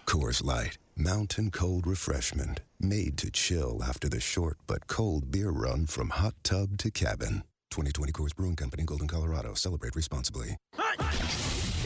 [0.07, 5.86] Coors Light, mountain cold refreshment, made to chill after the short but cold beer run
[5.86, 7.42] from hot tub to cabin.
[7.74, 9.54] 2020 Coors Brewing Company, Golden, Colorado.
[9.54, 10.56] Celebrate responsibly.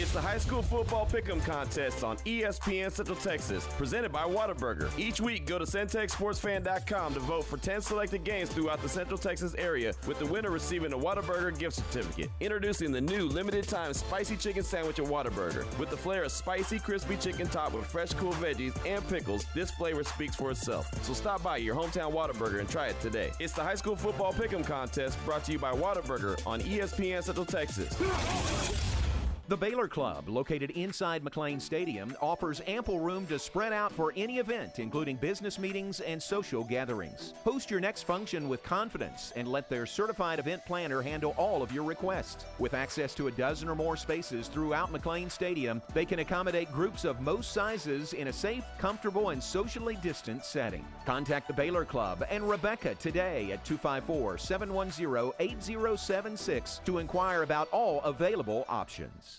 [0.00, 4.96] It's the high school football pick'em contest on ESPN Central Texas, presented by Whataburger.
[4.96, 9.56] Each week, go to centexsportsfan.com to vote for 10 selected games throughout the Central Texas
[9.58, 12.30] area, with the winner receiving a Whataburger gift certificate.
[12.38, 17.16] Introducing the new limited-time spicy chicken sandwich at Whataburger, with the flair of spicy, crispy
[17.16, 19.46] chicken topped with fresh, cool veggies and pickles.
[19.52, 20.88] This flavor speaks for itself.
[21.02, 23.32] So stop by your hometown Whataburger and try it today.
[23.40, 27.46] It's the high school football pick'em contest, brought to you by Whataburger on ESPN Central
[27.46, 28.97] Texas.
[29.48, 34.40] The Baylor Club, located inside McLane Stadium, offers ample room to spread out for any
[34.40, 37.32] event, including business meetings and social gatherings.
[37.44, 41.72] Host your next function with confidence and let their certified event planner handle all of
[41.72, 42.44] your requests.
[42.58, 47.06] With access to a dozen or more spaces throughout McLane Stadium, they can accommodate groups
[47.06, 50.84] of most sizes in a safe, comfortable, and socially distant setting.
[51.06, 58.02] Contact the Baylor Club and Rebecca today at 254 710 8076 to inquire about all
[58.02, 59.37] available options.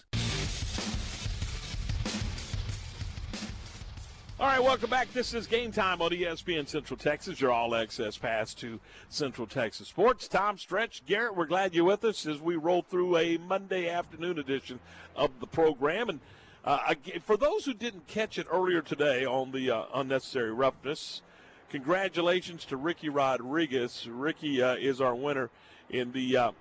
[4.39, 5.11] All right, welcome back.
[5.11, 9.89] This is Game Time on ESPN Central Texas, your all access pass to Central Texas
[9.89, 10.29] Sports.
[10.29, 14.39] Tom Stretch, Garrett, we're glad you're with us as we roll through a Monday afternoon
[14.39, 14.79] edition
[15.13, 16.07] of the program.
[16.07, 16.19] And
[16.63, 16.93] uh,
[17.25, 21.21] for those who didn't catch it earlier today on the uh, unnecessary roughness,
[21.69, 24.07] congratulations to Ricky Rodriguez.
[24.09, 25.49] Ricky uh, is our winner
[25.89, 26.37] in the.
[26.37, 26.51] Uh,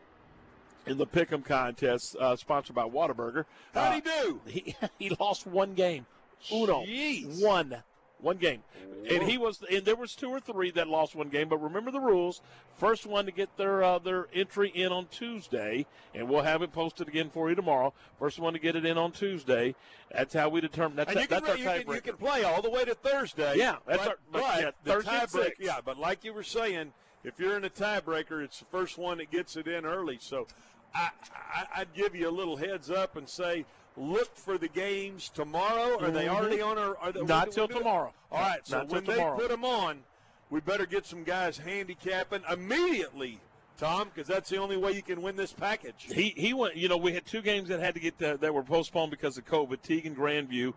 [0.86, 3.44] in the Pick'em contest, uh, sponsored by Whataburger.
[3.74, 4.40] How'd he do?
[4.47, 6.07] He, he lost one game.
[6.52, 6.84] Uno.
[6.84, 7.42] Jeez.
[7.44, 7.83] One.
[8.20, 8.62] One game.
[9.08, 11.92] And he was and there was two or three that lost one game, but remember
[11.92, 12.42] the rules.
[12.76, 16.73] First one to get their uh, their entry in on Tuesday, and we'll have it
[16.73, 17.94] posted again for you tomorrow.
[18.18, 19.76] First one to get it in on Tuesday.
[20.12, 22.60] That's how we determine that's, and you can, that's our can, you can play all
[22.60, 23.57] the way to Thursday.
[23.57, 25.52] Yeah, that's but, our- but, but yeah, Thursday tiebreaker.
[25.60, 26.92] Yeah, but like you were saying,
[27.23, 30.18] if you're in a tiebreaker, it's the first one that gets it in early.
[30.20, 30.49] So
[30.92, 31.10] I,
[31.55, 33.65] I, I'd give you a little heads up and say.
[33.99, 35.99] Look for the games tomorrow.
[36.01, 36.35] Are they Mhm.
[36.35, 36.78] already on?
[36.78, 38.12] Or are they, Not till tomorrow.
[38.31, 38.65] All right.
[38.67, 39.36] So Not when they tomorrow.
[39.36, 40.05] put them on,
[40.51, 43.41] we better get some guys handicapping immediately,
[43.77, 46.07] Tom, because that's the only way you can win this package.
[46.12, 46.77] He he went.
[46.77, 49.36] You know, we had two games that had to get uh, that were postponed because
[49.36, 49.83] of COVID.
[49.83, 50.75] Teague and Grandview,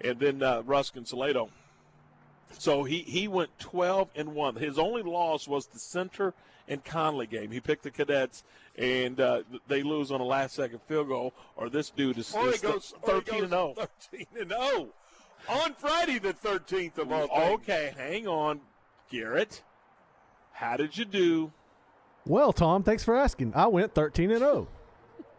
[0.00, 1.50] and then uh, Rusk and Salado.
[2.58, 4.56] So he he went twelve and one.
[4.56, 6.34] His only loss was the Center
[6.68, 7.50] and Connally game.
[7.50, 8.44] He picked the Cadets,
[8.76, 11.34] and uh, they lose on a last second field goal.
[11.56, 13.74] Or this dude is, Or he is goes or he thirteen goes and zero.
[14.12, 14.88] 13 and 0
[15.48, 17.26] on Friday the 13th of all.
[17.26, 17.52] things.
[17.54, 18.60] Okay, hang on,
[19.10, 19.62] Garrett.
[20.52, 21.52] How did you do?
[22.24, 23.52] Well, Tom, thanks for asking.
[23.56, 24.68] I went 13 and oh.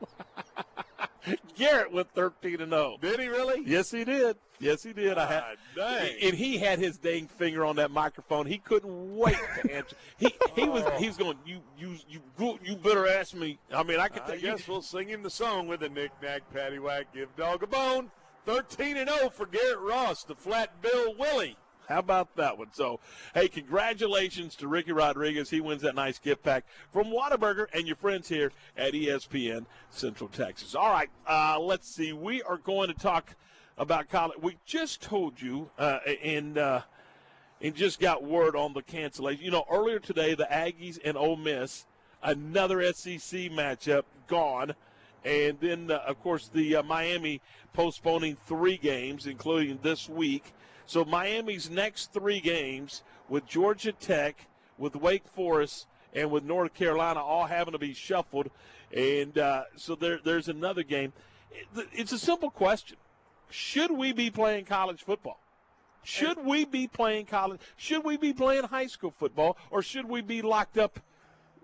[1.25, 1.37] 0.
[1.57, 2.97] Garrett went 13 and 0.
[3.01, 3.63] Did he really?
[3.65, 4.37] Yes, he did.
[4.59, 5.17] Yes, he did.
[5.17, 6.15] I had, ah, dang.
[6.21, 8.45] and he had his dang finger on that microphone.
[8.45, 9.95] He couldn't wait to answer.
[10.17, 11.37] He he was he was going.
[11.45, 13.59] You you you you better ask me.
[13.73, 14.57] I mean, I could I tell you.
[14.67, 18.11] we'll sing him the song with a knick-knack, paddywhack, give dog a bone.
[18.45, 21.55] 13 and 0 for Garrett Ross, the flat bill Willie.
[21.87, 22.69] How about that one?
[22.73, 22.99] So,
[23.33, 25.49] hey, congratulations to Ricky Rodriguez.
[25.49, 30.29] He wins that nice gift pack from Whataburger and your friends here at ESPN Central
[30.29, 30.75] Texas.
[30.75, 32.13] All right, uh, let's see.
[32.13, 33.35] We are going to talk
[33.77, 34.37] about college.
[34.41, 36.81] We just told you, uh, and uh,
[37.61, 39.43] and just got word on the cancellation.
[39.43, 41.85] You know, earlier today, the Aggies and Ole Miss,
[42.21, 43.19] another SEC
[43.51, 44.73] matchup gone.
[45.25, 47.39] And then, uh, of course, the uh, Miami
[47.71, 50.53] postponing three games, including this week.
[50.85, 54.47] So Miami's next three games with Georgia Tech,
[54.77, 58.49] with Wake Forest, and with North Carolina all having to be shuffled.
[58.95, 61.13] And uh, so there, there's another game.
[61.93, 62.97] It's a simple question.
[63.49, 65.39] Should we be playing college football?
[66.03, 67.61] Should we be playing college?
[67.77, 70.99] Should we be playing high school football, or should we be locked up,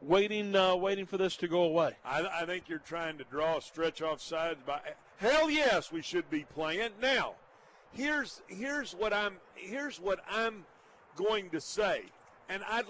[0.01, 1.97] waiting, uh, waiting for this to go away?
[2.05, 4.59] I, I think you're trying to draw a stretch off sides.
[4.65, 4.79] By
[5.17, 7.33] hell, yes, we should be playing now
[7.93, 10.65] here's here's what I'm here's what I'm
[11.15, 12.03] going to say,
[12.47, 12.85] and I'd,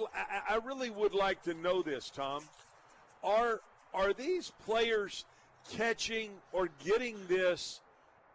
[0.49, 2.43] I really would like to know this, Tom.
[3.23, 3.61] Are
[3.93, 5.25] are these players
[5.71, 7.81] catching or getting this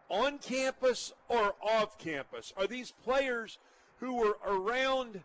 [0.09, 2.53] on campus or off campus?
[2.57, 3.59] Are these players
[3.99, 5.23] who were around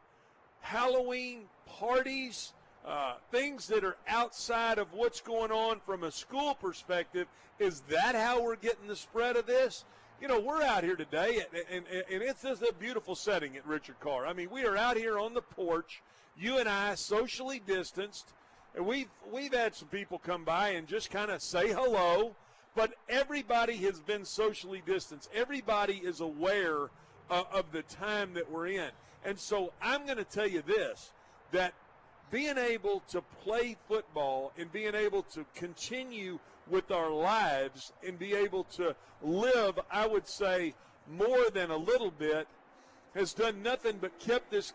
[0.61, 2.53] Halloween parties,
[2.85, 7.27] uh, things that are outside of what's going on from a school perspective?
[7.59, 9.83] Is that how we're getting the spread of this?
[10.21, 13.65] You know, we're out here today, and, and, and it's just a beautiful setting at
[13.65, 14.27] Richard Karr.
[14.27, 16.01] I mean, we are out here on the porch,
[16.37, 18.33] you and I, socially distanced,
[18.75, 22.35] and we've we've had some people come by and just kind of say hello,
[22.75, 25.29] but everybody has been socially distanced.
[25.33, 26.89] Everybody is aware
[27.29, 28.89] uh, of the time that we're in,
[29.23, 31.13] and so I'm going to tell you this:
[31.53, 31.73] that
[32.29, 36.39] being able to play football and being able to continue
[36.69, 40.73] with our lives and be able to live, I would say,
[41.09, 42.47] more than a little bit,
[43.15, 44.73] has done nothing but kept this.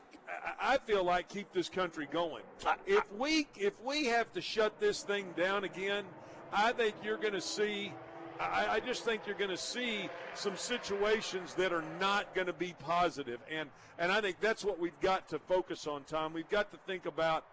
[0.60, 2.42] I feel like keep this country going.
[2.86, 6.04] If we if we have to shut this thing down again,
[6.52, 7.92] I think you're going to see.
[8.40, 12.52] I, I just think you're going to see some situations that are not going to
[12.52, 16.32] be positive, and and I think that's what we've got to focus on, Tom.
[16.32, 17.44] We've got to think about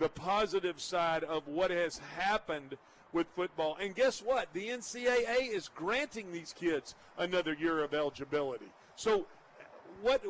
[0.00, 2.76] the positive side of what has happened
[3.14, 3.78] with football.
[3.80, 4.52] And guess what?
[4.52, 8.66] The NCAA is granting these kids another year of eligibility.
[8.96, 9.26] So,
[10.02, 10.22] what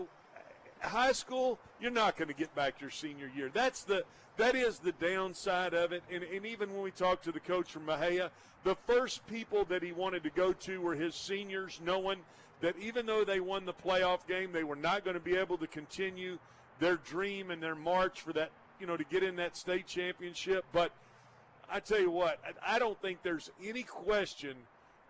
[0.81, 3.51] high school, you're not going to get back your senior year.
[3.53, 4.05] That's the
[4.37, 6.03] that is the downside of it.
[6.13, 8.31] And, and even when we talked to the coach from Mexia,
[8.65, 12.19] the first people that he wanted to go to were his seniors, knowing
[12.61, 15.57] that even though they won the playoff game, they were not going to be able
[15.59, 16.39] to continue
[16.81, 20.65] their dream and their march for that, you know, to get in that state championship.
[20.73, 20.91] But
[21.71, 24.57] I tell you what, I don't think there's any question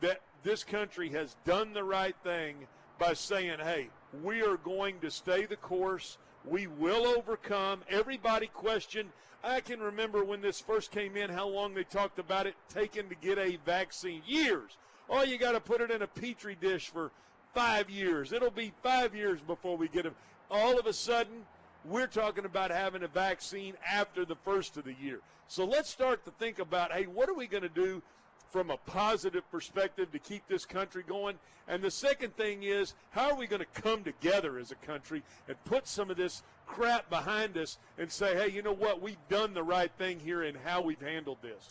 [0.00, 2.66] that this country has done the right thing
[2.98, 3.88] by saying, hey,
[4.22, 6.18] we are going to stay the course.
[6.44, 7.80] We will overcome.
[7.88, 9.10] Everybody questioned.
[9.42, 13.08] I can remember when this first came in how long they talked about it taking
[13.08, 14.22] to get a vaccine.
[14.26, 14.76] Years.
[15.10, 17.10] Oh, you got to put it in a petri dish for
[17.54, 18.32] five years.
[18.32, 20.14] It'll be five years before we get it.
[20.50, 21.44] All of a sudden,
[21.84, 25.20] we're talking about having a vaccine after the first of the year.
[25.48, 28.02] So let's start to think about hey, what are we going to do
[28.50, 31.36] from a positive perspective to keep this country going?
[31.66, 35.22] And the second thing is, how are we going to come together as a country
[35.48, 39.02] and put some of this crap behind us and say, hey, you know what?
[39.02, 41.68] We've done the right thing here in how we've handled this.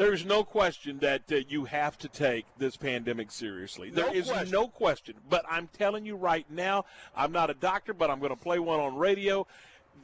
[0.00, 3.90] There's no question that uh, you have to take this pandemic seriously.
[3.90, 4.50] There no is question.
[4.50, 5.14] no question.
[5.28, 8.58] But I'm telling you right now, I'm not a doctor, but I'm going to play
[8.58, 9.46] one on radio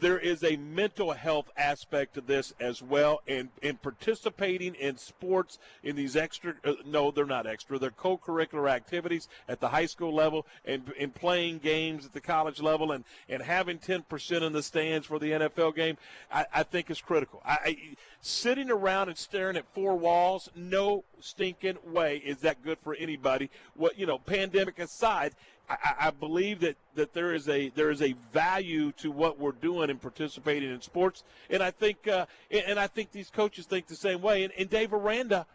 [0.01, 5.59] there is a mental health aspect to this as well and in participating in sports
[5.83, 10.15] in these extra uh, no they're not extra they're co-curricular activities at the high school
[10.15, 14.63] level and, and playing games at the college level and, and having 10% in the
[14.63, 15.97] stands for the nfl game
[16.31, 17.79] i, I think is critical I, I,
[18.21, 23.51] sitting around and staring at four walls no stinking way is that good for anybody
[23.75, 25.35] what you know pandemic aside
[25.69, 29.53] I, I, believe that, that there is a there is a value to what we're
[29.53, 33.87] doing and participating in sports, and I think uh, and I think these coaches think
[33.87, 34.45] the same way.
[34.45, 35.47] And, and Dave Aranda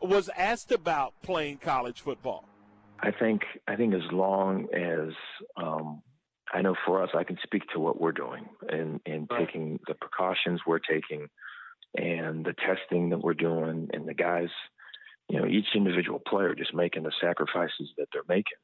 [0.00, 2.44] was asked about playing college football.
[3.00, 5.12] I think I think as long as
[5.56, 6.02] um,
[6.52, 9.46] I know for us, I can speak to what we're doing and and right.
[9.46, 11.28] taking the precautions we're taking,
[11.96, 14.50] and the testing that we're doing, and the guys,
[15.28, 18.58] you know, each individual player just making the sacrifices that they're making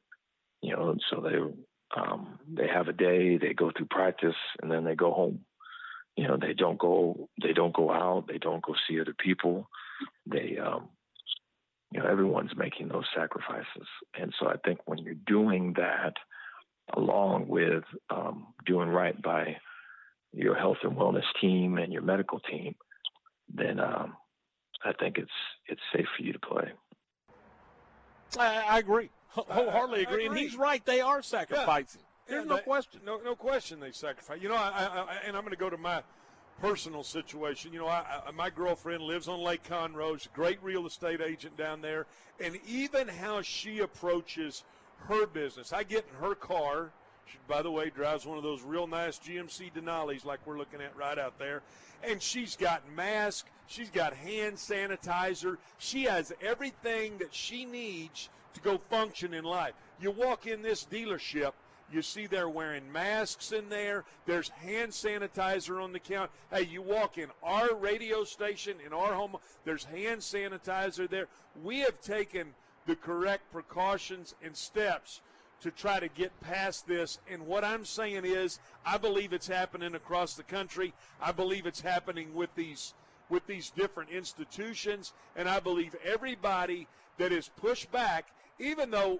[0.65, 4.71] you know, and so they um, they have a day, they go through practice, and
[4.71, 5.41] then they go home.
[6.17, 9.69] You know, they don't go they don't go out, they don't go see other people.
[10.25, 10.89] They um,
[11.91, 13.87] you know, everyone's making those sacrifices,
[14.19, 16.13] and so I think when you're doing that,
[16.95, 19.57] along with um, doing right by
[20.33, 22.75] your health and wellness team and your medical team,
[23.53, 24.13] then um,
[24.83, 25.31] I think it's
[25.67, 26.71] it's safe for you to play.
[28.37, 30.25] I, I agree, wholeheartedly agree.
[30.25, 30.27] agree.
[30.27, 30.85] and he's right.
[30.85, 32.01] They are sacrificing.
[32.27, 33.01] Yeah, There's no they- question.
[33.05, 33.79] No, no question.
[33.79, 34.41] They sacrifice.
[34.41, 36.01] You know, I, I, I and I'm going to go to my
[36.59, 37.71] personal situation.
[37.73, 40.17] You know, I, I, my girlfriend lives on Lake Conroe.
[40.17, 42.05] She's a great real estate agent down there,
[42.39, 44.63] and even how she approaches
[45.07, 45.71] her business.
[45.73, 46.91] I get in her car.
[47.25, 50.81] She, by the way, drives one of those real nice GMC Denali's like we're looking
[50.81, 51.61] at right out there.
[52.03, 53.49] And she's got masks.
[53.67, 55.57] She's got hand sanitizer.
[55.77, 59.73] She has everything that she needs to go function in life.
[59.99, 61.53] You walk in this dealership,
[61.91, 64.03] you see they're wearing masks in there.
[64.25, 66.31] There's hand sanitizer on the counter.
[66.51, 71.27] Hey, you walk in our radio station, in our home, there's hand sanitizer there.
[71.63, 72.53] We have taken
[72.87, 75.21] the correct precautions and steps
[75.61, 77.19] to try to get past this.
[77.29, 80.93] And what I'm saying is, I believe it's happening across the country.
[81.21, 82.93] I believe it's happening with these
[83.27, 88.27] with these different institutions, and I believe everybody that is pushed back,
[88.59, 89.19] even though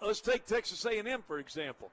[0.00, 1.90] let's take Texas A&M for example.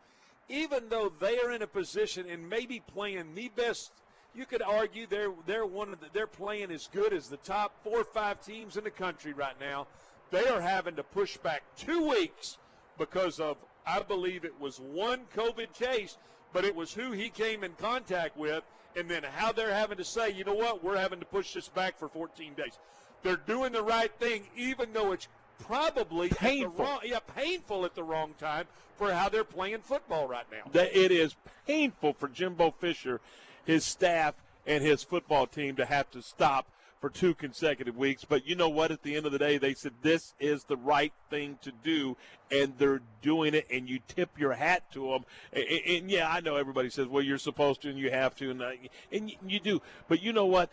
[0.48, 3.92] Even though they are in a position and maybe playing the best,
[4.36, 7.74] you could argue they're they're one of the, they're playing as good as the top
[7.84, 9.88] four or five teams in the country right now.
[10.32, 12.58] They are having to push back two weeks
[12.98, 16.18] because of I believe it was one COVID case,
[16.54, 18.64] but it was who he came in contact with,
[18.96, 21.68] and then how they're having to say, you know what, we're having to push this
[21.68, 22.80] back for 14 days.
[23.22, 25.28] They're doing the right thing, even though it's
[25.60, 26.72] probably painful.
[26.72, 28.66] At the wrong, yeah, painful at the wrong time
[28.98, 30.72] for how they're playing football right now.
[30.80, 31.36] It is
[31.68, 33.22] painful for Jimbo Fisher,
[33.66, 36.68] his staff, and his football team to have to stop
[37.00, 38.26] for two consecutive weeks.
[38.26, 38.92] But you know what?
[38.92, 42.18] At the end of the day, they said this is the right thing to do,
[42.52, 43.68] and they're doing it.
[43.72, 45.26] And you tip your hat to them.
[45.54, 48.52] And, and yeah, I know everybody says, "Well, you're supposed to, and you have to,"
[48.52, 48.72] and uh,
[49.12, 49.82] and you do.
[50.08, 50.70] But you know what?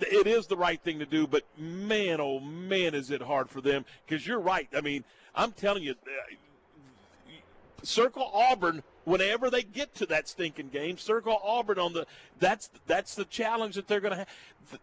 [0.00, 3.60] it is the right thing to do, but man, oh man, is it hard for
[3.60, 3.84] them?
[4.06, 4.68] Because you're right.
[4.74, 7.34] I mean, I'm telling you, uh,
[7.82, 10.98] circle Auburn whenever they get to that stinking game.
[10.98, 12.06] Circle Auburn on the.
[12.38, 14.28] That's that's the challenge that they're going to have.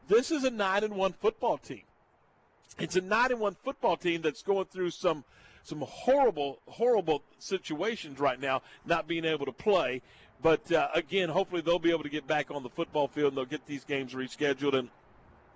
[0.07, 1.83] This is a nine and one football team.
[2.79, 5.23] It's a nine and one football team that's going through some
[5.63, 10.01] some horrible horrible situations right now, not being able to play.
[10.41, 13.37] But uh, again, hopefully they'll be able to get back on the football field and
[13.37, 14.77] they'll get these games rescheduled.
[14.77, 14.89] And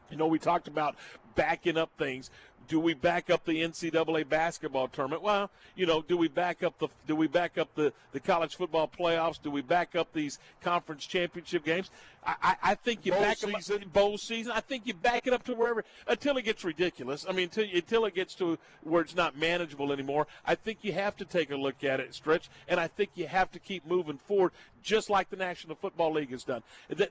[0.09, 0.95] you know, we talked about
[1.35, 2.31] backing up things.
[2.69, 5.23] Do we back up the NCAA basketball tournament?
[5.23, 8.55] Well, you know, do we back up the do we back up the, the college
[8.55, 9.41] football playoffs?
[9.41, 11.89] Do we back up these conference championship games?
[12.23, 13.83] I, I, I think you Bowl back season.
[13.83, 14.51] up bowl season.
[14.55, 17.25] I think you back it up to wherever until it gets ridiculous.
[17.27, 20.27] I mean, until, until it gets to where it's not manageable anymore.
[20.45, 23.25] I think you have to take a look at it, stretch, and I think you
[23.27, 24.51] have to keep moving forward,
[24.83, 26.63] just like the National Football League has done.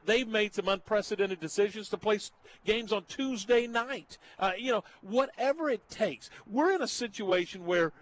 [0.05, 2.19] They've made some unprecedented decisions to play
[2.65, 4.19] games on Tuesday night.
[4.39, 6.31] Uh, you know, whatever it takes.
[6.47, 7.93] We're in a situation where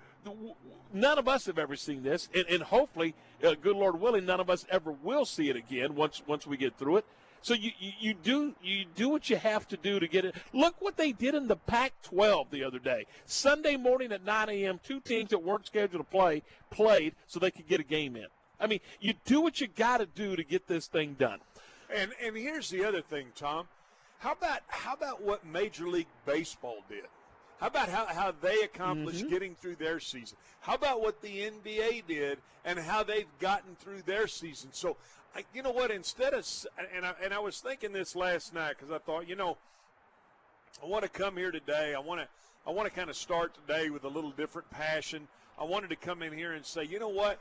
[0.93, 3.15] none of us have ever seen this, and, and hopefully,
[3.45, 6.57] uh, good Lord willing, none of us ever will see it again once once we
[6.57, 7.05] get through it.
[7.43, 10.35] So you, you, you do you do what you have to do to get it.
[10.53, 13.07] Look what they did in the Pac-12 the other day.
[13.25, 17.51] Sunday morning at 9 a.m., two teams that weren't scheduled to play played so they
[17.51, 18.27] could get a game in.
[18.61, 21.41] I mean, you do what you got to do to get this thing done.
[21.95, 23.69] And and here's the other thing, Tom.
[24.19, 27.05] How about how about what Major League Baseball did?
[27.61, 29.31] How about how, how they accomplished Mhm.
[29.31, 30.37] getting through their season?
[30.61, 34.71] How about what the NBA did and how they've gotten through their season?
[34.73, 34.97] So,
[35.35, 35.91] I, you know what?
[35.91, 36.47] Instead of
[36.95, 39.57] and I, and I was thinking this last night because I thought, you know,
[40.83, 41.95] I want to come here today.
[41.95, 42.29] I want to
[42.67, 45.29] I want to kind of start today with a little different passion.
[45.59, 47.39] I wanted to come in here and say, you know what?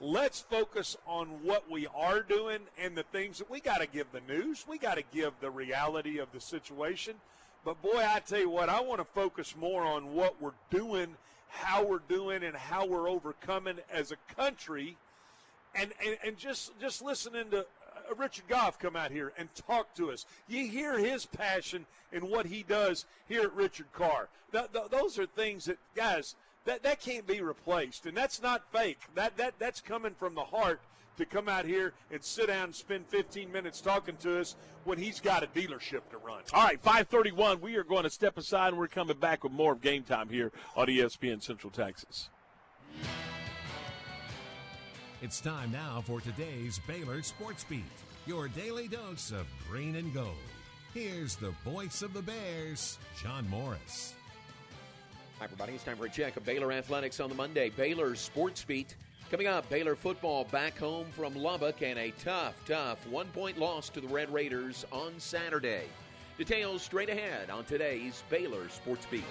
[0.00, 4.06] Let's focus on what we are doing and the things that we got to give
[4.12, 4.64] the news.
[4.68, 7.14] We got to give the reality of the situation.
[7.64, 11.16] But boy, I tell you what, I want to focus more on what we're doing,
[11.48, 14.96] how we're doing, and how we're overcoming as a country.
[15.74, 19.94] And and, and just just listening to uh, Richard Goff come out here and talk
[19.94, 20.26] to us.
[20.48, 24.28] You hear his passion and what he does here at Richard Karr.
[24.52, 28.62] Th- th- those are things that guys that that can't be replaced, and that's not
[28.72, 29.00] fake.
[29.14, 30.80] That that that's coming from the heart
[31.16, 34.98] to come out here and sit down and spend 15 minutes talking to us when
[34.98, 36.42] he's got a dealership to run.
[36.52, 37.60] All right, 531.
[37.60, 40.28] We are going to step aside and we're coming back with more of game time
[40.28, 42.30] here on ESPN Central Texas.
[45.22, 47.84] It's time now for today's Baylor Sports Beat,
[48.26, 50.34] your daily dose of green and gold.
[50.92, 54.13] Here's the voice of the Bears, John Morris.
[55.40, 55.72] Hi, everybody.
[55.72, 57.68] It's time for a check of Baylor Athletics on the Monday.
[57.68, 58.94] Baylor Sports Beat.
[59.32, 63.88] Coming up, Baylor football back home from Lubbock and a tough, tough one point loss
[63.90, 65.86] to the Red Raiders on Saturday.
[66.38, 69.24] Details straight ahead on today's Baylor Sports Beat.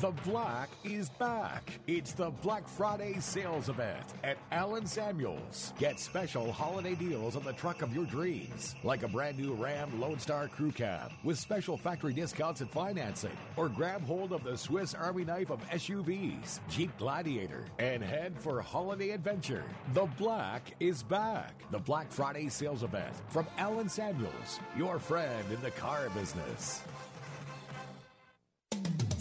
[0.00, 1.78] The Black is back.
[1.86, 5.72] It's the Black Friday sales event at Allen Samuels.
[5.78, 10.00] Get special holiday deals on the truck of your dreams, like a brand new Ram
[10.00, 14.58] Lone Star Crew Cab with special factory discounts and financing, or grab hold of the
[14.58, 19.62] Swiss Army knife of SUVs, Jeep Gladiator, and head for holiday adventure.
[19.92, 21.54] The Black is back.
[21.70, 26.82] The Black Friday sales event from Allen Samuels, your friend in the car business.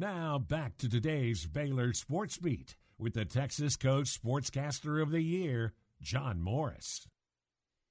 [0.00, 5.74] Now back to today's Baylor Sports Beat with the Texas Coach Sportscaster of the Year,
[6.00, 7.06] John Morris.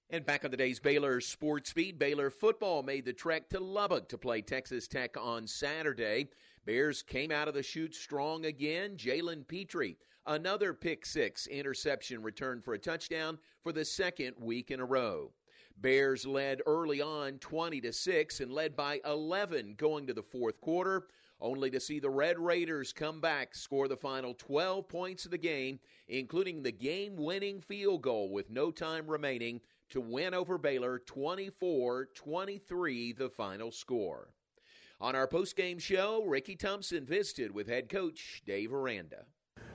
[0.10, 4.18] And back on today's Baylor Sports Beat, Baylor football made the trek to Lubbock to
[4.18, 6.30] play Texas Tech on Saturday.
[6.66, 8.98] Bears came out of the chute strong again.
[8.98, 14.80] Jalen Pitre, another pick six interception return for a touchdown for the second week in
[14.80, 15.32] a row.
[15.78, 20.60] Bears led early on 20 to 6 and led by 11 going to the fourth
[20.60, 21.06] quarter
[21.42, 25.38] only to see the Red Raiders come back, score the final 12 points of the
[25.38, 31.00] game, including the game winning field goal with no time remaining to win over Baylor
[31.00, 34.30] 24 23, the final score.
[35.01, 39.24] On our post-game show, Ricky Thompson visited with head coach Dave Aranda.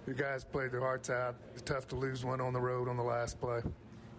[0.06, 1.36] You guys played their hearts out.
[1.54, 3.62] It's tough to lose one on the road on the last play.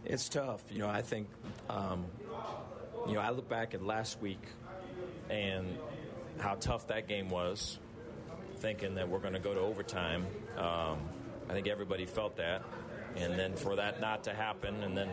[0.04, 0.64] It's tough.
[0.72, 1.30] You know, I think,
[1.70, 2.06] um,
[3.08, 4.42] you know, I look back at last week
[5.30, 5.78] and
[6.40, 7.80] how tough that game was,
[8.58, 10.26] thinking that we're going to go to overtime.
[10.58, 11.00] Um,
[11.50, 12.64] I think everybody felt that.
[13.16, 15.10] And then for that not to happen, and then,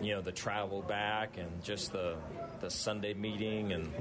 [0.00, 2.16] you know, the travel back and just the,
[2.60, 3.92] the Sunday meeting and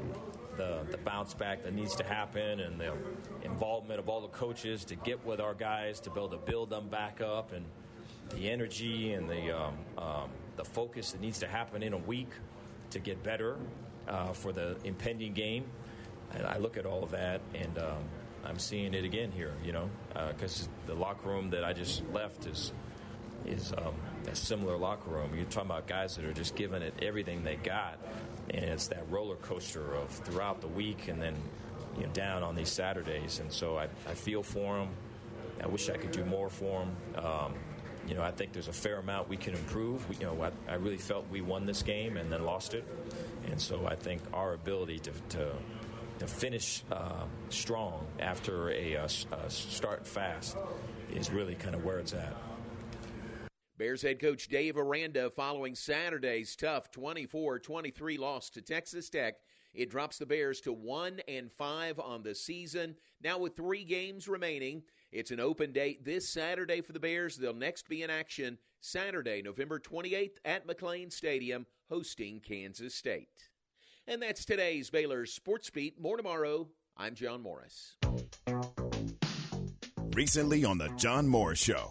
[0.57, 2.93] the, the bounce back that needs to happen and the
[3.43, 6.69] involvement of all the coaches to get with our guys to be able to build
[6.69, 7.65] them back up and
[8.29, 12.29] the energy and the, um, um, the focus that needs to happen in a week
[12.91, 13.57] to get better
[14.07, 15.65] uh, for the impending game.
[16.33, 18.03] And I look at all of that, and um,
[18.43, 19.53] I'm seeing it again here.
[19.63, 19.89] You know,
[20.29, 22.71] because uh, the locker room that I just left is
[23.45, 23.93] is um,
[24.27, 25.31] a similar locker room.
[25.35, 27.97] You're talking about guys that are just giving it everything they got,
[28.49, 31.35] and it's that roller coaster of throughout the week, and then
[31.97, 33.39] you know down on these Saturdays.
[33.39, 34.89] And so I, I feel for them.
[35.63, 37.25] I wish I could do more for them.
[37.25, 37.53] Um,
[38.07, 40.07] you know, I think there's a fair amount we can improve.
[40.09, 42.85] We, you know, I, I, really felt we won this game and then lost it,
[43.47, 45.51] and so I think our ability to, to
[46.19, 49.09] to finish uh, strong after a, a,
[49.49, 50.57] start fast
[51.13, 52.35] is really kind of where it's at.
[53.77, 59.35] Bears head coach Dave Aranda following Saturday's tough 24-23 loss to Texas Tech.
[59.73, 62.95] It drops the Bears to 1 and 5 on the season.
[63.21, 67.35] Now with 3 games remaining, it's an open date this Saturday for the Bears.
[67.35, 73.49] They'll next be in action Saturday, November 28th at McLane Stadium hosting Kansas State.
[74.07, 75.99] And that's today's Baylor Sports Beat.
[75.99, 76.67] More tomorrow.
[76.95, 77.95] I'm John Morris.
[80.13, 81.89] Recently on The John Morris Show.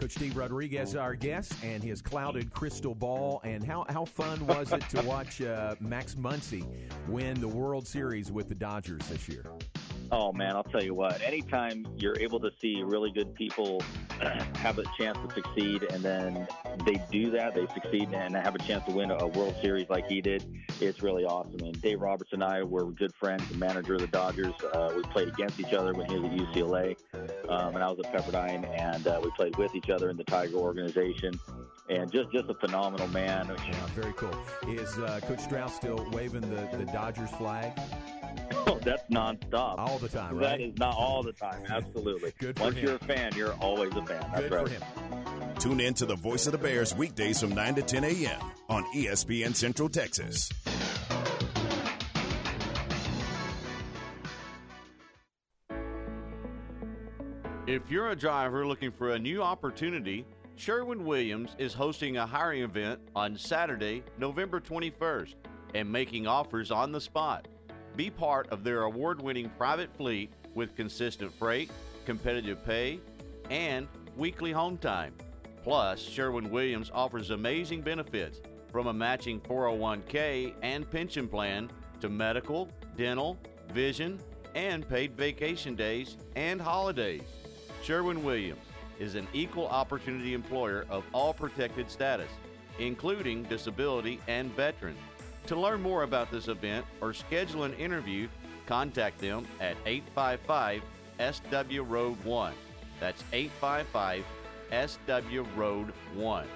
[0.00, 3.40] Coach Steve Rodriguez, our guest, and his clouded crystal ball.
[3.44, 6.66] And how, how fun was it to watch uh, Max Muncy
[7.06, 9.46] win the World Series with the Dodgers this year?
[10.10, 11.22] Oh man, I'll tell you what.
[11.22, 13.80] Anytime you're able to see really good people
[14.56, 16.46] have a chance to succeed, and then
[16.84, 20.06] they do that, they succeed and have a chance to win a World Series like
[20.06, 20.44] he did,
[20.80, 21.60] it's really awesome.
[21.60, 23.48] And Dave Roberts and I were good friends.
[23.48, 26.38] The manager of the Dodgers, uh, we played against each other when he was at
[26.38, 26.96] UCLA,
[27.48, 30.24] um, and I was at Pepperdine, and uh, we played with each other in the
[30.24, 31.38] Tiger organization.
[31.90, 33.46] And just just a phenomenal man.
[33.46, 34.34] Yeah, very cool.
[34.66, 37.78] Is uh, Coach Strauss still waving the, the Dodgers flag?
[38.84, 39.78] That's nonstop.
[39.78, 40.58] All the time, right?
[40.58, 41.62] That is not all the time.
[41.68, 42.32] Absolutely.
[42.38, 42.84] Good Once him.
[42.84, 44.20] you're a fan, you're always a fan.
[44.32, 44.68] That's Good right.
[44.68, 45.54] for him.
[45.58, 48.40] Tune in to the Voice of the Bears weekdays from 9 to 10 a.m.
[48.68, 50.50] on ESPN Central Texas.
[57.66, 62.62] If you're a driver looking for a new opportunity, Sherwin Williams is hosting a hiring
[62.62, 65.34] event on Saturday, November 21st,
[65.74, 67.48] and making offers on the spot.
[67.96, 71.70] Be part of their award winning private fleet with consistent freight,
[72.06, 73.00] competitive pay,
[73.50, 75.14] and weekly home time.
[75.62, 78.40] Plus, Sherwin Williams offers amazing benefits
[78.70, 83.38] from a matching 401k and pension plan to medical, dental,
[83.72, 84.18] vision,
[84.54, 87.22] and paid vacation days and holidays.
[87.82, 88.60] Sherwin Williams
[88.98, 92.30] is an equal opportunity employer of all protected status,
[92.78, 94.98] including disability and veterans.
[95.48, 98.28] To learn more about this event or schedule an interview,
[98.66, 100.82] contact them at 855
[101.18, 102.54] SW Road 1.
[102.98, 104.24] That's 855
[104.70, 106.46] SW Road 1.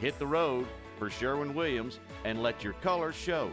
[0.00, 0.66] Hit the road
[0.98, 3.52] for Sherwin Williams and let your colors show.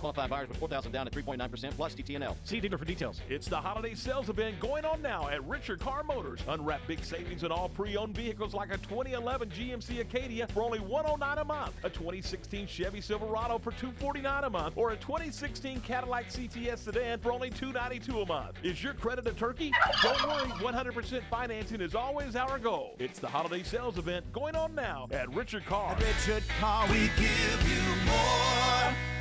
[0.00, 2.34] Qualified buyers with 4000 down at 3.9% plus TTNL.
[2.44, 3.20] See dealer for details.
[3.28, 6.40] It's the holiday sales event going on now at Richard Karr Motors.
[6.48, 11.38] Unwrap big savings on all pre-owned vehicles like a 2011 GMC Acadia for only 109
[11.38, 16.78] a month, a 2016 Chevy Silverado for 249 a month, or a 2016 Cadillac CTS
[16.78, 18.56] sedan for only 292 a month.
[18.62, 19.70] Is your credit a turkey?
[20.02, 22.96] Don't worry, 100% financing is always our goal.
[22.98, 25.92] It's the holiday sales event going on now at Richard Karr.
[25.92, 29.19] At Richard Karr, we give you more.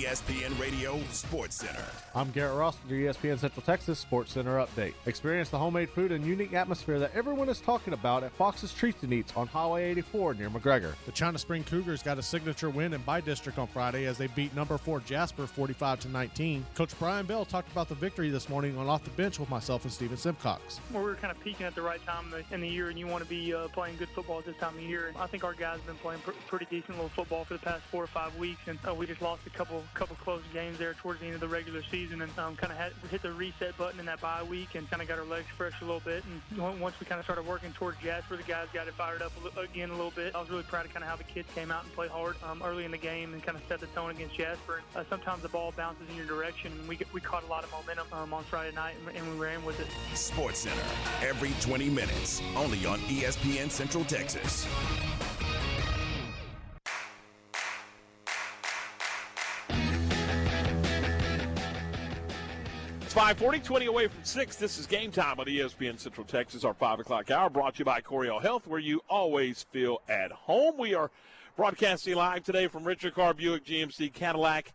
[0.00, 1.84] ESPN Radio Sports Center.
[2.14, 4.94] I'm Garrett Ross with your ESPN Central Texas Sports Center update.
[5.04, 9.02] Experience the homemade food and unique atmosphere that everyone is talking about at Fox's Treats
[9.02, 10.94] and Eats on Highway 84 near McGregor.
[11.04, 14.28] The China Spring Cougars got a signature win in by district on Friday as they
[14.28, 16.64] beat number four Jasper 45 to 19.
[16.74, 19.84] Coach Brian Bell talked about the victory this morning on off the bench with myself
[19.84, 20.80] and Steven Simcox.
[20.94, 22.98] Well, we're kind of peaking at the right time in the, in the year, and
[22.98, 25.08] you want to be uh, playing good football at this time of year.
[25.08, 27.60] And I think our guys have been playing pr- pretty decent little football for the
[27.60, 30.78] past four or five weeks, and uh, we just lost a couple couple close games
[30.78, 33.76] there towards the end of the regular season, and um, kind of hit the reset
[33.76, 36.24] button in that bye week, and kind of got our legs fresh a little bit.
[36.50, 39.32] And once we kind of started working towards Jasper, the guys got it fired up
[39.56, 40.34] again a little bit.
[40.34, 42.36] I was really proud of kind of how the kids came out and played hard
[42.42, 44.82] um, early in the game and kind of set the tone against Jasper.
[44.94, 47.70] Uh, sometimes the ball bounces in your direction, and we we caught a lot of
[47.72, 49.88] momentum um, on Friday night, and, and we ran with it.
[50.16, 50.82] Sports Center,
[51.22, 54.66] every 20 minutes, only on ESPN Central Texas.
[63.10, 64.54] It's 540, 20 away from 6.
[64.54, 67.84] This is game time on ESPN Central Texas, our 5 o'clock hour, brought to you
[67.84, 70.78] by Coryell Health, where you always feel at home.
[70.78, 71.10] We are
[71.56, 74.72] broadcasting live today from Richard Karr Buick GMC Cadillac,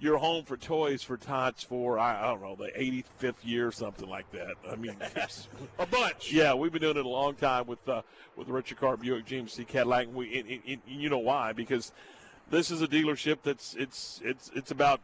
[0.00, 3.70] your home for toys for tots for, I, I don't know, the 85th year, or
[3.70, 4.56] something like that.
[4.68, 4.96] I mean,
[5.78, 6.32] a bunch.
[6.32, 8.02] Yeah, we've been doing it a long time with uh,
[8.34, 10.08] with Richard Karr Buick GMC Cadillac.
[10.08, 11.52] And we, and, and- and you know why?
[11.52, 11.92] Because
[12.50, 15.00] this is a dealership that's it's it's it's about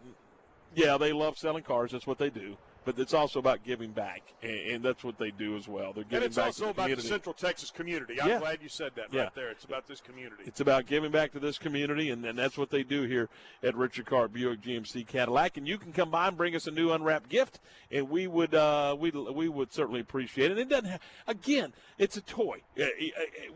[0.75, 1.93] yeah they love selling cars.
[1.93, 2.57] That's what they do.
[2.85, 5.93] But it's also about giving back, and, and that's what they do as well.
[5.93, 7.03] They're giving And it's back also to the about the.
[7.03, 8.21] Central Texas community.
[8.21, 8.39] I'm Yeah.
[8.41, 9.23] glad you said that Yeah.
[9.23, 9.51] right there.
[9.51, 10.43] It's about this community.
[10.47, 13.29] It's about giving back to this community, and, and that's what they do here
[13.63, 15.57] at Richard Karr Buick GMC Cadillac.
[15.57, 18.55] And you can come by and bring us a new unwrapped gift, and we would
[18.55, 20.59] uh, we we would certainly appreciate it.
[20.59, 22.63] And it doesn't have, again, it's a toy.
[22.79, 22.89] Uh, uh,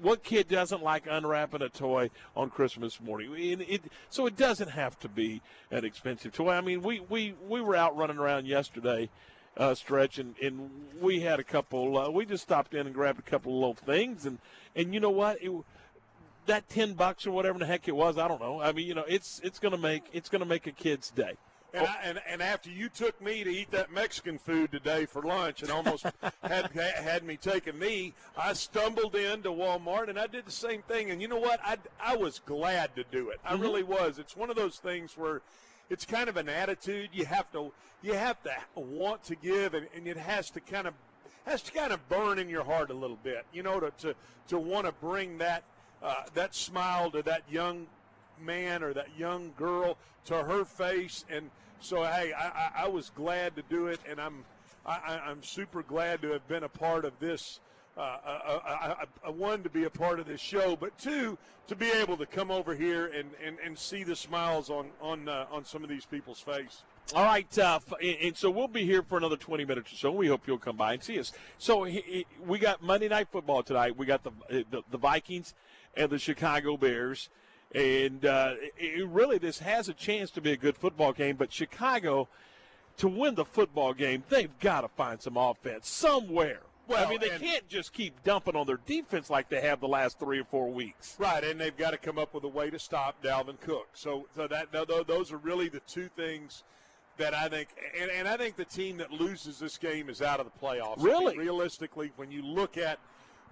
[0.01, 3.35] What kid doesn't like unwrapping a toy on Christmas morning?
[3.53, 6.51] And it, so it doesn't have to be an expensive toy.
[6.53, 9.09] I mean, we we we were out running around yesterday
[9.57, 10.71] uh, stretch, and, and
[11.01, 11.97] we had a couple.
[11.99, 14.39] Uh, we just stopped in and grabbed a couple of little things, and
[14.75, 15.43] and you know what?
[15.43, 15.51] It,
[16.47, 18.61] that ten bucks or whatever the heck it was, I don't know.
[18.61, 21.33] I mean, you know, it's it's gonna make it's gonna make a kid's day.
[21.75, 25.23] And, I, and and after you took me to eat that Mexican food today for
[25.23, 26.07] lunch and almost
[26.43, 30.83] had had me take a knee, I stumbled into Walmart and I did the same
[30.83, 31.11] thing.
[31.11, 31.61] And you know what?
[31.65, 33.41] I, I was glad to do it.
[33.45, 33.61] I Mhm.
[33.63, 34.19] really was.
[34.19, 35.43] It's one of those things where
[35.91, 37.11] it's kind of an attitude.
[37.13, 40.87] You have to you have to want to give, and, and it has to kind
[40.87, 40.95] of
[41.45, 43.45] has to kind of burn in your heart a little bit.
[43.53, 44.15] You know, to to,
[44.49, 45.65] to want to bring that
[46.03, 47.87] uh, that smile to that young
[48.41, 51.25] man or that young girl to her face.
[51.31, 51.51] And
[51.81, 54.45] so, hey, I, I, was glad to do it, and I'm
[54.85, 57.61] I- I'm super glad to have been a part of this
[57.97, 58.95] uh, uh,
[59.27, 62.27] uh, one to be a part of this show, but two to be able to
[62.27, 65.89] come over here and, and, and see the smiles on on uh, on some of
[65.89, 66.83] these people's face.
[67.15, 70.11] All right, uh, and so we'll be here for another 20 minutes or so.
[70.11, 71.33] We hope you'll come by and see us.
[71.57, 71.89] So
[72.45, 73.97] we got Monday Night Football tonight.
[73.97, 74.33] We got the
[74.71, 75.55] the, the Vikings
[75.97, 77.31] and the Chicago Bears,
[77.75, 81.37] and uh, it, really this has a chance to be a good football game.
[81.37, 82.29] But Chicago,
[82.99, 86.61] to win the football game, they've got to find some offense somewhere.
[86.89, 89.89] Well, I mean, they can't just keep dumping on their defense like they have the
[89.89, 91.17] last three or four weeks.
[91.19, 93.89] Right, and they've got to come up with a way to stop Dalvin Cook.
[93.95, 96.63] So, so that those are really the two things
[97.17, 97.69] that I think,
[98.01, 101.03] and, and I think the team that loses this game is out of the playoffs.
[101.03, 102.99] Really, I mean, realistically, when you look at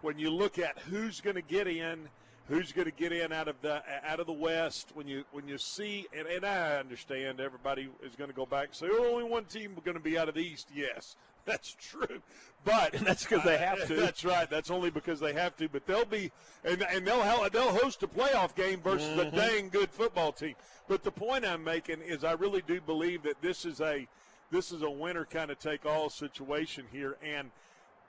[0.03, 2.09] when you look at who's going to get in,
[2.49, 5.49] who's going to get in out of the out of the West, when you when
[5.49, 9.13] you see, and, and I understand everybody is going to go back and say, oh,
[9.13, 10.69] only one team going to be out of the East.
[10.75, 11.17] Yes,
[11.47, 12.23] that's true,
[12.65, 13.95] but that's because they have to.
[13.95, 14.49] That's right.
[14.49, 15.69] That's only because they have to.
[15.69, 16.33] But they'll be,
[16.65, 19.35] and, and they'll they'll host a playoff game versus mm-hmm.
[19.35, 20.55] a dang good football team.
[20.89, 24.07] But the point I'm making is, I really do believe that this is a
[24.51, 27.17] this is a winner kind of take all situation here.
[27.23, 27.51] And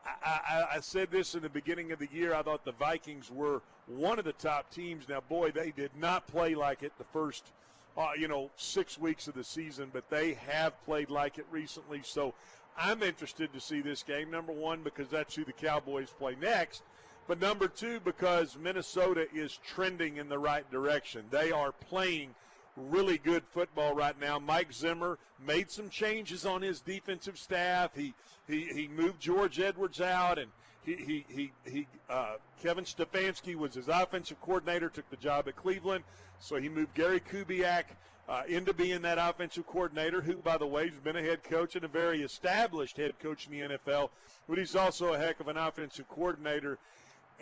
[0.05, 2.33] I, I, I said this in the beginning of the year.
[2.33, 5.09] I thought the Vikings were one of the top teams.
[5.09, 7.51] Now, boy, they did not play like it the first.
[7.97, 12.01] Uh, you know, six weeks of the season, but they have played like it recently.
[12.03, 12.33] So
[12.77, 14.29] I'm interested to see this game.
[14.29, 16.83] Number one, because that's who the Cowboys play next.
[17.27, 21.25] But number two, because Minnesota is trending in the right direction.
[21.31, 22.35] They are playing
[22.77, 24.37] really good football right now.
[24.37, 27.91] Mike Zimmer made some changes on his defensive staff.
[27.95, 28.13] He
[28.47, 30.51] he, he moved George Edwards out, and
[30.85, 34.89] he he he, he uh, Kevin Stefanski was his offensive coordinator.
[34.89, 36.03] Took the job at Cleveland,
[36.39, 37.85] so he moved Gary Kubiak
[38.27, 41.75] uh, into being that offensive coordinator, who, by the way, has been a head coach
[41.75, 44.09] and a very established head coach in the NFL,
[44.47, 46.77] but he's also a heck of an offensive coordinator.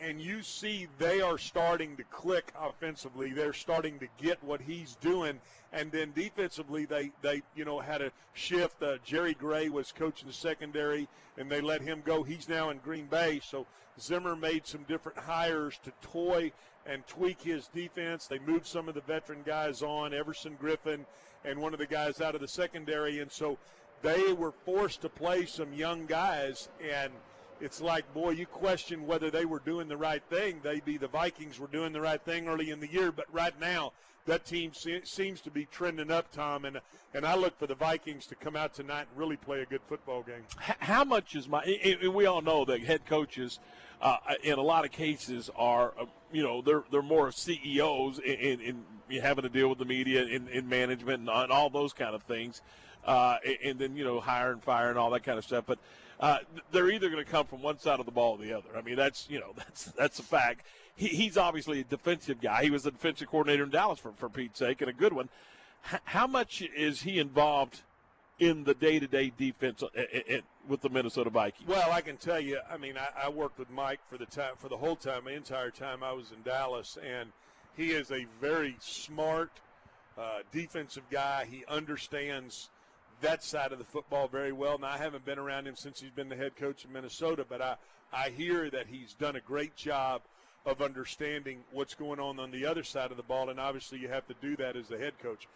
[0.02, 3.32] And you see they are starting to click offensively.
[3.32, 5.40] They're starting to get what he's doing.
[5.72, 8.82] And then defensively, they, they you know, had a shift.
[8.82, 11.08] Uh, Jerry Gray was coaching the secondary,
[11.38, 12.24] and they let him go.
[12.24, 13.40] He's now in Green Bay.
[13.44, 13.66] So
[14.00, 16.52] Zimmer made some different hires to toy
[16.86, 18.28] and tweak his defense.
[18.28, 21.06] They moved some of the veteran guys on, Everson Griffen,
[21.46, 23.58] and one of the guys out of the secondary, and so
[24.02, 27.12] they were forced to play some young guys and
[27.62, 30.60] it's like, boy, you question whether they were doing the right thing.
[30.64, 33.58] They be the Vikings were doing the right thing early in the year, but right
[33.60, 33.94] now
[34.26, 36.66] that team se- seems to be trending up, Tom.
[36.66, 36.80] And
[37.14, 39.82] and I look for the Vikings to come out tonight and really play a good
[39.88, 40.44] football game.
[40.58, 41.62] How much is my?
[42.14, 43.60] We all know that head coaches,
[44.02, 48.62] uh, in a lot of cases, are uh, you know they're they're more CEOs in,
[48.62, 51.94] in, in having to deal with the media in, in management and, and all those
[51.94, 52.62] kind of things,
[53.06, 55.66] uh, and then you know hire and fire and all that kind of stuff.
[55.68, 55.80] But
[56.24, 56.38] uh,
[56.72, 58.70] they're either going to come from one side of the ball or the other.
[58.78, 60.66] I mean, that's you know that's that's a fact.
[60.96, 62.64] He, he's obviously a defensive guy.
[62.64, 65.28] He was the defensive coordinator in Dallas for for Pete's sake, and a good one.
[65.92, 67.82] H- how much is he involved
[68.40, 69.88] in the day-to-day defense uh,
[70.68, 71.68] with the Minnesota Vikings?
[71.68, 72.60] Well, I can tell you.
[72.72, 75.32] I mean, I, I worked with Mike for the time for the whole time, the
[75.32, 77.34] entire time I was in Dallas, and
[77.76, 79.52] he is a very smart
[80.18, 81.46] uh, defensive guy.
[81.52, 82.70] He understands
[83.24, 84.78] that side of the football very well.
[84.78, 87.62] Now, I haven't been around him since he's been the head coach in Minnesota, but
[87.62, 87.76] I,
[88.14, 90.22] I hear that he's done a great job
[90.66, 94.08] of understanding what's going on on the other side of the ball, and obviously you
[94.08, 95.48] have to do that as the head coach.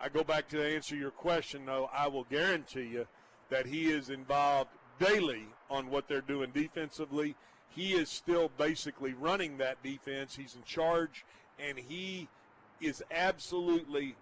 [0.00, 1.90] I go back to answer your question, though.
[1.92, 3.06] I will guarantee you
[3.50, 7.34] that he is involved daily on what they're doing defensively.
[7.70, 10.36] He is still basically running that defense.
[10.36, 11.24] He's in charge,
[11.58, 12.28] and he
[12.80, 14.16] is absolutely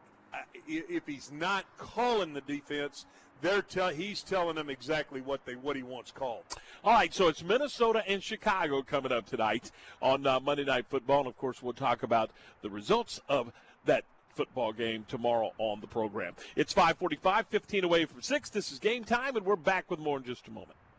[0.67, 3.07] if he's not calling the defense,
[3.41, 6.45] they're tell, he's telling them exactly what they what he wants called.
[6.83, 11.21] All right, so it's Minnesota and Chicago coming up tonight on uh, Monday Night Football,
[11.21, 12.31] and of course we'll talk about
[12.63, 13.53] the results of
[13.85, 14.05] that
[14.35, 16.35] football game tomorrow on the program.
[16.57, 18.51] It's 5:45, 15 away from six.
[18.51, 20.77] This is game time, and we're back with more in just a moment.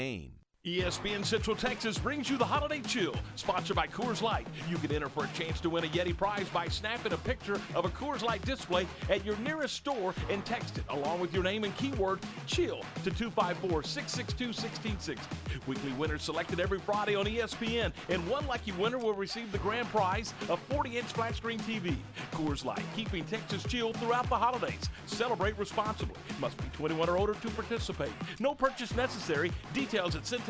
[0.00, 0.39] game.
[0.66, 4.46] ESPN Central Texas brings you the Holiday Chill, sponsored by Coors Light.
[4.68, 7.58] You can enter for a chance to win a Yeti prize by snapping a picture
[7.74, 11.42] of a Coors Light display at your nearest store and text it along with your
[11.42, 15.60] name and keyword CHILL to 254 662 1660.
[15.66, 19.88] Weekly winners selected every Friday on ESPN, and one lucky winner will receive the grand
[19.88, 21.96] prize of a 40 inch flat screen TV.
[22.32, 24.90] Coors Light, keeping Texas chill throughout the holidays.
[25.06, 26.16] Celebrate responsibly.
[26.38, 28.12] Must be 21 or older to participate.
[28.38, 29.50] No purchase necessary.
[29.72, 30.49] Details at Centex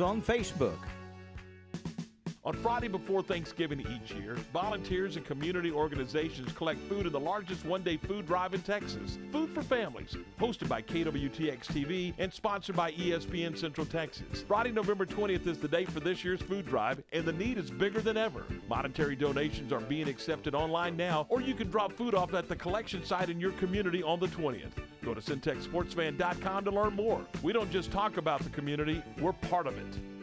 [0.00, 0.78] on Facebook.
[2.44, 7.64] On Friday before Thanksgiving each year, volunteers and community organizations collect food in the largest
[7.64, 9.16] one day food drive in Texas.
[9.30, 14.42] Food for Families, hosted by KWTX TV and sponsored by ESPN Central Texas.
[14.48, 17.70] Friday, November 20th is the date for this year's food drive, and the need is
[17.70, 18.44] bigger than ever.
[18.68, 22.56] Monetary donations are being accepted online now, or you can drop food off at the
[22.56, 24.72] collection site in your community on the 20th.
[25.04, 27.24] Go to CentexSportsFan.com to learn more.
[27.40, 30.21] We don't just talk about the community, we're part of it.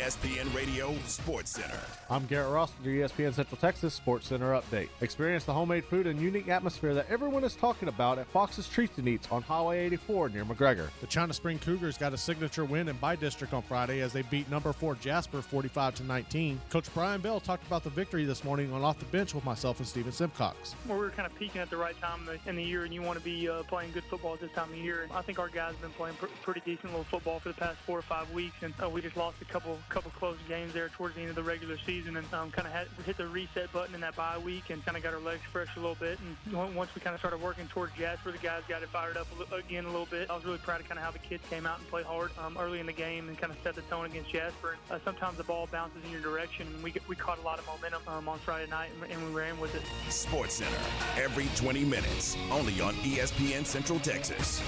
[0.00, 1.78] ESPN Radio Sports Center.
[2.08, 4.88] I'm Garrett Ross with your ESPN Central Texas Sports Center update.
[5.02, 8.96] Experience the homemade food and unique atmosphere that everyone is talking about at Fox's Treats
[8.96, 10.88] and Eats on Highway 84 near McGregor.
[11.02, 14.22] The China Spring Cougars got a signature win in by district on Friday as they
[14.22, 16.58] beat number four Jasper 45 to 19.
[16.70, 19.80] Coach Brian Bell talked about the victory this morning on off the bench with myself
[19.80, 20.76] and Steven Simcox.
[20.88, 23.02] Well, we were kind of peaking at the right time in the year, and you
[23.02, 25.08] want to be uh, playing good football at this time of year.
[25.14, 27.76] I think our guys have been playing pr- pretty decent little football for the past
[27.84, 30.88] four or five weeks, and uh, we just lost a couple couple close games there
[30.88, 33.94] towards the end of the regular season, and um, kind of hit the reset button
[33.94, 36.18] in that bye week, and kind of got our legs fresh a little bit.
[36.46, 39.26] And once we kind of started working towards Jasper, the guys got it fired up
[39.52, 40.30] again a little bit.
[40.30, 42.30] I was really proud of kind of how the kids came out and played hard
[42.38, 44.76] um, early in the game and kind of set the tone against Jasper.
[44.90, 47.66] Uh, sometimes the ball bounces in your direction, and we we caught a lot of
[47.66, 49.82] momentum um, on Friday night, and, and we ran with it.
[50.12, 50.76] Sports Center
[51.16, 54.62] every 20 minutes, only on ESPN Central Texas.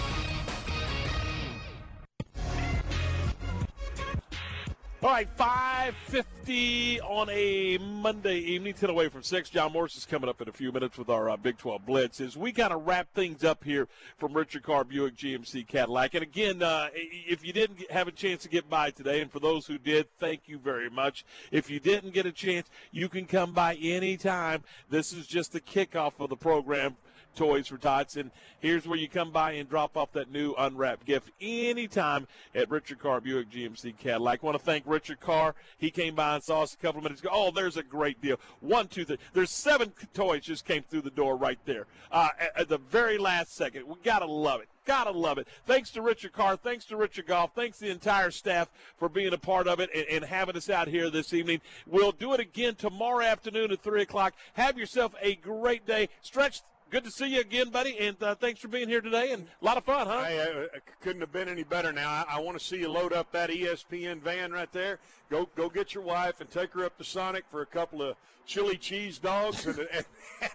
[5.03, 9.51] All right, 5.50 on a Monday evening, 10 away from 6.
[9.51, 12.21] John Morris is coming up in a few minutes with our uh, Big 12 Blitz.
[12.21, 16.15] As we kind of wrap things up here from Richard Karr Buick GMC Cadillac.
[16.15, 19.41] And again, uh, if you didn't have a chance to get by today, and for
[19.41, 21.25] those who did, thank you very much.
[21.51, 24.63] If you didn't get a chance, you can come by anytime.
[24.89, 26.97] This is just the kickoff of the program
[27.35, 28.17] Toys for Tots.
[28.61, 32.99] Here's where you come by and drop off that new unwrapped gift anytime at Richard
[32.99, 34.43] Karr Buick GMC Cadillac.
[34.43, 35.55] Want to thank Richard Karr.
[35.79, 37.31] He came by and saw us a couple of minutes ago.
[37.33, 38.39] Oh, there's a great deal.
[38.61, 39.19] One, two, three.
[39.33, 43.19] There's seven toys just came through the door right there uh, at, at the very
[43.19, 43.87] last second.
[43.87, 44.69] We got to love it.
[44.85, 45.47] Gotta love it.
[45.65, 46.57] Thanks to Richard Karr.
[46.57, 47.51] Thanks to Richard Goff.
[47.55, 50.89] Thanks the entire staff for being a part of it and, and, having us out
[50.89, 51.61] here this evening.
[51.87, 54.35] We'll do it again tomorrow afternoon at 3 o'clock.
[54.55, 56.09] Have yourself a great day.
[56.21, 59.33] Stretch good to see you again, buddy, and uh, thanks for being here today.
[59.33, 60.25] And a lot of fun, huh?
[60.25, 61.91] Hey, uh, couldn't have been any better.
[61.91, 64.99] Now I, I want to see you load up that ESPN van right there.
[65.31, 68.17] Go go get your wife and take her up to Sonic for a couple of
[68.45, 70.05] chili cheese dogs and a, and,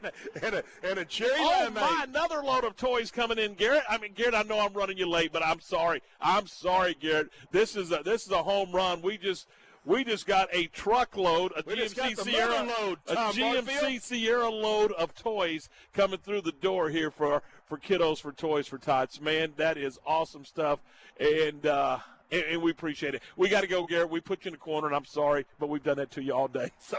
[0.04, 1.74] a, and, a, and a cherry oh lemonade.
[1.74, 2.06] my!
[2.08, 3.84] Another load of toys coming in, Garrett.
[3.90, 6.04] I mean, Garrett, I know I'm running you late, but I'm sorry.
[6.22, 7.32] I'm sorry, Garrett.
[7.52, 9.02] This is a this is a home run.
[9.02, 9.48] We just
[9.88, 14.02] we just got a truckload, a We GMC Sierra load, a GMC Barfield.
[14.02, 18.78] Sierra load of toys coming through the door here for for kiddos for Toys for
[18.78, 19.22] Tots.
[19.22, 20.80] Man, that is awesome stuff,
[21.20, 21.66] and.
[21.66, 22.00] uh
[22.30, 23.22] and, and we appreciate it.
[23.38, 24.10] We got to go, Garrett.
[24.10, 26.34] We put you in the corner, and I'm sorry, but we've done that to you
[26.34, 26.72] all day.
[26.80, 26.98] So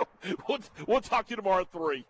[0.48, 2.02] we'll, we'll talk to you tomorrow at 3.